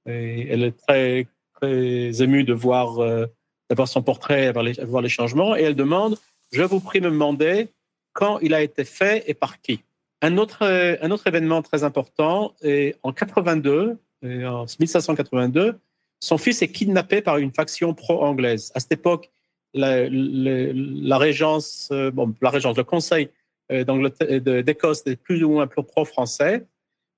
[0.07, 3.27] Elle est très, très émue de voir, euh,
[3.69, 5.57] d'avoir son portrait, de les, voir les changements.
[5.57, 6.19] Et elle demande,
[6.51, 7.69] je vous prie de me demander
[8.13, 9.85] quand il a été fait et par qui.
[10.21, 10.67] Un autre,
[11.01, 15.79] un autre événement très important, est en 82, en 1582,
[16.21, 18.71] son fils est kidnappé par une faction pro-anglaise.
[18.75, 19.31] À cette époque,
[19.75, 22.11] la, régence, euh,
[22.43, 23.31] la régence, le conseil
[23.73, 26.67] euh, d'Écosse est plus ou moins pro-français.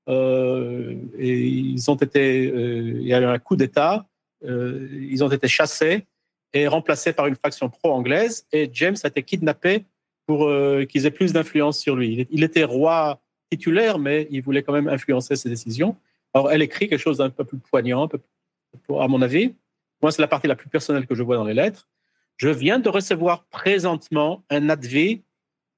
[0.08, 4.06] Euh, et ils ont été, il y a eu un coup d'État,
[4.44, 6.04] ils ont été chassés
[6.52, 8.46] et remplacés par une faction pro-anglaise.
[8.52, 9.84] Et James a été kidnappé
[10.26, 10.50] pour
[10.88, 12.26] qu'ils aient plus d'influence sur lui.
[12.30, 13.20] Il était roi
[13.50, 15.96] titulaire, mais il voulait quand même influencer ses décisions.
[16.34, 19.54] Alors, elle écrit quelque chose d'un peu plus poignant, à mon avis.
[20.00, 21.88] Moi, c'est la partie la plus personnelle que je vois dans les lettres.
[22.36, 25.22] Je viens de recevoir présentement un advis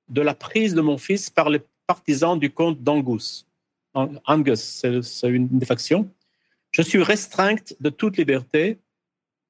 [0.09, 3.47] de la prise de mon fils par les partisans du comte d'Angus.
[3.95, 6.11] Angus, c'est une des factions.
[6.73, 8.79] Je suis restreinte de toute liberté.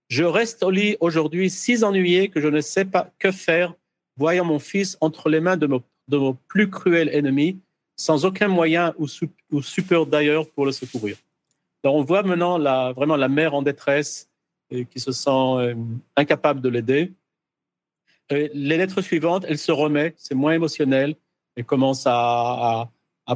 [0.08, 3.74] Je reste au lit aujourd'hui si ennuyé que je ne sais pas que faire,
[4.16, 7.60] voyant mon fils entre les mains de mon, plus cruel ennemi,
[7.96, 9.06] sans aucun moyen ou,
[9.50, 11.16] ou support d'ailleurs pour le secourir.
[11.82, 12.58] Donc on voit maintenant
[12.92, 14.30] vraiment la mère en détresse
[14.70, 15.74] et qui se sent euh,
[16.16, 17.12] incapable de l'aider.
[18.30, 21.14] Les lettres suivantes, elle se remet, c'est moins émotionnel,
[21.56, 22.88] elle commence à,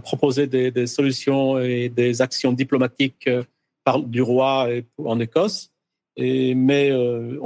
[0.03, 3.43] proposer des, solutions et des actions diplomatiques euh,
[3.85, 4.69] par, du roi
[4.99, 5.71] en Écosse.
[6.17, 7.39] Et, mais euh,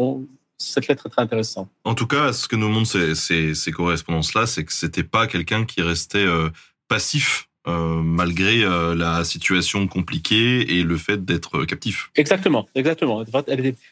[0.56, 1.70] cette lettre est très intéressante.
[1.84, 5.26] En tout cas, ce que nous montrent ces, ces, ces correspondances-là, c'est que c'était pas
[5.26, 6.48] quelqu'un qui restait euh,
[6.93, 12.10] passif euh, malgré euh, la situation compliquée et le fait d'être captif.
[12.16, 13.24] Exactement, exactement.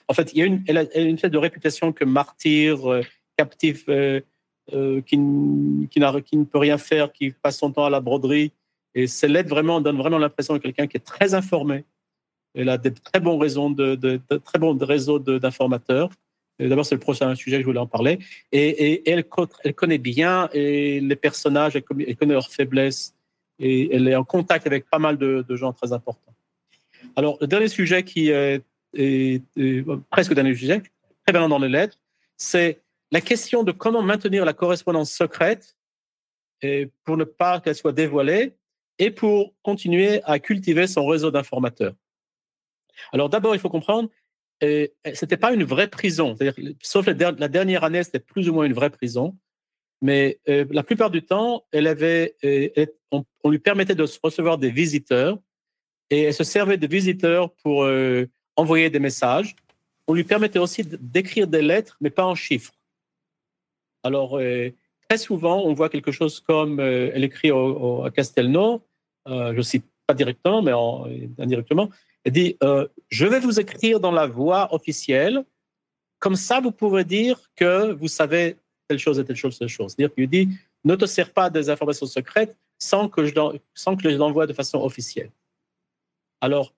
[0.08, 3.02] En fait, il y a une, elle a, une fait de réputation que martyr, euh,
[3.38, 8.52] captif, qui, qui, qui, ne peut rien faire, qui passe son temps à la broderie.
[8.94, 11.84] Et ces lettres vraiment donnent vraiment l'impression de quelqu'un qui est très informé.
[12.54, 16.10] Elle a des très bons raisons de, de très bons réseaux d'informateurs.
[16.68, 18.18] D'abord, c'est le prochain sujet que je voulais en parler.
[18.52, 23.16] Et, elle, connaît bien les personnages, elle connaît, leurs faiblesses
[23.58, 26.34] et elle est en contact avec pas mal de, gens très importants.
[27.16, 28.62] Alors, le dernier sujet qui est,
[28.94, 29.42] est
[30.10, 30.82] presque le dernier sujet,
[31.26, 31.98] très bien dans les lettres,
[32.36, 32.80] c'est
[33.10, 35.76] la question de comment maintenir la correspondance secrète
[37.04, 38.54] pour ne pas qu'elle soit dévoilée
[38.98, 41.94] et pour continuer à cultiver son réseau d'informateurs.
[43.12, 44.10] Alors d'abord, il faut comprendre,
[44.62, 46.36] euh, c'était pas une vraie prison,
[46.82, 49.36] sauf la, la, dernière année, c'était plus ou moins une vraie prison,
[50.02, 55.38] mais euh, la plupart du temps, euh, on, lui permettait de recevoir des visiteurs
[56.08, 58.26] et elle se servait de visiteurs pour euh,
[58.56, 59.54] envoyer des messages.
[60.06, 62.72] On lui permettait aussi d'écrire des lettres, mais pas en chiffres.
[64.02, 64.40] Alors,
[65.08, 68.82] très souvent, on voit quelque chose comme elle écrit à Castelnau,
[69.26, 71.06] je ne cite pas directement, mais en-
[71.38, 71.90] indirectement,
[72.24, 75.44] elle dit euh, Je vais vous écrire dans la voie officielle,
[76.18, 78.56] comme ça vous pourrez dire que vous savez
[78.88, 79.94] telle chose et telle chose, telle chose.
[79.96, 80.48] C'est-à-dire qu'il dit
[80.84, 83.34] Ne te sers pas des informations secrètes sans que je,
[83.74, 85.30] sans que je les envoie de façon officielle.
[86.40, 86.74] Alors,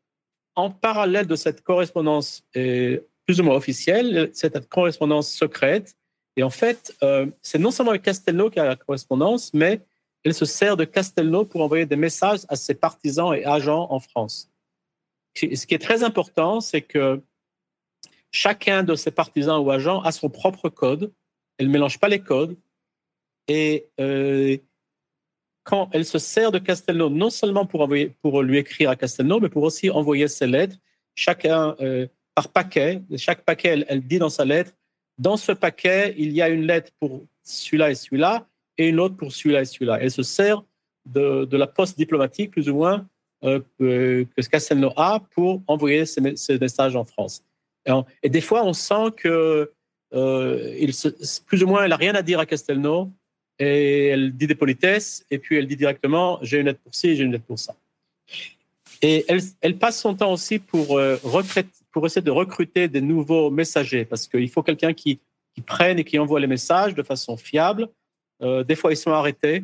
[0.55, 5.97] en parallèle de cette correspondance euh, plus ou moins officielle, cette correspondance secrète,
[6.37, 9.81] et en fait, euh, c'est non seulement Castelnau qui a la correspondance, mais
[10.25, 14.01] elle se sert de Castelnau pour envoyer des messages à ses partisans et agents en
[14.01, 14.52] France.
[15.35, 17.23] Ce qui est très important, c'est que
[18.31, 21.13] chacun de ses partisans ou agents a son propre code.
[21.59, 22.57] Elle ne mélange pas les codes.
[23.49, 24.57] Et euh,
[25.65, 29.63] quand elle se sert de Castelnau, non seulement pour, lui écrire à Castelnau, mais pour
[29.63, 30.77] aussi envoyer ses lettres,
[31.15, 33.03] chacun euh, par paquet.
[33.17, 34.73] Chaque paquet, elle, dit dans sa lettre,
[35.19, 38.47] dans ce paquet, il y a une lettre pour celui-là et celui-là,
[38.79, 39.99] et une autre pour celui-là et celui-là.
[40.01, 40.63] Elle se sert
[41.07, 43.09] de, la poste diplomatique, plus ou moins,
[43.43, 47.43] que que Castelnau a pour envoyer ces, me- ces messages en France.
[48.23, 49.73] Et, des fois, on sent que
[50.15, 50.91] euh,
[51.47, 53.11] plus ou moins, elle n'a rien à dire à Castelnau,
[53.59, 57.17] et elle dit des politesses, et puis elle dit directement j'ai une lettre pour ci,
[57.17, 57.75] j'ai une lettre pour ça.
[59.03, 59.25] Et
[59.61, 61.17] elle, passe son temps aussi pour, euh,
[61.91, 65.21] pour essayer de recruter des nouveaux messagers, parce qu'il faut quelqu'un qui,
[65.67, 67.89] prenne et qui envoie les messages de façon fiable.
[68.43, 69.63] Euh, des fois, ils sont arrêtés,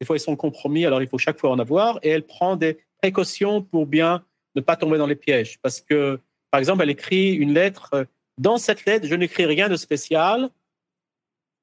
[0.00, 2.56] des fois, ils sont compromis, alors il faut chaque fois en avoir, et elle prend
[2.56, 4.24] des précautions pour bien
[4.54, 5.58] ne pas tomber dans les pièges.
[5.60, 6.20] Parce que,
[6.50, 7.90] par exemple, elle écrit une lettre.
[7.94, 8.04] euh,
[8.38, 10.48] Dans cette lettre, je n'écris rien de spécial.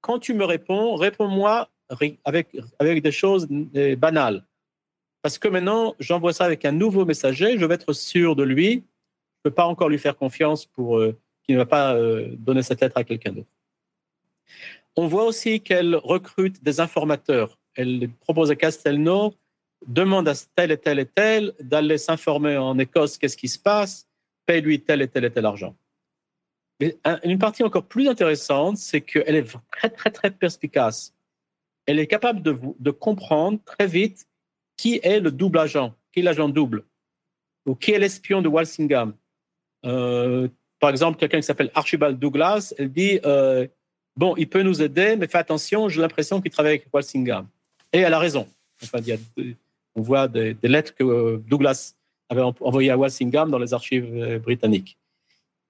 [0.02, 2.20] Quand tu me réponds, réponds-moi avec,
[2.78, 4.46] avec des choses euh, banales.
[5.22, 8.70] Parce que maintenant, j'envoie ça avec un nouveau messager, je vais être sûr de lui.
[8.72, 11.98] Je ne peux pas encore lui faire confiance pour euh, qu'il ne va pas
[12.38, 13.50] donner cette lettre à quelqu'un d'autre.
[14.96, 17.58] On voit aussi qu'elle recrute des informateurs.
[17.76, 19.34] Elle propose à Castelnau,
[19.88, 24.08] demande à tel et tel et tel d'aller s'informer en Écosse qu'est-ce qui se passe,
[24.46, 25.76] paye-lui tel et tel et tel argent.
[26.80, 31.14] Mais un- une partie encore plus intéressante, c'est qu'elle est très, très, très perspicace.
[31.86, 34.28] Elle est capable de, comprendre très vite
[34.78, 36.84] qui est le double agent, qui est l'agent double,
[37.66, 39.14] ou qui est l'espion de Walsingham.
[39.86, 40.48] Euh,
[40.80, 43.68] par exemple, quelqu'un qui s'appelle Archibald Douglas, elle dit euh,
[44.16, 47.48] Bon, il peut nous aider, mais fais attention, j'ai l'impression qu'il travaille avec Walsingham.
[47.92, 48.48] Et elle a raison.
[48.84, 49.18] Enfin, il y a
[50.00, 51.96] on voit des, lettres que euh, Douglas
[52.30, 54.98] avait en- envoyées à Walsingham dans les archives euh, britanniques.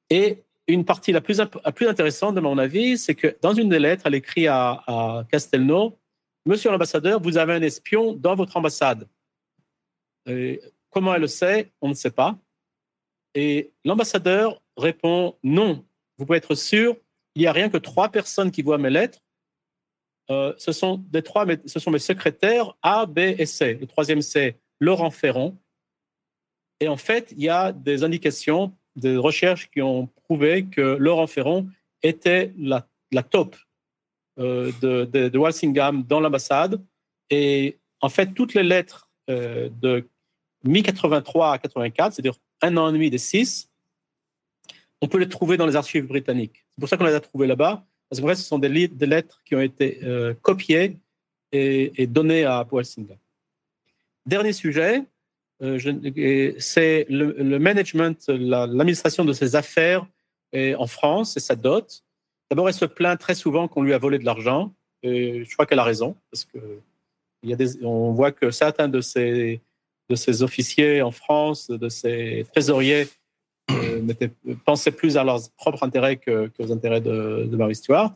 [0.09, 4.03] Et une partie la plus, intéressante, de mon avis, c'est que dans une des lettres,
[4.05, 5.97] elle écrit à, à Castelnau
[6.45, 9.07] Monsieur l'ambassadeur, vous avez un espion dans votre ambassade.
[10.89, 12.37] Comment elle le sait On ne sait pas.
[13.35, 15.85] Et l'ambassadeur répond Non,
[16.17, 16.95] vous pouvez être sûr,
[17.35, 19.19] il n'y a rien que trois personnes qui voient mes lettres.
[20.31, 23.77] Euh, ce sont des trois, ce sont mes secrétaires A, B et C.
[23.79, 25.57] Le troisième, c'est Laurent Ferron.
[26.79, 31.27] Et en fait, il y a des indications, des recherches qui ont prouvé que Laurent
[31.27, 31.67] Ferron
[32.03, 32.87] était la,
[33.23, 33.55] top
[34.39, 36.81] euh, de Walsingham dans l'ambassade.
[37.29, 40.07] Et en fait, toutes les lettres euh, de
[40.63, 43.69] mi-83 à 84, c'est-à-dire un an et demi des six,
[45.01, 46.65] on peut les trouver dans les archives britanniques.
[46.71, 49.41] C'est pour ça qu'on les a trouvées là-bas, parce qu'en fait, ce sont des, lettres
[49.45, 50.97] qui ont été euh, copiées
[51.51, 53.17] et, données à Walsingham.
[54.25, 55.03] Dernier sujet,
[55.61, 60.05] euh, c'est le, management, la- l'administration de ses affaires
[60.53, 62.03] en France et sa dot.
[62.49, 64.73] D'abord, elle se plaint très souvent qu'on lui a volé de l'argent.
[65.03, 66.57] Je crois qu'elle a raison, parce que
[67.43, 69.61] voit que certains de ces
[70.41, 73.07] officiers en France, de ces trésoriers,
[74.65, 78.15] pensaient plus à leurs propres intérêts qu'aux intérêts de, de Marie Stuart.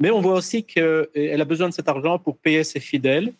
[0.00, 3.32] Mais on voit aussi qu'elle a besoin de cet argent pour payer ses fidèles.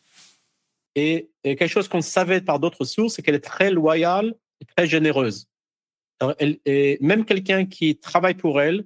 [0.94, 4.86] Et, quelque chose qu'on savait par d'autres sources, c'est qu'elle est très loyale et très
[4.86, 5.48] généreuse.
[6.38, 8.84] Elle- et même quelqu'un qui travaille pour elle,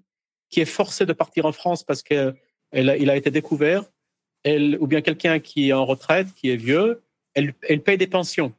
[0.49, 2.35] qui est forcé de partir en France parce qu'il
[2.73, 3.85] a été découvert,
[4.47, 7.03] ou bien quelqu'un qui est en retraite, qui est vieux,
[7.35, 8.55] elle, elle paye des pensions.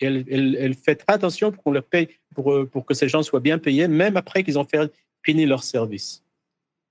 [0.00, 3.22] Elle, elle- fait très attention pour qu'on leur paye, pour, euh, pour que ces gens
[3.22, 4.66] soient bien payés, même après qu'ils ont
[5.22, 6.22] fini leur service.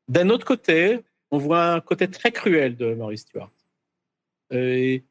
[0.08, 1.02] D'un autre côté,
[1.32, 3.52] on voit un côté très cruel de Maurice Stuart.
[4.52, 5.04] Et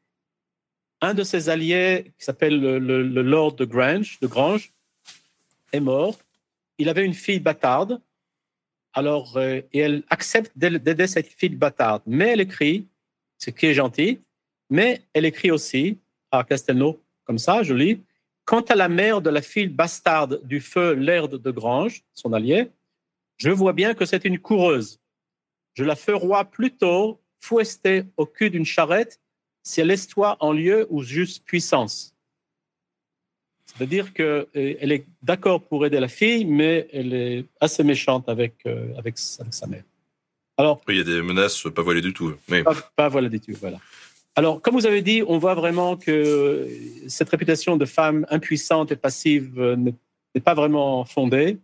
[1.01, 4.73] un de ses alliés, qui s'appelle le, Lord de Grange, de Grange,
[5.71, 6.17] est mort.
[6.77, 8.01] Il avait une fille bâtarde.
[8.93, 12.01] Alors, euh, et elle accepte d'aide- d'aider cette fille bâtarde.
[12.05, 12.87] Mais elle écrit,
[13.37, 14.21] ce qui est gentil,
[14.69, 15.99] mais elle écrit aussi
[16.31, 17.99] à Castelnau, comme ça, je lis,
[18.45, 22.69] Quant à la mère de la fille bastarde du feu Laird de Grange, son allié,
[23.37, 24.99] je vois bien que c'est une coureuse.
[25.73, 29.19] Je la ferois plutôt fouester au cul d'une charrette
[29.63, 32.15] si elle laisse toi en lieu ou juste puissance.
[33.65, 38.91] C'est-à-dire qu'elle est d'accord pour aider la fille, mais elle est assez méchante avec, euh,
[38.97, 39.83] avec, avec sa mère.
[40.57, 42.35] Alors, il y a des menaces pas voilées du tout.
[42.47, 42.63] Mais...
[42.63, 43.79] Pas, pas voilées du tout, voilà.
[44.35, 46.67] Alors, comme vous avez dit, on voit vraiment que
[47.07, 51.59] cette réputation de femme impuissante et passive euh, n'est pas vraiment fondée.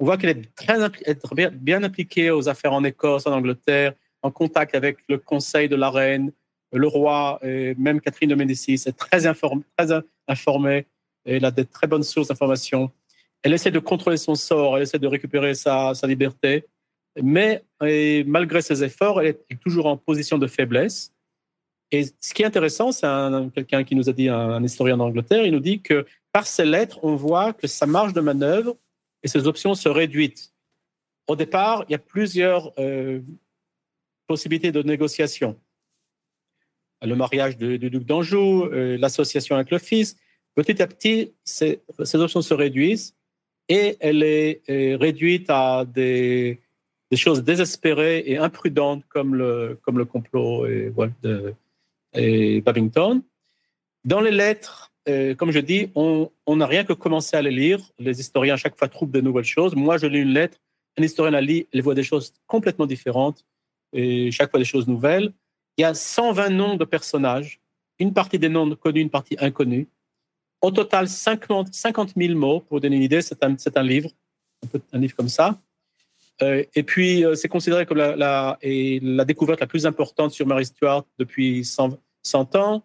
[0.00, 4.74] On voit qu'elle est très bien appliquée aux affaires en Écosse, en Angleterre, en contact
[4.74, 6.32] avec le conseil de la reine,
[6.72, 8.82] le roi, et même Catherine de Médicis.
[8.86, 9.88] est très, informée, très
[10.28, 10.86] informée
[11.28, 12.90] elle a de très bonnes sources d'informations.
[13.42, 16.64] Elle essaie de contrôler son sort, elle essaie de récupérer sa, liberté,
[17.22, 17.62] mais
[18.26, 21.12] malgré ses efforts, elle est toujours en position de faiblesse.
[21.90, 23.06] Et ce qui est intéressant, c'est
[23.54, 26.98] quelqu'un qui nous a dit, un, historien d'Angleterre, il nous dit que par ses lettres,
[27.02, 28.76] on voit que sa marge de manœuvre
[29.22, 30.52] et ses options se réduisent.
[31.26, 33.20] Au départ, il y a plusieurs euh,
[34.26, 35.58] possibilités de négociation.
[37.00, 40.16] Le mariage du duc d'Anjou, euh, l'association avec le fils,
[40.58, 41.80] Petit à petit, ces,
[42.14, 43.14] options se réduisent
[43.68, 44.60] et elle est,
[44.96, 46.58] réduite à des,
[47.14, 50.92] choses désespérées et imprudentes comme le, complot et,
[52.14, 53.22] et Babington.
[54.04, 57.80] Dans les lettres, euh, comme je dis, on n'a rien que commencé à les lire.
[57.98, 59.74] Les historiens, à chaque fois, trouvent de nouvelles choses.
[59.74, 60.58] Moi, je lis une lettre,
[60.98, 63.44] un historien la lit, il voit des choses complètement différentes
[63.92, 65.32] et chaque fois des choses nouvelles.
[65.76, 67.60] Il y a 120 noms de personnages,
[67.98, 69.88] une partie des noms connus, une partie inconnue.
[70.60, 72.60] Au total, 50, 50 000 mots.
[72.60, 74.10] Pour vous donner une idée, c'est un, un, livre,
[74.92, 75.60] un, livre comme ça.
[76.42, 78.58] Euh, et puis, euh, c'est considéré comme la,
[79.26, 82.84] découverte la plus importante sur Mary Stuart depuis 100, 100 ans.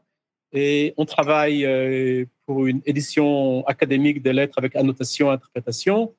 [0.51, 6.13] Et on travaille euh, pour une édition académique des lettres avec annotation et interprétation.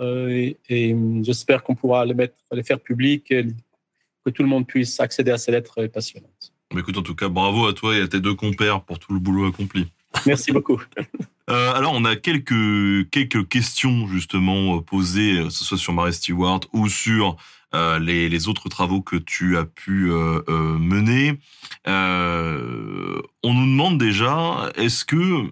[0.00, 5.00] et, et j'espère qu'on pourra les, mettre, les faire publiques que tout le monde puisse
[5.00, 6.52] accéder à ces lettres passionnantes.
[6.76, 9.20] Écoute, en tout cas, bravo à toi et à tes deux compères pour tout le
[9.20, 9.90] boulot accompli.
[10.26, 10.80] Merci beaucoup.
[11.50, 15.94] Euh, alors, on a quelques, quelques questions justement euh, posées, euh, que ce soit sur
[15.94, 17.38] Mary Stewart ou sur
[17.72, 21.38] les, les, autres travaux que tu as pu mener.
[21.86, 25.44] on nous demande déjà, est-ce que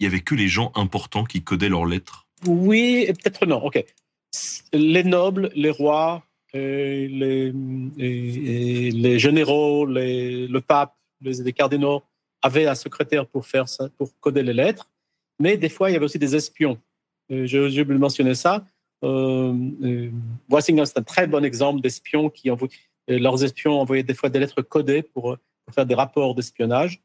[0.00, 2.26] il y avait que les gens importants qui codaient leurs lettres?
[2.46, 3.62] Oui, et peut-être non.
[3.62, 3.84] Ok.
[4.72, 6.22] Les nobles, les rois,
[6.54, 7.52] les,
[7.98, 12.02] les, généraux, le pape, les cardinaux
[12.42, 13.66] avait un secrétaire pour faire
[13.96, 14.90] pour coder les lettres,
[15.38, 16.78] mais des fois il y avait aussi des espions.
[17.30, 18.64] Euh, je, je voulais mentionner ça.
[19.04, 20.10] Euh, euh
[20.60, 22.74] c'est un très bon exemple d'espions qui envoyaient,
[23.10, 25.36] euh, leurs espions envoyaient des fois des lettres codées pour,
[25.72, 27.00] faire des rapports d'espionnage.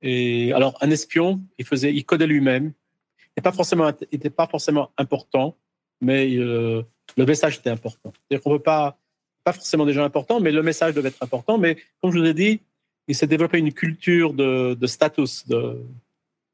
[0.00, 2.72] Et alors un espion, il faisait, il codait lui-même.
[3.18, 5.56] Il n'était pas forcément, était pas forcément important,
[6.00, 6.84] mais le
[7.16, 8.12] message était important.
[8.14, 8.98] C'est-à-dire qu'on peut pas,
[9.44, 11.58] pas forcément des gens importants, mais le message devait être important.
[11.58, 12.60] Mais comme je vous ai dit,
[13.08, 15.82] il s'est développé une culture de, de status, de,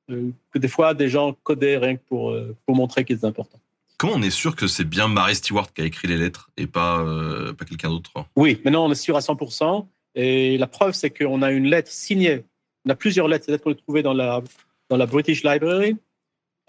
[0.09, 3.61] que des fois des gens codaient rien que pour, euh, pour montrer qu'ils étaient importants.
[3.97, 6.67] Comment on est sûr que c'est bien Mary Stewart qui a écrit les lettres et
[6.67, 8.11] pas, euh, pas quelqu'un d'autre?
[8.37, 9.87] Oui, maintenant on est sûr à 100%.
[10.17, 12.45] Et la preuve, c'est qu'on a une lettre signée.
[12.85, 13.51] On a plusieurs lettres.
[13.51, 14.43] Lettres qu'on a trouvées dans la,
[14.89, 15.97] dans la British Library.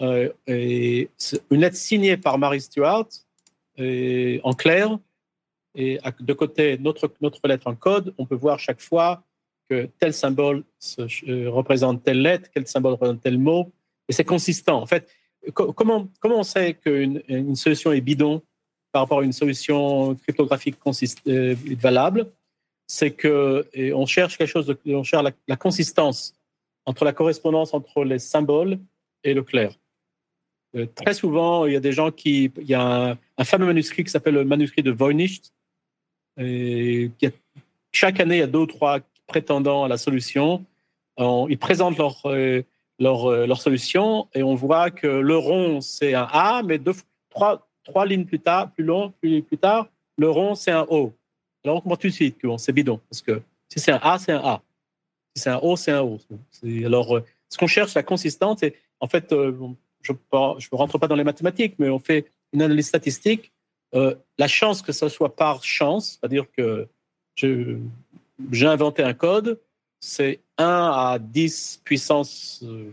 [0.02, 1.10] Euh, et
[1.52, 3.08] une lettre signée par Mary Stewart
[3.78, 4.98] et en clair.
[5.76, 9.24] Et de côté, notre, notre lettre en code, on peut voir chaque fois
[9.70, 10.64] que tel symbole
[11.00, 13.72] euh, représente telle lettre, quel symbole représente tel mot,
[14.08, 14.82] et c'est consistant.
[14.82, 15.10] En fait,
[15.54, 18.42] comment, comment on sait qu'une une solution est bidon
[18.92, 20.78] par rapport à une solution cryptographique
[21.28, 22.32] euh, valable?
[22.88, 26.36] C'est que on cherche quelque chose, on cherche la, consistance
[26.86, 28.78] entre la correspondance entre les symboles
[29.24, 29.74] et le clair.
[30.76, 34.04] Euh, très souvent, il y a des gens qui, il y a un, fameux manuscrit
[34.04, 35.42] qui s'appelle le manuscrit de Voynich,
[36.38, 37.10] et
[37.92, 40.66] chaque année, il y a deux ou trois prétendant à la solution.
[41.18, 42.62] ils présentent leur, euh,
[43.00, 46.94] leur, euh, leur, solution et on voit que le rond, c'est un A, mais deux,
[47.30, 49.88] trois, trois lignes plus tard, plus long, plus, plus tard,
[50.18, 51.14] le rond, c'est un O.
[51.64, 54.18] Alors on comprend tout de suite que c'est bidon, parce que si c'est un A,
[54.20, 54.62] c'est un A.
[55.36, 56.20] Si c'est un O, c'est un O.
[56.64, 61.16] Alors, euh, ce qu'on cherche, la consistance, et en fait, je ne rentre pas dans
[61.16, 63.52] les mathématiques, mais on fait une analyse statistique.
[63.94, 66.88] la chance que ce soit par chance, c'est-à-dire que
[67.36, 67.78] je,
[68.52, 69.60] j'ai inventé un code,
[70.00, 72.64] c'est 1 à 10 puissance.
[72.64, 72.92] Euh,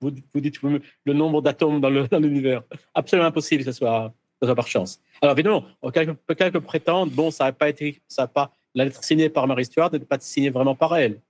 [0.00, 2.62] vous, dites le nombre d'atomes dans l'univers.
[2.94, 5.00] Absolument impossible que ce soit, par chance.
[5.20, 9.02] Alors évidemment, quelqu'un peut prétendre, bon, ça n'a pas été, ça a pas, la lettre
[9.02, 11.20] signée par Marie Stuart n'est pas signée vraiment par elle.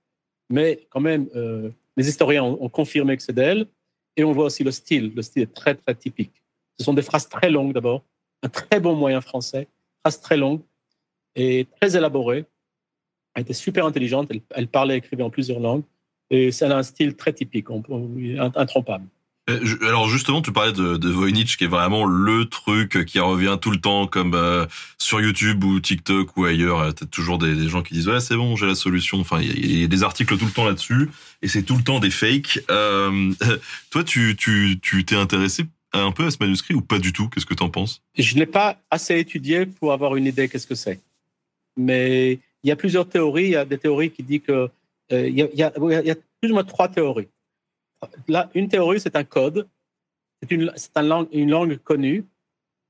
[0.51, 3.65] Mais quand même, euh, les historiens ont, confirmé que c'est d'elle.
[4.15, 5.13] Et on voit aussi le style.
[5.15, 6.43] Le style est très, très typique.
[6.77, 8.03] Ce sont des phrases très longues d'abord,
[8.43, 9.67] un très bon moyen français,
[10.01, 10.61] phrases très longues
[11.35, 12.45] et très élaborées
[13.35, 15.83] Elle était super intelligente, elle, elle parlait et écrivait en plusieurs langues.
[16.31, 19.05] Et elle a un style très typique, on- on- intrompable.
[19.49, 23.57] Euh, Alors justement, tu parlais de, de Voynich, qui est vraiment le truc qui revient
[23.59, 24.67] tout le temps, comme euh,
[24.99, 26.79] sur YouTube ou TikTok ou ailleurs.
[26.81, 29.19] euh, T'as toujours des, des gens qui disent ouais c'est bon, j'ai la solution.
[29.19, 31.09] Enfin, il y, a- il y a des articles tout le temps là-dessus,
[31.41, 32.59] et c'est tout le temps des fakes.
[32.69, 33.31] Euh,
[33.89, 37.27] toi, tu tu tu t'es intéressé un peu à ce manuscrit ou pas du tout?
[37.29, 38.03] Qu'est-ce que t'en penses?
[38.19, 40.99] Je l'ai pas assez étudié pour avoir une idée qu'est-ce que c'est.
[41.75, 43.45] Mais il y a plusieurs théories.
[43.45, 44.69] Il y a des théories qui disent que
[45.11, 47.27] euh, il, y a, plus ou moins trois théories.
[48.27, 49.67] Là, une théorie, c'est un code.
[50.41, 52.25] C'est une, un langue, une langue connue,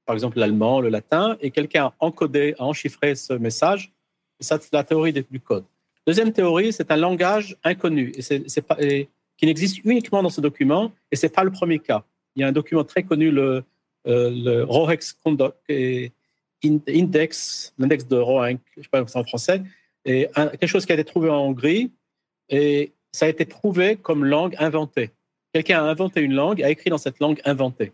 [0.06, 3.92] par exemple l'allemand, le latin, et quelqu'un a encodé, a enchiffré ce message.
[4.40, 5.66] Ça, c'est la théorie du code.
[6.06, 10.42] Deuxième théorie, c'est un langage inconnu, et c'est, pas, et qui n'existe uniquement dans ce
[10.42, 12.04] document, et c'est pas le premier cas.
[12.36, 13.64] Il y a un document très connu, le,
[14.08, 15.56] euh, le Rohex Conduct,
[16.64, 19.62] Index, l'index de Rohenk, je ne sais pas c'est en français,
[20.06, 21.92] et un- quelque chose qui a été trouvé en Hongrie,
[22.50, 25.12] et ça a été prouvé comme langue inventée.
[25.54, 27.92] Quelqu'un a inventé une langue, a écrit dans cette langue inventée.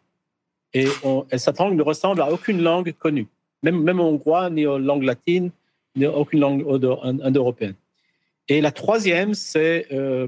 [0.73, 3.27] Et, on- et cette langue ne ressemble à aucune langue connue,
[3.63, 5.51] même, même au hongrois, ni aux langues latines,
[5.95, 7.75] ni à aucune langue indo- indo-européenne.
[8.49, 10.27] Et la troisième, c'est euh,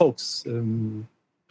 [0.00, 0.44] hoax.
[0.48, 0.62] Euh,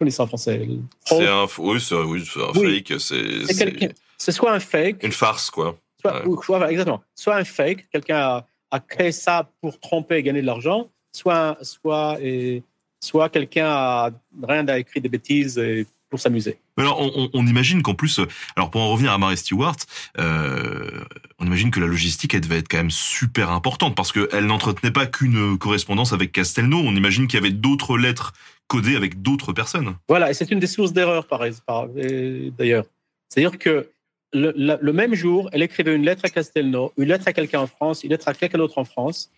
[0.09, 0.67] ça en français?
[1.05, 2.83] C'est un oui, c'est oui, un Oui.
[2.83, 3.93] fake.
[4.17, 5.77] C'est soit un fake, une farce quoi.
[6.01, 10.41] Soit, ou- exactement, soit un fake, quelqu'un a, a créé ça pour tromper et gagner
[10.41, 12.63] de l'argent, soit, soit, et,
[12.99, 14.09] soit quelqu'un a
[14.47, 16.59] rien a écrit des bêtises et pour s'amuser.
[16.77, 16.99] Alors,
[17.33, 18.25] on, imagine qu'en plus, euh,
[18.57, 19.77] alors pour en revenir à Mary Stewart,
[20.19, 21.05] euh,
[21.39, 24.91] on imagine que la logistique, elle devait être quand même super importante parce qu'elle n'entretenait
[24.91, 26.79] pas qu'une correspondance avec Castelnau.
[26.79, 28.33] On imagine qu'il y avait d'autres lettres
[28.67, 29.95] codées avec d'autres personnes.
[30.09, 32.85] Voilà, et c'est une des sources d'erreur, par par- d'ailleurs.
[33.29, 33.89] C'est-à-dire que
[34.33, 38.03] le, même jour, elle écrivait une lettre à Castelnau, une lettre à quelqu'un en France,
[38.03, 39.31] une lettre à quelqu'un d'autre en France,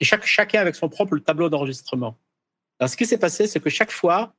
[0.00, 2.16] et chaque, chacun avec son propre tableau d'enregistrement.
[2.78, 4.34] Alors, ce qui s'est passé, c'est que chaque fois,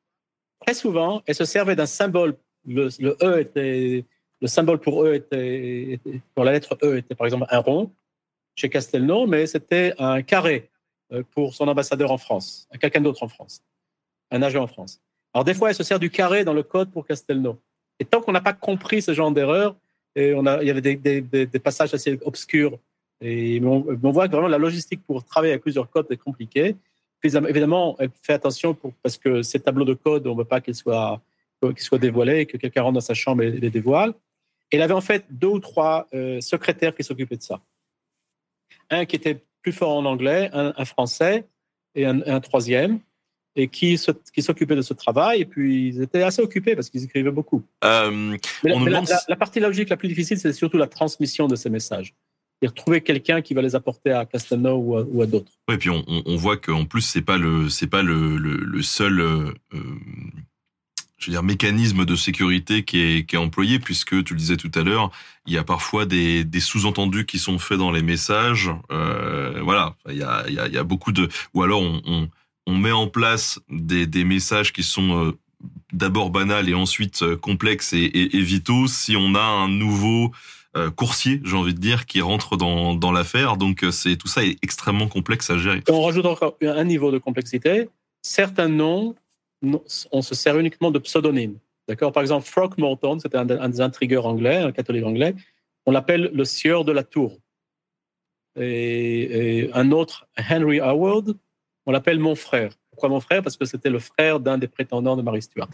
[0.66, 2.36] très souvent, elle se servait d'un symbole.
[2.68, 2.90] Le,
[3.22, 4.06] E était,
[4.42, 6.00] le symbole pour E était,
[6.34, 7.92] pour la lettre E était par exemple un rond
[8.56, 10.70] chez Castelnau, mais c'était un carré
[11.12, 13.64] euh, pour son ambassadeur en France, quelqu'un d'autre en France,
[14.32, 15.02] un agent en France.
[15.34, 17.60] Alors, des fois, elle se sert du carré dans le code pour Castelnau.
[18.00, 19.76] Et tant qu'on n'a pas compris ce genre d'erreur,
[20.16, 22.78] on il y avait des, passages assez obscurs.
[23.22, 23.80] Et on,
[24.12, 26.76] voit que vraiment la logistique pour travailler avec plusieurs codes est compliquée.
[27.22, 30.76] Puis, évidemment, fait attention parce que ces tableaux de code, on ne veut pas qu'ils
[30.76, 31.22] soient,
[31.62, 34.14] qu'ils soient dévoilés, que quelqu'un rentre dans sa chambre et les dévoile.
[34.72, 37.62] Et avait en fait deux ou trois euh, secrétaires qui s'occupaient de ça.
[38.90, 41.46] Un qui était plus fort en anglais, un, français
[41.96, 43.00] et un troisième,
[43.56, 45.42] et qui, se- qui s'occupaient de ce travail.
[45.42, 47.64] Et puis, ils étaient assez occupés parce qu'ils écrivaient beaucoup.
[47.84, 50.38] Euh, Mais, la- On nous mais la, demande- la- la partie logique la plus difficile,
[50.38, 52.14] c'est surtout la transmission de ces messages.
[52.60, 55.52] C'est-à-dire trouver quelqu'un qui va les apporter à Castelnau ou à, ou à d'autres.
[55.70, 58.56] ouais, puis on, on- on voit qu'en plus c'est pas le c'est pas le, le,
[58.56, 59.80] le seul euh, euh,
[61.18, 64.58] je veux dire mécanisme de sécurité qui est, qui est employé puisque tu le disais
[64.58, 65.12] tout à l'heure
[65.46, 69.96] il y a parfois des, des sous-entendus qui sont faits dans les messages euh, voilà
[70.10, 72.30] il y a, il y, a, il y a beaucoup de ou alors on, on,
[72.66, 75.32] on met en place des, messages qui sont euh,
[75.94, 80.32] d'abord banals et ensuite euh, complexes et, vitaux si on a un nouveau
[80.76, 83.58] euh, coursier, j'ai envie de dire, qui rentre dans, l'affaire.
[83.58, 85.82] Donc, c'est tout ça est extrêmement complexe à gérer.
[85.90, 87.88] On rajoute encore un niveau de complexité.
[88.22, 89.16] Certains noms,
[90.12, 91.58] on se sert uniquement de pseudonymes.
[91.88, 92.12] D'accord?
[92.12, 95.36] Par exemple, Throckmorton, c'était un, un des intrigueurs anglais, un catholique anglais.
[95.86, 97.38] On l'appelle le sieur de la tour.
[98.60, 101.36] Et un autre, Henry Howard,
[101.86, 102.72] on l'appelle mon frère.
[102.90, 103.44] Pourquoi mon frère?
[103.44, 105.70] Parce que c'était le frère d'un des prétendants de Marie Stuart.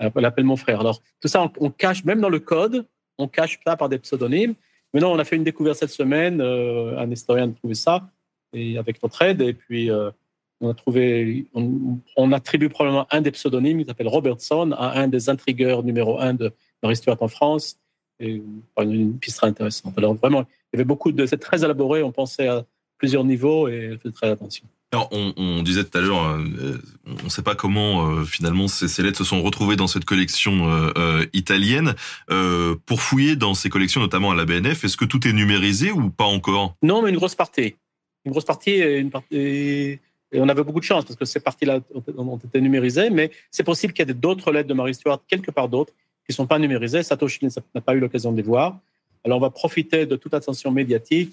[0.00, 0.80] On l'appelle mon frère.
[0.80, 2.86] Alors, tout ça, on, cache, même dans le code,
[3.18, 4.54] on cache ça par des pseudonymes.
[4.94, 8.08] Maintenant, on a fait une découverte cette semaine, euh, un historien a trouvé ça,
[8.52, 10.10] et avec notre aide, et puis euh,
[10.60, 15.28] on a trouvé, on, attribue probablement un des pseudonymes, qui s'appelle Robertson, à un des
[15.28, 16.52] intrigueurs numéro un de
[16.82, 17.78] Marie Stuart en France,
[18.20, 18.42] et
[18.80, 19.96] une piste très intéressante.
[19.98, 22.64] Alors vraiment, il y avait beaucoup de, c'est très élaboré, on pensait à
[22.96, 24.66] plusieurs niveaux, et on fait très attention.
[25.10, 29.18] On, disait tout à l'heure, euh, on ne sait pas comment euh, finalement ces, lettres
[29.18, 31.94] se sont retrouvées dans cette collection euh, italienne.
[32.86, 36.08] Pour fouiller dans ces collections, notamment à la BNF, est-ce que tout est numérisé ou
[36.08, 36.74] pas encore?
[36.82, 37.74] Non, mais une grosse partie.
[38.24, 38.80] Une grosse partie,
[39.12, 40.00] partie,
[40.30, 41.80] et on avait beaucoup de chance parce que ces parties-là
[42.16, 45.50] ont, été numérisées, mais c'est possible qu'il y ait d'autres lettres de Marie Stuart quelque
[45.50, 45.92] part d'autres
[46.26, 47.02] qui ne sont pas numérisées.
[47.02, 48.78] Satoshi n'a pas eu l'occasion de les voir.
[49.24, 51.32] Alors on va profiter de toute attention médiatique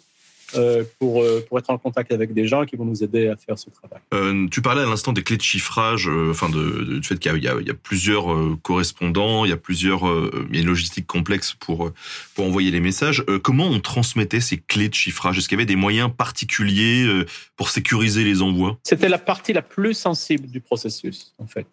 [0.99, 3.57] pour, euh, pour être en contact avec des gens qui vont nous aider à faire
[3.57, 3.99] ce travail.
[4.13, 7.17] Euh, tu parlais à l'instant des clés de chiffrage, euh, enfin de, de- du fait
[7.17, 10.59] qu'il y a, y y plusieurs euh, correspondants, il y a plusieurs, euh, il y
[10.59, 11.91] a une logistique complexe pour
[12.35, 13.23] pour envoyer les messages.
[13.30, 15.38] Euh, comment on transmettait ces clés de chiffrage?
[15.38, 18.77] Est-ce qu'il y avait des moyens particuliers euh, pour sécuriser les envois?
[18.84, 21.67] C'était la partie la plus sensible du processus, en fait.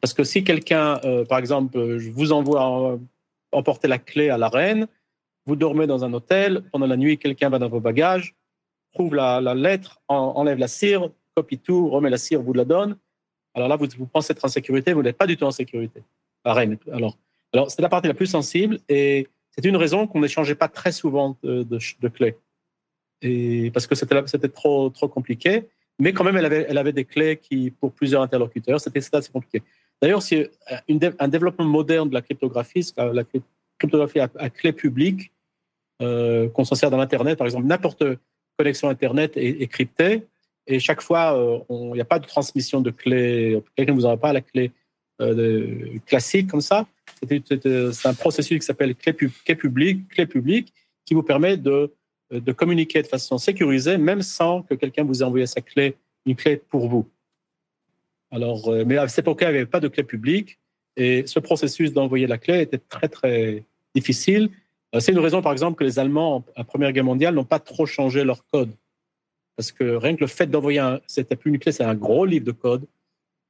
[0.00, 2.96] Parce que si quelqu'un, euh, par exemple, euh, je vous envoie euh,
[3.52, 4.86] emporter la clé à la reine,
[5.46, 8.34] vous dormez dans un hôtel, pendant la nuit, quelqu'un va dans vos bagages,
[8.92, 12.96] trouve la, lettre, en- enlève la cire, copie tout, remet la cire, vous la donne.
[13.54, 16.02] Alors là, vous, pensez être en sécurité, vous n'êtes pas du tout en sécurité.
[16.44, 16.78] La reine.
[16.92, 17.16] Alors,
[17.52, 20.92] alors c'est la partie la plus sensible et c'est une raison qu'on n'échangeait pas très
[20.92, 22.36] souvent de, clés.
[23.72, 25.68] Parce que c'était trop, trop compliqué.
[25.98, 29.30] Mais quand même, elle avait, elle avait des clés qui, pour plusieurs interlocuteurs, c'était assez
[29.30, 29.62] compliqué.
[30.02, 32.92] D'ailleurs, c'est euh, un développement moderne de la cryptographie,
[33.86, 35.32] cryptographie à, clé publique,
[36.02, 38.04] euh, qu'on s'en sert dans l'Internet, par exemple, n'importe
[38.58, 40.22] connexion Internet est, cryptée,
[40.66, 44.06] et chaque fois, euh, il n'y a pas de transmission de clé, quelqu'un ne vous
[44.06, 44.70] envoie pas la clé
[45.20, 46.86] euh, classique comme ça.
[47.28, 50.72] C'est un processus qui s'appelle clé, pub- clé publique, clé publique,
[51.04, 51.90] qui vous permet de,
[52.56, 55.96] communiquer de façon sécurisée, même sans que quelqu'un vous ait envoyé sa clé,
[56.26, 57.06] une clé pour vous.
[58.30, 60.58] Alors, mais à cette époque, il n'y avait pas de clé publique,
[60.96, 64.50] et ce processus d'envoyer la clé était très, très difficile.
[64.94, 67.58] Euh, C'est une raison, par exemple, que les Allemands, en Première Guerre mondiale, n'ont pas
[67.60, 68.70] trop changé leur code.
[69.56, 71.00] Parce que rien que le fait d'envoyer, un-
[71.44, 72.86] une clé, c'est un gros livre de code,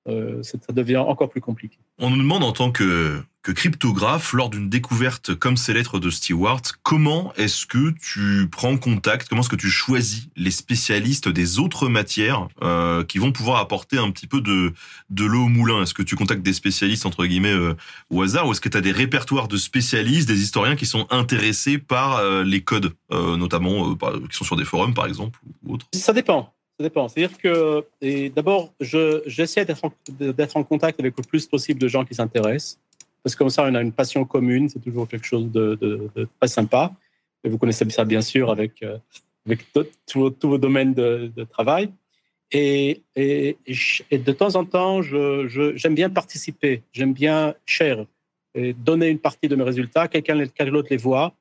[0.09, 1.79] euh, ça devient encore plus compliqué.
[1.99, 6.09] On nous demande en tant que, que cryptographe, lors d'une découverte comme ces lettres de
[6.09, 11.59] Stewart, comment est-ce que tu prends contact, comment est-ce que tu choisis les spécialistes des
[11.59, 14.73] autres matières euh, qui vont pouvoir apporter un petit peu de,
[15.11, 15.83] de l'eau au moulin?
[15.83, 17.75] Est-ce que tu contactes des spécialistes, entre guillemets, euh,
[18.09, 21.07] au hasard, ou est-ce que tu as des répertoires de spécialistes, des historiens qui sont
[21.11, 25.39] intéressés par euh, les codes, euh, notamment par- qui sont sur des forums, par exemple,
[25.67, 25.87] ou autres?
[25.93, 26.51] Ça dépend.
[26.81, 27.09] Ça dépend.
[27.09, 27.85] C'est-à-dire que,
[28.31, 32.15] d'abord, je- j'essaie d'être en, d'être en contact avec le plus possible de gens qui
[32.17, 32.79] s'intéressent.
[33.25, 34.69] Parce que comme ça, on a une passion commune.
[34.69, 36.93] C'est toujours quelque chose de, très sympa.
[37.43, 38.99] Et vous connaissez ça, bien sûr, avec, euh,
[40.07, 41.91] tous vos- domaines de, travail.
[42.53, 46.83] Et, de temps en temps, j'aime bien participer.
[46.93, 48.05] J'aime bien share
[48.55, 50.07] et donner une partie de mes résultats.
[50.07, 50.37] Quelqu'un
[50.67, 51.35] d'autre les voit.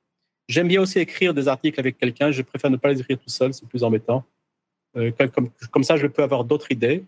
[0.47, 2.31] J'aime bien aussi écrire des articles avec quelqu'un.
[2.31, 3.53] Je préfère ne pas les écrire tout seul.
[3.53, 4.23] C'est plus embêtant.
[4.95, 5.11] Euh,
[5.71, 7.03] comme, ça, je peux avoir d'autres idées.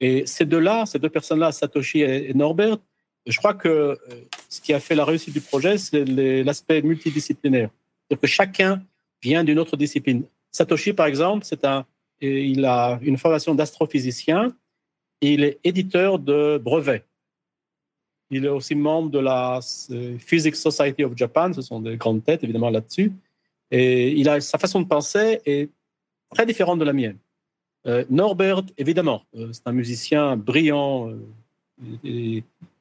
[0.00, 2.76] Et ces deux-là, ces deux personnes-là, Satoshi et Norbert,
[3.26, 3.96] je crois que euh,
[4.48, 7.70] ce qui a fait la réussite du projet, c'est l'aspect multidisciplinaire.
[8.08, 8.82] C'est-à-dire que chacun
[9.22, 10.24] vient d'une autre discipline.
[10.50, 11.84] Satoshi, par exemple, c'est un,
[12.20, 14.54] il a une formation d'astrophysicien
[15.20, 17.04] il est éditeur de brevets.
[18.30, 22.22] Il est aussi membre de la euh, Physics Society of Japan, ce sont des grandes
[22.22, 23.12] têtes évidemment là-dessus.
[23.70, 25.70] Et il a sa façon de penser est
[26.30, 27.16] très différente de la mienne.
[27.86, 29.22] Euh, Norbert, évidemment,
[29.52, 31.10] c'est un musicien brillant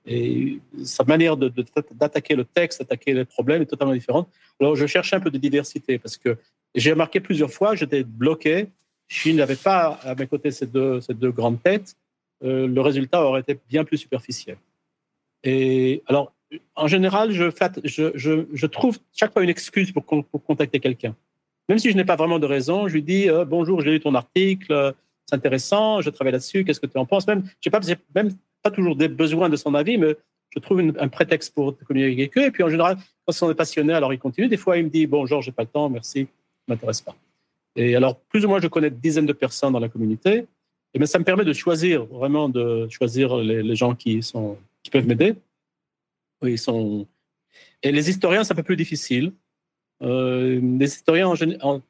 [0.08, 4.30] et sa manière d'attaquer le texte, d'attaquer les problèmes est totalement différente.
[4.60, 6.38] Alors, je cherchais un peu de diversité parce que
[6.74, 8.68] j'ai remarqué plusieurs fois, j'étais bloqué.
[9.08, 11.02] Je n'avais pas à mes côtés ces deux,
[11.32, 11.96] grandes têtes.
[12.44, 14.58] Euh, le résultat aurait été bien plus superficiel.
[15.44, 16.34] Et alors,
[16.76, 21.16] en général, je, trouve chaque fois une excuse pour contacter quelqu'un.
[21.70, 24.00] Même si je n'ai pas vraiment de raison, je lui dis euh, bonjour, j'ai lu
[24.00, 24.92] ton article, euh,
[25.26, 27.28] c'est intéressant, je travaille là-dessus, qu'est-ce que tu en penses?
[27.28, 28.32] Même, j'ai pas, j'ai même
[28.72, 30.16] toujours des besoins de son avis, mais
[30.50, 32.46] je trouve un prétexte pour communiquer avec eux.
[32.46, 34.48] Et puis en général, quand on est passionné, alors il continue.
[34.48, 37.16] Des fois, il me dit bonjour, j'ai pas le temps, merci, ça m'intéresse pas.
[37.76, 40.46] Et alors, plus ou moins, je connais des dizaines de personnes dans la communauté.
[40.94, 44.90] Et bien, ça me permet de choisir, vraiment de choisir les, gens qui, sont, qui
[44.90, 45.36] peuvent m'aider.
[46.42, 47.06] Oui, sont...
[47.84, 49.32] Et les historiens, c'est un peu plus difficile.
[50.02, 51.34] Euh, les historiens,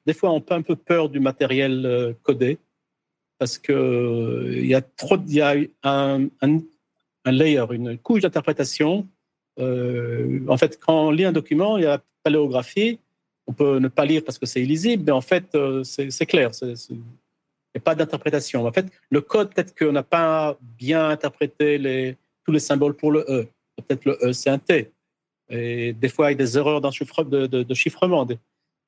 [0.06, 2.58] des fois, ont un peu peur du matériel euh, codé
[3.40, 6.28] parce que euh, il y a trop, y a un,
[7.26, 9.08] layer, une couche d'interprétation.
[9.60, 13.00] Euh, en fait, quand on lit un document, il y a la paléographie.
[13.48, 16.52] On peut ne pas lire parce que c'est illisible, mais en fait, euh, c'est clair.
[16.62, 17.02] Il n'y
[17.76, 18.66] a pas d'interprétation.
[18.66, 23.26] En fait, le code, peut-être qu'on n'a pas bien interprété tous les symboles pour le
[23.30, 23.48] E.
[23.78, 24.92] Peut-être le E, c'est un T.
[25.50, 28.28] Et des fois, il y a des erreurs dans de, chiffrement.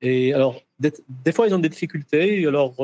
[0.02, 2.46] Et alors, des, fois, ils ont des difficultés.
[2.46, 2.74] Alors,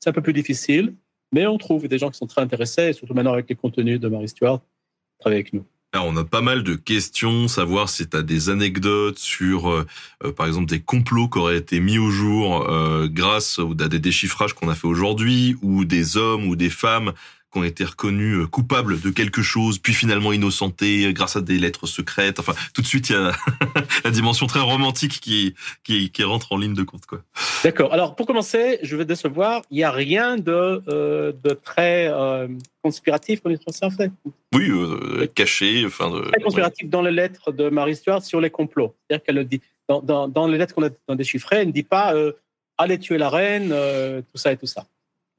[0.00, 0.94] c'est un peu plus difficile.
[1.32, 3.98] Mais on trouve des gens qui sont très intéressés, et surtout maintenant avec les contenus
[3.98, 5.64] de Marie Stuart, qui travaillent avec nous.
[5.94, 9.86] Alors, on a pas mal de questions, savoir si tu as des anecdotes sur, euh,
[10.24, 13.98] euh, par exemple, des complots qui auraient été mis au jour euh, grâce à des
[13.98, 17.12] déchiffrages qu'on a fait aujourd'hui, ou des hommes ou des femmes
[17.52, 21.40] qui ont été reconnus euh, coupables de quelque chose, puis finalement innocentés euh, grâce à
[21.40, 22.40] des lettres secrètes.
[22.40, 23.32] Enfin, tout de suite, il y a
[24.04, 25.54] la dimension très romantique qui,
[25.84, 27.06] qui, qui rentre en ligne de compte.
[27.06, 27.22] quoi.
[27.64, 27.92] D'accord.
[27.92, 29.62] Alors, pour commencer, je vais décevoir.
[29.70, 32.48] Il n'y a rien de, euh, de très euh,
[32.82, 34.10] conspiratif, on en fait.
[34.54, 35.84] Oui, euh, caché.
[35.86, 38.94] Enfin, de, Très conspiratif dans les lettres de Marie Stuart sur les complots.
[39.08, 39.60] C'est-à-dire qu'elle le dit.
[39.88, 42.32] Dans, dans, dans les lettres qu'on a déchiffrées, elle ne dit pas euh,
[42.78, 44.86] allez tuer la reine, euh, tout ça et tout ça.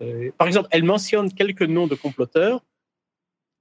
[0.04, 2.62] Euh, par exemple, elle mentionne quelques noms de comploteurs,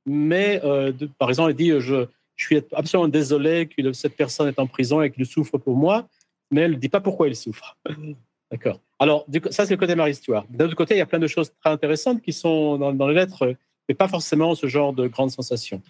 [0.06, 2.06] mais euh, de- par exemple, elle dit euh, je,
[2.36, 6.08] je suis absolument désolé que cette personne est en prison et qu'il souffre pour moi,
[6.50, 7.76] mais elle ne dit pas pourquoi il souffre.
[8.50, 8.80] D'accord.
[8.98, 10.44] Alors, du ça, c'est le côté Marie Stuart.
[10.50, 13.08] D'un autre côté, il y a plein de choses très intéressantes qui sont dans, dans
[13.08, 13.54] les lettres,
[13.88, 15.80] mais pas forcément ce genre de grandes sensations.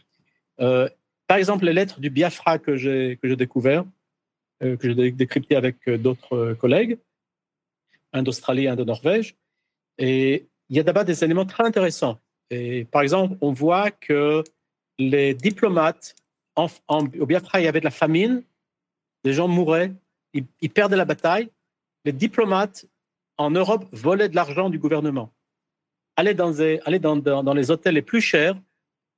[0.60, 0.88] Euh,
[1.26, 3.84] par exemple, les lettres du Biafra que j'ai que j'ai découvert,
[4.60, 6.98] que j'ai dé- décrypté avec d'autres collègues,
[8.12, 9.34] un d'Australie, un de Norvège.
[10.02, 12.18] Et il y a d'abord des éléments très intéressants.
[12.90, 14.42] Par exemple, on voit que
[14.98, 16.16] les diplomates
[16.56, 18.42] au Biafra, il y avait de la famine,
[19.24, 19.92] des gens mouraient,
[20.34, 21.48] ils, perdaient la bataille.
[22.04, 22.86] Les diplomates
[23.38, 25.30] en Europe volaient de l'argent du gouvernement.
[26.16, 26.50] Allaient dans,
[27.54, 28.56] les hôtels les plus chers,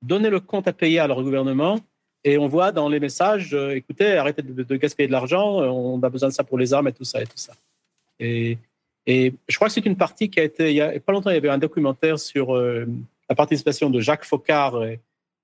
[0.03, 1.79] donner le compte à payer à leur gouvernement.
[2.23, 6.01] Et on voit dans les messages, euh, écoutez, arrêtez de, gaspiller de l'argent, euh, on
[6.01, 7.53] a besoin de ça pour les armes et tout ça et tout ça.
[9.07, 11.29] Et je crois que c'est une partie qui a été, il y a pas longtemps,
[11.29, 12.85] il y avait un documentaire sur euh,
[13.29, 14.99] la participation de Jacques Faucard et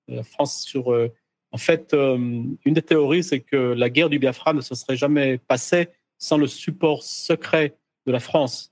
[0.09, 0.91] euh, France sur.
[0.91, 1.09] euh,
[1.51, 4.95] en fait, euh, une des théories, c'est que la guerre du Biafra ne se serait
[4.95, 7.75] jamais passée sans le support secret
[8.05, 8.71] de la France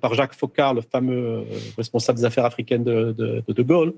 [0.00, 1.44] par Jacques Faucard, le fameux
[1.78, 3.12] responsable des affaires africaines de
[3.46, 3.94] de, Gaulle.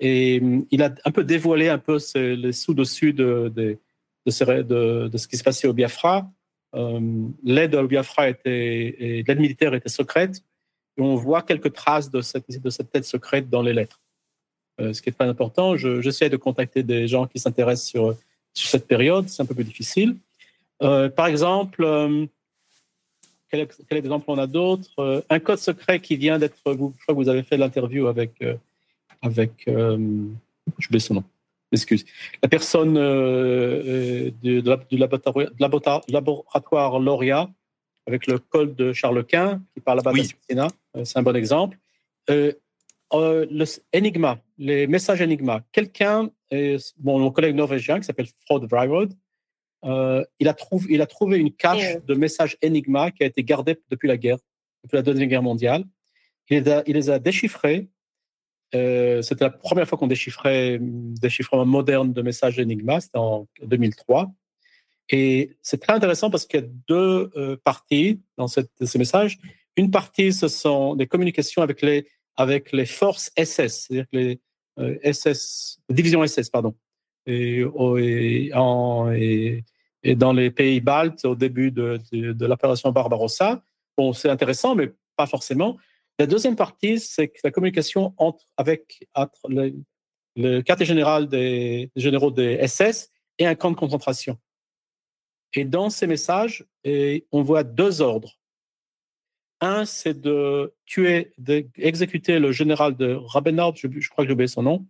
[0.00, 0.40] Et
[0.70, 3.78] il a un peu dévoilé un peu les sous-dessus de, de,
[4.26, 6.30] de- de ce qui se passait au Biafra.
[6.74, 7.00] Euh,
[7.44, 10.42] l'aide au Biafra et l'aide militaire était secrète.
[10.96, 14.00] Et on voit quelques traces de cette, de aide secrète dans les lettres.
[14.80, 15.76] Euh, ce qui est très important.
[15.76, 18.16] Je- J'essaie de contacter des gens qui s'intéressent sur,
[18.54, 19.28] cette période.
[19.28, 20.16] C'est un peu plus difficile.
[20.82, 21.86] Euh, par exemple,
[23.50, 26.56] quel, quel exemple on a d'autres Un code secret qui vient d'être.
[26.66, 28.42] Je crois que vous avez fait l'interview avec.
[29.22, 31.24] avec je oublié son nom.
[31.72, 32.04] Excuse.
[32.42, 37.50] La personne euh, euh, de, de la- du laboratoire, laboratoire- laboratoire Lauria,
[38.06, 40.30] avec le col de Charles Quint, qui parle là-bas Oui.
[40.50, 41.78] Euh, C'est un bon exemple.
[42.30, 42.52] Euh,
[43.12, 43.64] euh, le
[43.94, 45.62] Enigma, les messages Enigma.
[45.72, 46.30] Quelqu'un,
[46.98, 49.12] bon, mon collègue norvégien qui s'appelle Frode Vryrod,
[49.84, 53.44] euh, il, a trouvé, il a trouvé une cache de messages Enigma qui a été
[53.44, 54.38] gardée depuis la guerre,
[54.84, 55.84] depuis la Deuxième Guerre mondiale.
[56.50, 57.88] Il les a, il les a déchiffrés.
[58.74, 64.30] Euh, c'était la première fois qu'on déchiffrait déchiffrement moderne de messages Enigma, c'était en 2003.
[65.10, 68.68] Et c'est très intéressant parce qu'il y a deux euh, parties dans ces
[68.98, 69.38] messages.
[69.76, 74.40] Une partie, ce sont des communications avec les, forces SS, c'est-à-dire les
[74.78, 76.74] euh, SS, divisions SS, pardon,
[77.26, 77.70] et-
[80.04, 83.62] et dans les pays baltes au début de, de, de l'opération Barbarossa.
[83.96, 85.76] Bon, c'est intéressant, mais pas forcément.
[86.18, 89.06] La deuxième partie, c'est la communication entre, avec
[89.48, 89.72] le,
[90.36, 94.38] le quartier général des, généraux des SS et un camp de concentration.
[95.54, 98.38] Et dans ces messages, on voit deux ordres.
[99.60, 104.62] Un, c'est de tuer, d'exécuter le général de Rabenau, je, crois que j'ai oublié son
[104.62, 104.86] nom,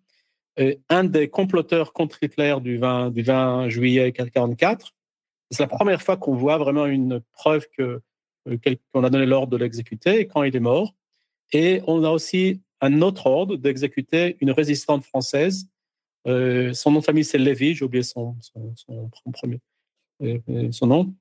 [0.89, 4.95] un des comploteurs contre Hitler du 20, du 20 juillet 1944.
[5.51, 8.03] C'est la première fois qu'on voit vraiment une preuve que
[8.49, 8.57] euh,
[8.93, 10.95] qu'on a donné l'ordre de l'exécuter quand il est mort.
[11.53, 15.67] Et on a aussi un autre ordre d'exécuter une résistante française.
[16.27, 18.37] Euh, son nom de famille, c'est Lévy, j'ai oublié son,
[19.33, 19.61] premier,
[20.23, 21.15] euh, euh, son nom.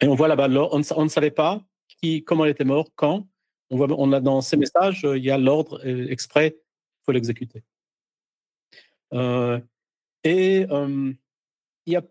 [0.00, 3.26] Et on voit là-bas, on, ne savait pas qui, comment il était mort, quand.
[3.70, 7.62] On, voit, on a dans ces messages, il y a l'ordre exprès, il faut l'exécuter.
[10.24, 12.02] Et il y a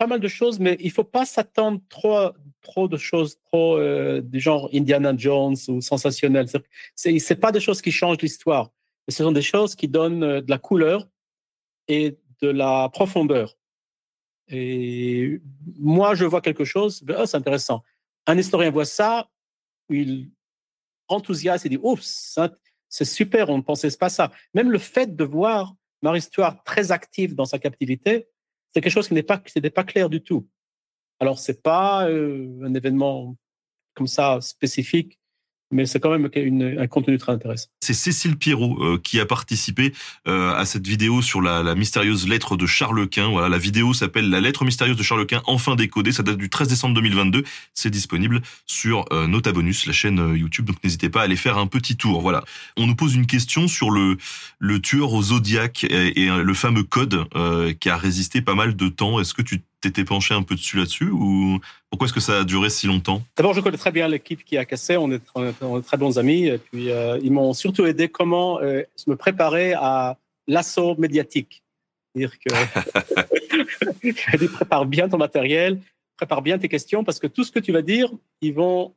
[0.00, 2.30] pas mal de choses, mais il faut pas s'attendre trop,
[2.62, 6.48] trop de choses trop euh, du genre Indiana Jones ou sensationnelles.
[6.96, 8.70] C'est- C'est pas des choses qui changent l'histoire,
[9.06, 11.06] mais ce sont des choses qui donnent euh, de la couleur
[11.86, 13.58] et de la profondeur.
[14.48, 15.38] Et
[15.78, 17.84] moi, je vois quelque chose, ben, ah, c'est intéressant.
[18.26, 19.28] Un historien voit ça,
[19.90, 20.30] il
[21.08, 22.50] enthousiaste et dit oh ça,
[22.88, 24.32] c'est super, on ne pensait pas ça.
[24.54, 28.28] Même le fait de voir Marie Stuart très active dans sa captivité,
[28.72, 30.48] c'est quelque chose qui n'est pas, n'était pas clair du tout.
[31.18, 33.36] Alors, c'est pas euh, un événement
[33.94, 35.18] comme ça spécifique
[35.70, 36.28] mais c'est quand même
[36.78, 37.68] un contenu très intéressant.
[37.80, 39.92] C'est Cécile Pierrot euh, qui a participé
[40.26, 43.28] euh, à cette vidéo sur la, mystérieuse lettre de Charles Quint.
[43.28, 46.12] Voilà, la vidéo s'appelle La lettre mystérieuse de Charles Quint, enfin décodée.
[46.12, 47.44] Ça date du 13 décembre 2022.
[47.74, 50.66] C'est disponible sur euh, Nota Bonus, la chaîne euh, YouTube.
[50.66, 52.20] Donc n'hésitez pas à aller faire un petit tour.
[52.20, 52.44] Voilà.
[52.76, 54.16] On nous pose une question sur le,
[54.58, 57.24] le tueur au zodiaque et, et le fameux code
[57.78, 59.20] qui a résisté pas mal de temps.
[59.20, 61.58] Est-ce que tu t'étais penché un peu dessus là-dessus ou
[61.88, 63.22] pourquoi est-ce que ça a duré si longtemps?
[63.36, 64.96] D'abord, je connais très bien l'équipe qui a cassé.
[64.96, 66.46] On est, on est, très bons amis.
[66.46, 71.62] Et puis, euh, ils m'ont surtout aidé comment euh, me préparer à l'assaut médiatique.
[72.14, 74.02] C'est-à-dire que
[74.38, 75.80] dit, prépare bien ton matériel,
[76.16, 78.94] prépare bien tes questions parce que tout ce que tu vas dire, ils vont,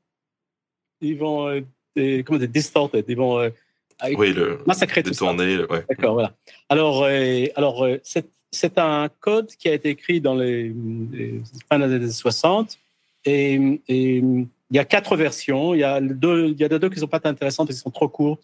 [1.02, 3.50] ils vont, euh, comment dire, distorted, ils vont euh,
[4.18, 5.34] oui, le, massacrer tout ça.
[5.34, 6.34] D'accord, voilà.
[6.68, 7.06] Alors,
[7.56, 10.74] alors cette c'est un code qui a été écrit dans les,
[11.12, 12.78] les des années 60
[13.26, 14.24] et, et,
[14.74, 15.76] il y a quatre versions.
[15.76, 17.92] Il y a deux, il y a deux qui sont pas intéressantes parce qu'elles sont
[17.92, 18.42] trop courtes.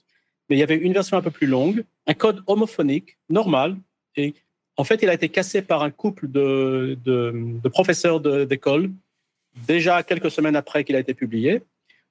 [0.47, 3.77] Mais il y avait une version un peu plus longue, un code homophonique normal.
[4.15, 4.35] Et
[4.77, 8.91] en fait, il a été cassé par un couple de, de, professeurs d'école
[9.67, 11.63] déjà quelques semaines après qu'il a été publié.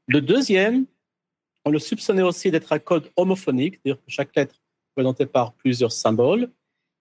[0.06, 0.84] Le deuxième,
[1.64, 4.56] on le soupçonnait aussi d'être un code homophonique, c'est-à-dire que chaque lettre
[4.96, 6.50] présentée par plusieurs symboles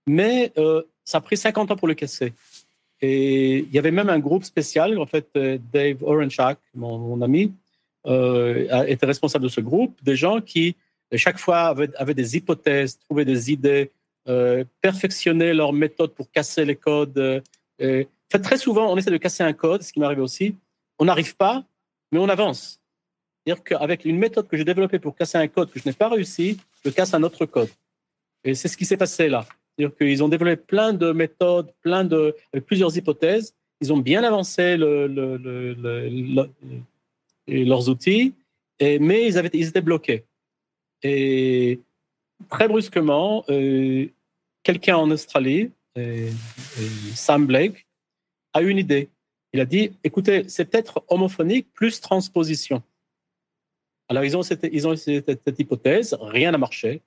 [0.08, 2.34] mais euh, ça a pris 50 ans pour le casser.
[3.02, 7.54] Et il y avait même un groupe spécial, en fait, euh, Dave Orenchak, mon, ami,
[8.08, 10.76] euh, était responsable de ce groupe, des gens qui,
[11.14, 13.92] chaque fois, avaient, des hypothèses, trouvaient des idées,
[14.82, 17.44] perfectionnaient leur méthode pour casser les codes.
[17.80, 20.56] En fait, très souvent, on essaie de casser un code, ce qui m'arrive aussi.
[21.00, 21.64] On n'arrive pas,
[22.12, 22.82] mais on avance.
[23.46, 26.10] C'est-à-dire qu'avec une méthode que j'ai développée pour casser un code que je n'ai pas
[26.10, 27.70] réussi, je casse un autre code.
[28.44, 29.46] Et c'est ce qui s'est passé là.
[29.78, 32.36] C'est-à-dire qu'ils ont développé plein de méthodes, plein de,
[32.66, 33.56] plusieurs hypothèses.
[33.80, 36.49] Ils ont bien avancé le, le, le,
[37.48, 38.34] leurs outils,
[38.82, 40.26] mais ils, avaient, ils étaient bloqués.
[41.04, 41.80] Et
[42.49, 44.08] très brusquement, euh,
[44.64, 46.30] quelqu'un en Australie, et,
[47.14, 47.88] Sam Blake,
[48.54, 49.10] a eu une idée.
[49.54, 52.82] Il a dit, écoutez, c'est peut-être homophonique plus transposition.
[54.10, 57.02] Alors, ils ont, cette, ils ont cette, cette hypothèse, rien n'a marché.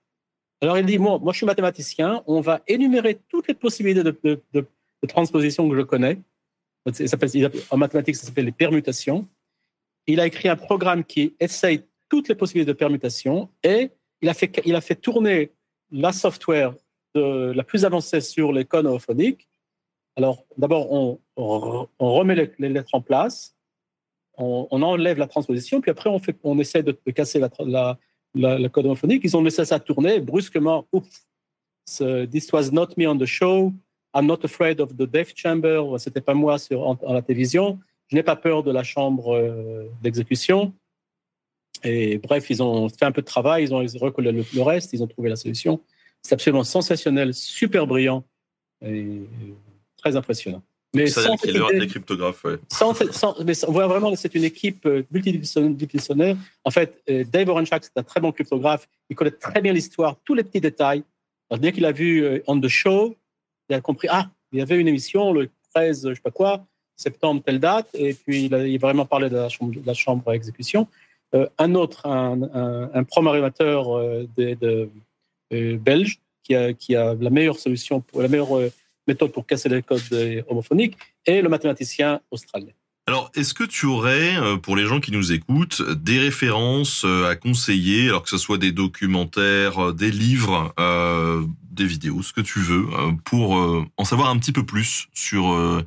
[0.60, 4.42] Alors il dit, moi, moi je suis mathématicien, on va énumérer toutes les possibilités de,
[4.52, 4.66] de,
[5.08, 6.18] transposition que je connais.
[7.70, 9.26] en mathématiques, ça s'appelle les permutations.
[10.06, 14.34] Il a écrit un programme qui essaye toutes les possibilités de permutation et il a
[14.34, 15.52] fait, il a fait tourner
[15.90, 16.74] la software
[17.14, 19.48] la plus avancée sur les codes homophoniques.
[20.16, 21.18] Alors d'abord, on,
[21.98, 23.56] remet les, lettres en place,
[24.36, 27.98] on, enlève la transposition, puis après on, fait, on essaie de, casser la
[28.34, 30.86] le code homophonique, ils ont laissé ça tourner brusquement.
[30.92, 31.06] Ouf,
[32.30, 33.72] this was not me on the show.
[34.14, 35.82] I'm not afraid of the death chamber.
[35.98, 37.78] C'était pas moi sur en, la télévision.
[38.08, 40.74] Je n'ai pas peur de la chambre euh, d'exécution.
[41.84, 44.92] Et bref, ils ont fait un peu de travail, ils ont recollé le, le reste,
[44.92, 45.80] ils ont trouvé la solution.
[46.20, 48.24] C'est absolument sensationnel, super brillant
[48.82, 49.22] et
[49.96, 50.62] très impressionnant.
[50.94, 52.56] Mais sans qu'il y des cryptographes, ouais.
[52.68, 56.36] Sans, sans, mais on voit vraiment c'est une équipe euh, multidisciplinaire.
[56.64, 58.88] En fait, euh, Dave Orenchak, c'est un très bon cryptographe.
[59.08, 61.04] Il connaît très bien l'histoire, tous les petits détails.
[61.48, 63.14] Alors, dès qu'il a vu euh, On the Show,
[63.68, 66.66] il a compris, ah, il y avait une émission le 13, je sais pas quoi,
[66.96, 69.86] septembre, telle date, et puis il a, il a vraiment parlé de la chambre, de
[69.86, 70.88] la chambre à exécution.
[71.34, 73.96] Euh, un autre, un, un, un programmateur
[74.36, 74.90] de, de,
[75.52, 78.48] euh, belge, qui a, qui a la meilleure solution, pour, la meilleure
[79.12, 80.12] méthode pour casser les codes
[80.50, 80.96] homophoniques,
[81.30, 82.74] et le mathématicien australien.
[83.10, 87.32] Alors, est-ce que tu aurais, euh, pour les gens qui nous écoutent, des références euh,
[87.32, 91.42] à conseiller, alors que ce soit des documentaires, euh, des livres, euh,
[91.78, 92.86] des vidéos, ce que tu veux,
[93.24, 93.52] pour
[93.96, 95.82] en savoir un petit peu plus sur euh,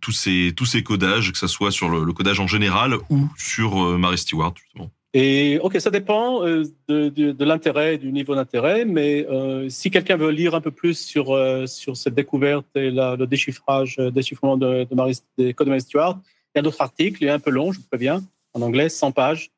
[0.00, 3.28] tous ces tous ces codages, que ce soit sur le, le codage en général ou
[3.38, 4.90] sur Mary Stewart justement?
[5.14, 9.90] Et ok, ça dépend euh, de, de, de l'intérêt, du niveau d'intérêt, mais euh, si
[9.90, 13.96] quelqu'un veut lire un peu plus sur euh, sur cette découverte et la, le déchiffrage,
[13.96, 16.18] déchiffrement de, de Marie, des codes de Mary Stewart,
[16.54, 18.22] il y a d'autres articles, il est un peu long, je vous préviens,
[18.54, 19.50] en anglais, 100 pages,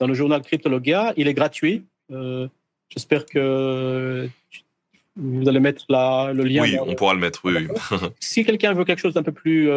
[0.00, 1.12] dans le journal Cryptologia.
[1.18, 1.84] Il est gratuit.
[2.88, 4.28] J'espère que
[5.16, 6.62] vous allez mettre la, le lien.
[6.62, 7.40] Oui, on pourra le mettre.
[7.44, 7.54] Oui.
[8.20, 9.70] si quelqu'un veut quelque chose d'un peu plus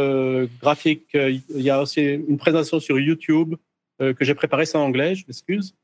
[0.61, 3.55] graphique, il y a aussi une présentation sur YouTube
[3.99, 5.75] que j'ai préparé, c'est en anglais, je m'excuse.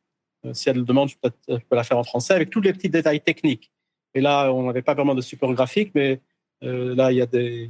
[0.45, 2.61] Euh, si elle le demande, je peux, je peux, la faire en français avec tous
[2.61, 3.71] les petits détails techniques.
[4.13, 6.19] Et là, on n'avait pas vraiment de support graphique, mais
[6.63, 7.69] euh, là, il y, a des,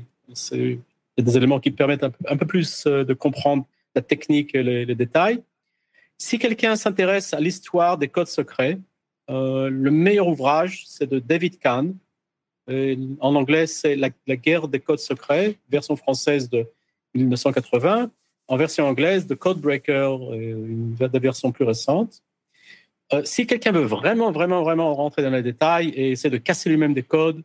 [1.18, 3.66] éléments qui permettent un peu, plus euh, de comprendre
[3.96, 5.44] la technique et les, détails.
[6.18, 8.80] Si quelqu'un s'intéresse à l'histoire des codes secrets,
[9.30, 11.96] euh, le meilleur ouvrage, c'est de David Kahn.
[13.20, 16.66] En anglais, c'est la, guerre des codes secrets, version française de
[17.16, 18.10] 1980.
[18.52, 22.22] En version anglaise de Codebreaker, une version plus récente.
[23.14, 26.70] Euh, si quelqu'un veut vraiment, vraiment, vraiment rentrer dans les détails et essayer de casser
[26.70, 27.44] lui-même des codes,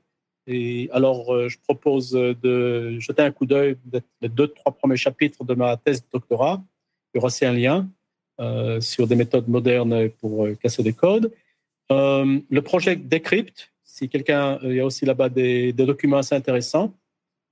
[0.91, 3.77] alors euh, je propose de jeter un coup d'œil
[4.20, 6.61] les deux, trois premiers chapitres de ma thèse de doctorat.
[7.15, 7.89] Il y aura aussi un lien
[8.41, 11.31] euh, sur des méthodes modernes pour casser des codes.
[11.89, 16.93] le projet Decrypt, si quelqu'un, il y a aussi là-bas des, documents assez intéressants.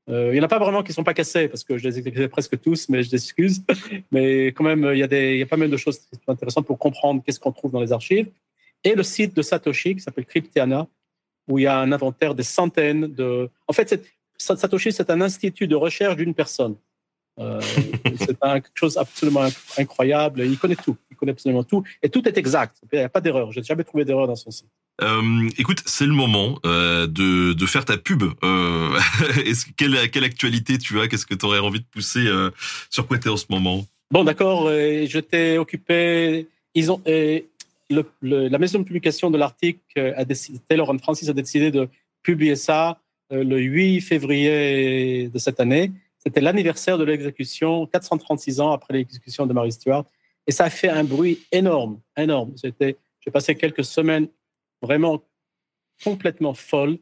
[0.08, 1.98] Il n'y en a pas vraiment qui ne sont pas cassés parce que je les
[1.98, 3.62] ai presque tous, mais je l'excuse.
[4.12, 6.66] mais quand même, il y, a des, il y a pas mal de choses intéressantes
[6.66, 8.28] pour comprendre qu'est-ce qu'on trouve dans les archives.
[8.84, 10.86] Et le site de Satoshi qui s'appelle Cryptiana,
[11.48, 13.48] où il y a un inventaire des centaines de.
[13.66, 13.98] En fait,
[14.36, 16.76] Satoshi, c'est un institut de recherche d'une personne.
[17.40, 17.60] Euh,
[18.18, 20.42] c'est quelque chose absolument incroyable.
[20.44, 20.96] Il connaît tout.
[21.10, 21.82] Il connaît absolument tout.
[22.02, 22.76] Et tout est exact.
[22.92, 23.52] Il n'y a pas d'erreur.
[23.52, 24.70] Je n'ai jamais trouvé d'erreur dans son site.
[25.02, 28.22] Euh, écoute, c'est le moment euh, de, faire ta pub.
[28.42, 28.98] Euh,
[29.76, 31.08] quelle, actualité tu as?
[31.08, 32.26] Qu'est-ce que tu aurais envie de pousser
[32.90, 33.84] Sur quoi tu es en ce moment?
[34.10, 34.68] Bon, d'accord.
[34.68, 36.46] je t'ai occupé.
[36.74, 37.00] Ils ont,
[38.22, 40.24] la maison de publication de l'article a
[40.68, 41.88] Taylor Francis a décidé de
[42.22, 42.98] publier ça
[43.30, 45.90] le 8 février de cette année.
[46.18, 50.04] C'était l'anniversaire de l'exécution, 436 ans après l'exécution de Mary Stuart.
[50.46, 52.52] Et ça a fait un bruit énorme, énorme.
[52.62, 54.28] J'ai passé quelques semaines
[54.84, 55.24] vraiment
[56.02, 56.98] complètement folles,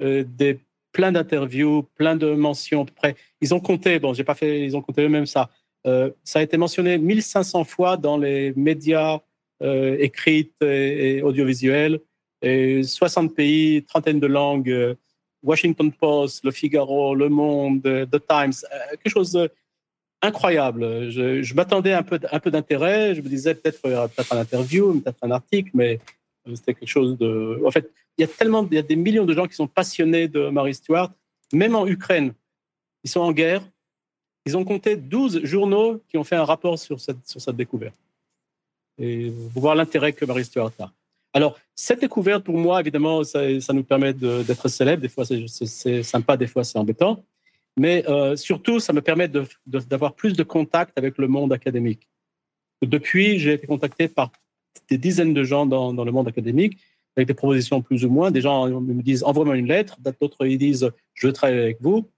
[0.00, 0.60] euh, des,
[0.92, 2.86] plein d'interviews, plein de mentions.
[3.40, 5.50] Ils ont compté, bon, j'ai pas fait, ils ont compté eux-mêmes ça.
[5.86, 9.20] Euh, ça a été mentionné 1500 fois dans les médias
[9.62, 12.00] euh, écrits et, audiovisuels,
[12.42, 14.70] et 60 pays, trentaine de langues.
[14.70, 14.94] Euh,
[15.42, 18.52] Washington Post, Le Figaro, Le Monde, The Times,
[18.90, 19.36] quelque chose
[20.22, 21.10] d'incroyable.
[21.10, 23.16] Je, m'attendais un peu, un peu d'intérêt.
[23.16, 25.98] Je me disais peut-être peut-être un interview, peut-être un article, mais
[26.54, 27.60] c'était quelque chose de.
[27.64, 29.68] En fait, il y a tellement, il y a des millions de gens qui sont
[29.68, 31.12] passionnés de Marie Stuart,
[31.52, 32.34] même en Ukraine.
[33.04, 33.62] Ils sont en guerre.
[34.44, 37.96] Ils ont compté 12 journaux qui ont fait un rapport sur cette, sur cette découverte.
[38.98, 40.92] Et vous voir l'intérêt que Marie Stuart a.
[41.34, 43.40] Alors, cette découverte, pour moi, évidemment, ça,
[43.72, 45.00] nous permet d'être célèbre.
[45.00, 47.24] Des fois, c'est sympa, des fois, c'est embêtant.
[47.78, 49.30] Mais euh, surtout, ça me permet
[49.66, 52.06] d'avoir plus de contact avec le monde académique.
[52.82, 54.30] Depuis, j'ai été contacté par
[54.88, 56.78] des dizaines de gens dans, le monde académique
[57.16, 58.30] avec des propositions plus ou moins.
[58.30, 62.08] Des gens me disent envoie-moi une lettre, d'autres ils disent je veux travailler avec vous.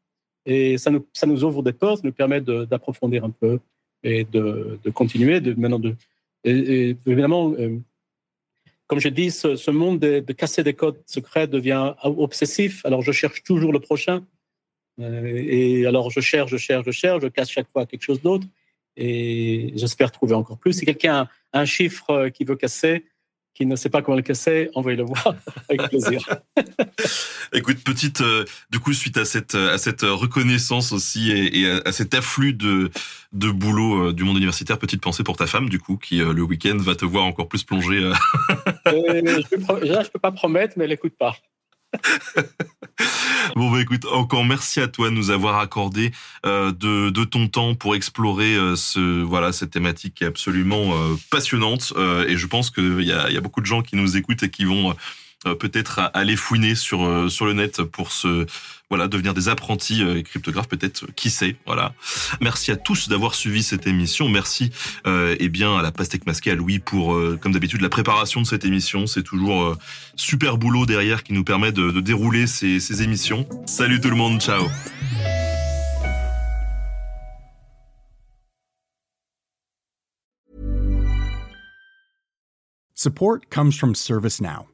[0.47, 3.59] Et ça nous, ça nous ouvre des portes, nous permet d'approfondir un peu
[4.03, 5.41] et de, continuer.
[5.41, 5.97] De, maintenant de,
[6.45, 7.79] évidemment, euh,
[8.87, 12.85] comme je dis, ce, monde de, casser des codes secrets devient obsessif.
[12.85, 14.25] Alors, je cherche toujours le prochain.
[15.01, 18.21] Euh, et alors, je cherche, je cherche, je cherche, je casse chaque fois quelque chose
[18.21, 18.47] d'autre.
[18.97, 20.73] Et j'espère trouver encore plus.
[20.73, 23.07] Si quelqu'un a un chiffre euh, qui veut casser,
[23.55, 25.35] qui ne sait pas comment le casser, envoyez-le voir
[25.69, 26.21] avec plaisir.
[27.53, 32.15] Écoute, petite, euh, du coup, suite à cette, à cette reconnaissance aussi et, à, cet
[32.15, 32.91] afflux de,
[33.33, 36.43] de boulot euh, du monde universitaire, petite pensée pour ta femme, du coup, qui le
[36.43, 38.13] week-end va te voir encore plus plonger.
[38.87, 41.37] je ne peux pas promettre, mais elle n'écoute pas.
[43.57, 46.13] bon bah écoute, encore merci à toi de nous avoir accordé
[46.47, 51.17] euh, de, ton temps pour explorer euh, ce voilà cette thématique qui est absolument euh,
[51.31, 51.93] passionnante
[52.29, 54.95] et je pense qu'il y a, beaucoup de gens qui nous écoutent et qui vont
[55.53, 58.47] peut-être aller fouiner sur euh, sur le net pour se
[58.89, 61.95] voilà devenir des apprentis euh, cryptographes peut-être qui sait voilà.
[62.41, 64.29] Merci à tous d'avoir suivi cette émission.
[64.29, 64.71] Merci
[65.07, 68.47] euh, et bien à la pastèque masquée à Louis pour comme d'habitude la préparation de
[68.47, 69.07] cette émission.
[69.07, 69.77] C'est toujours
[70.17, 73.47] super boulot derrière qui nous permet de, de dérouler ces, ces émissions.
[73.67, 74.65] Salut tout le monde ciao.
[82.95, 84.74] Support comes from ServiceNow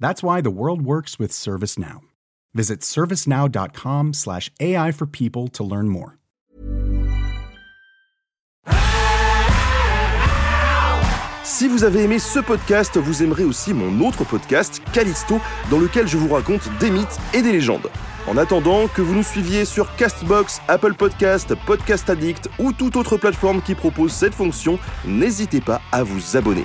[0.00, 2.00] That's why the world works with ServiceNow.
[2.54, 6.18] Visit servicenow.com/slash AI for people to learn more.
[11.44, 15.40] Si vous avez aimé ce podcast, vous aimerez aussi mon autre podcast, Callisto,
[15.70, 17.90] dans lequel je vous raconte des mythes et des légendes.
[18.26, 23.18] En attendant que vous nous suiviez sur Castbox, Apple Podcast, Podcast Addict ou toute autre
[23.18, 26.64] plateforme qui propose cette fonction, n'hésitez pas à vous abonner.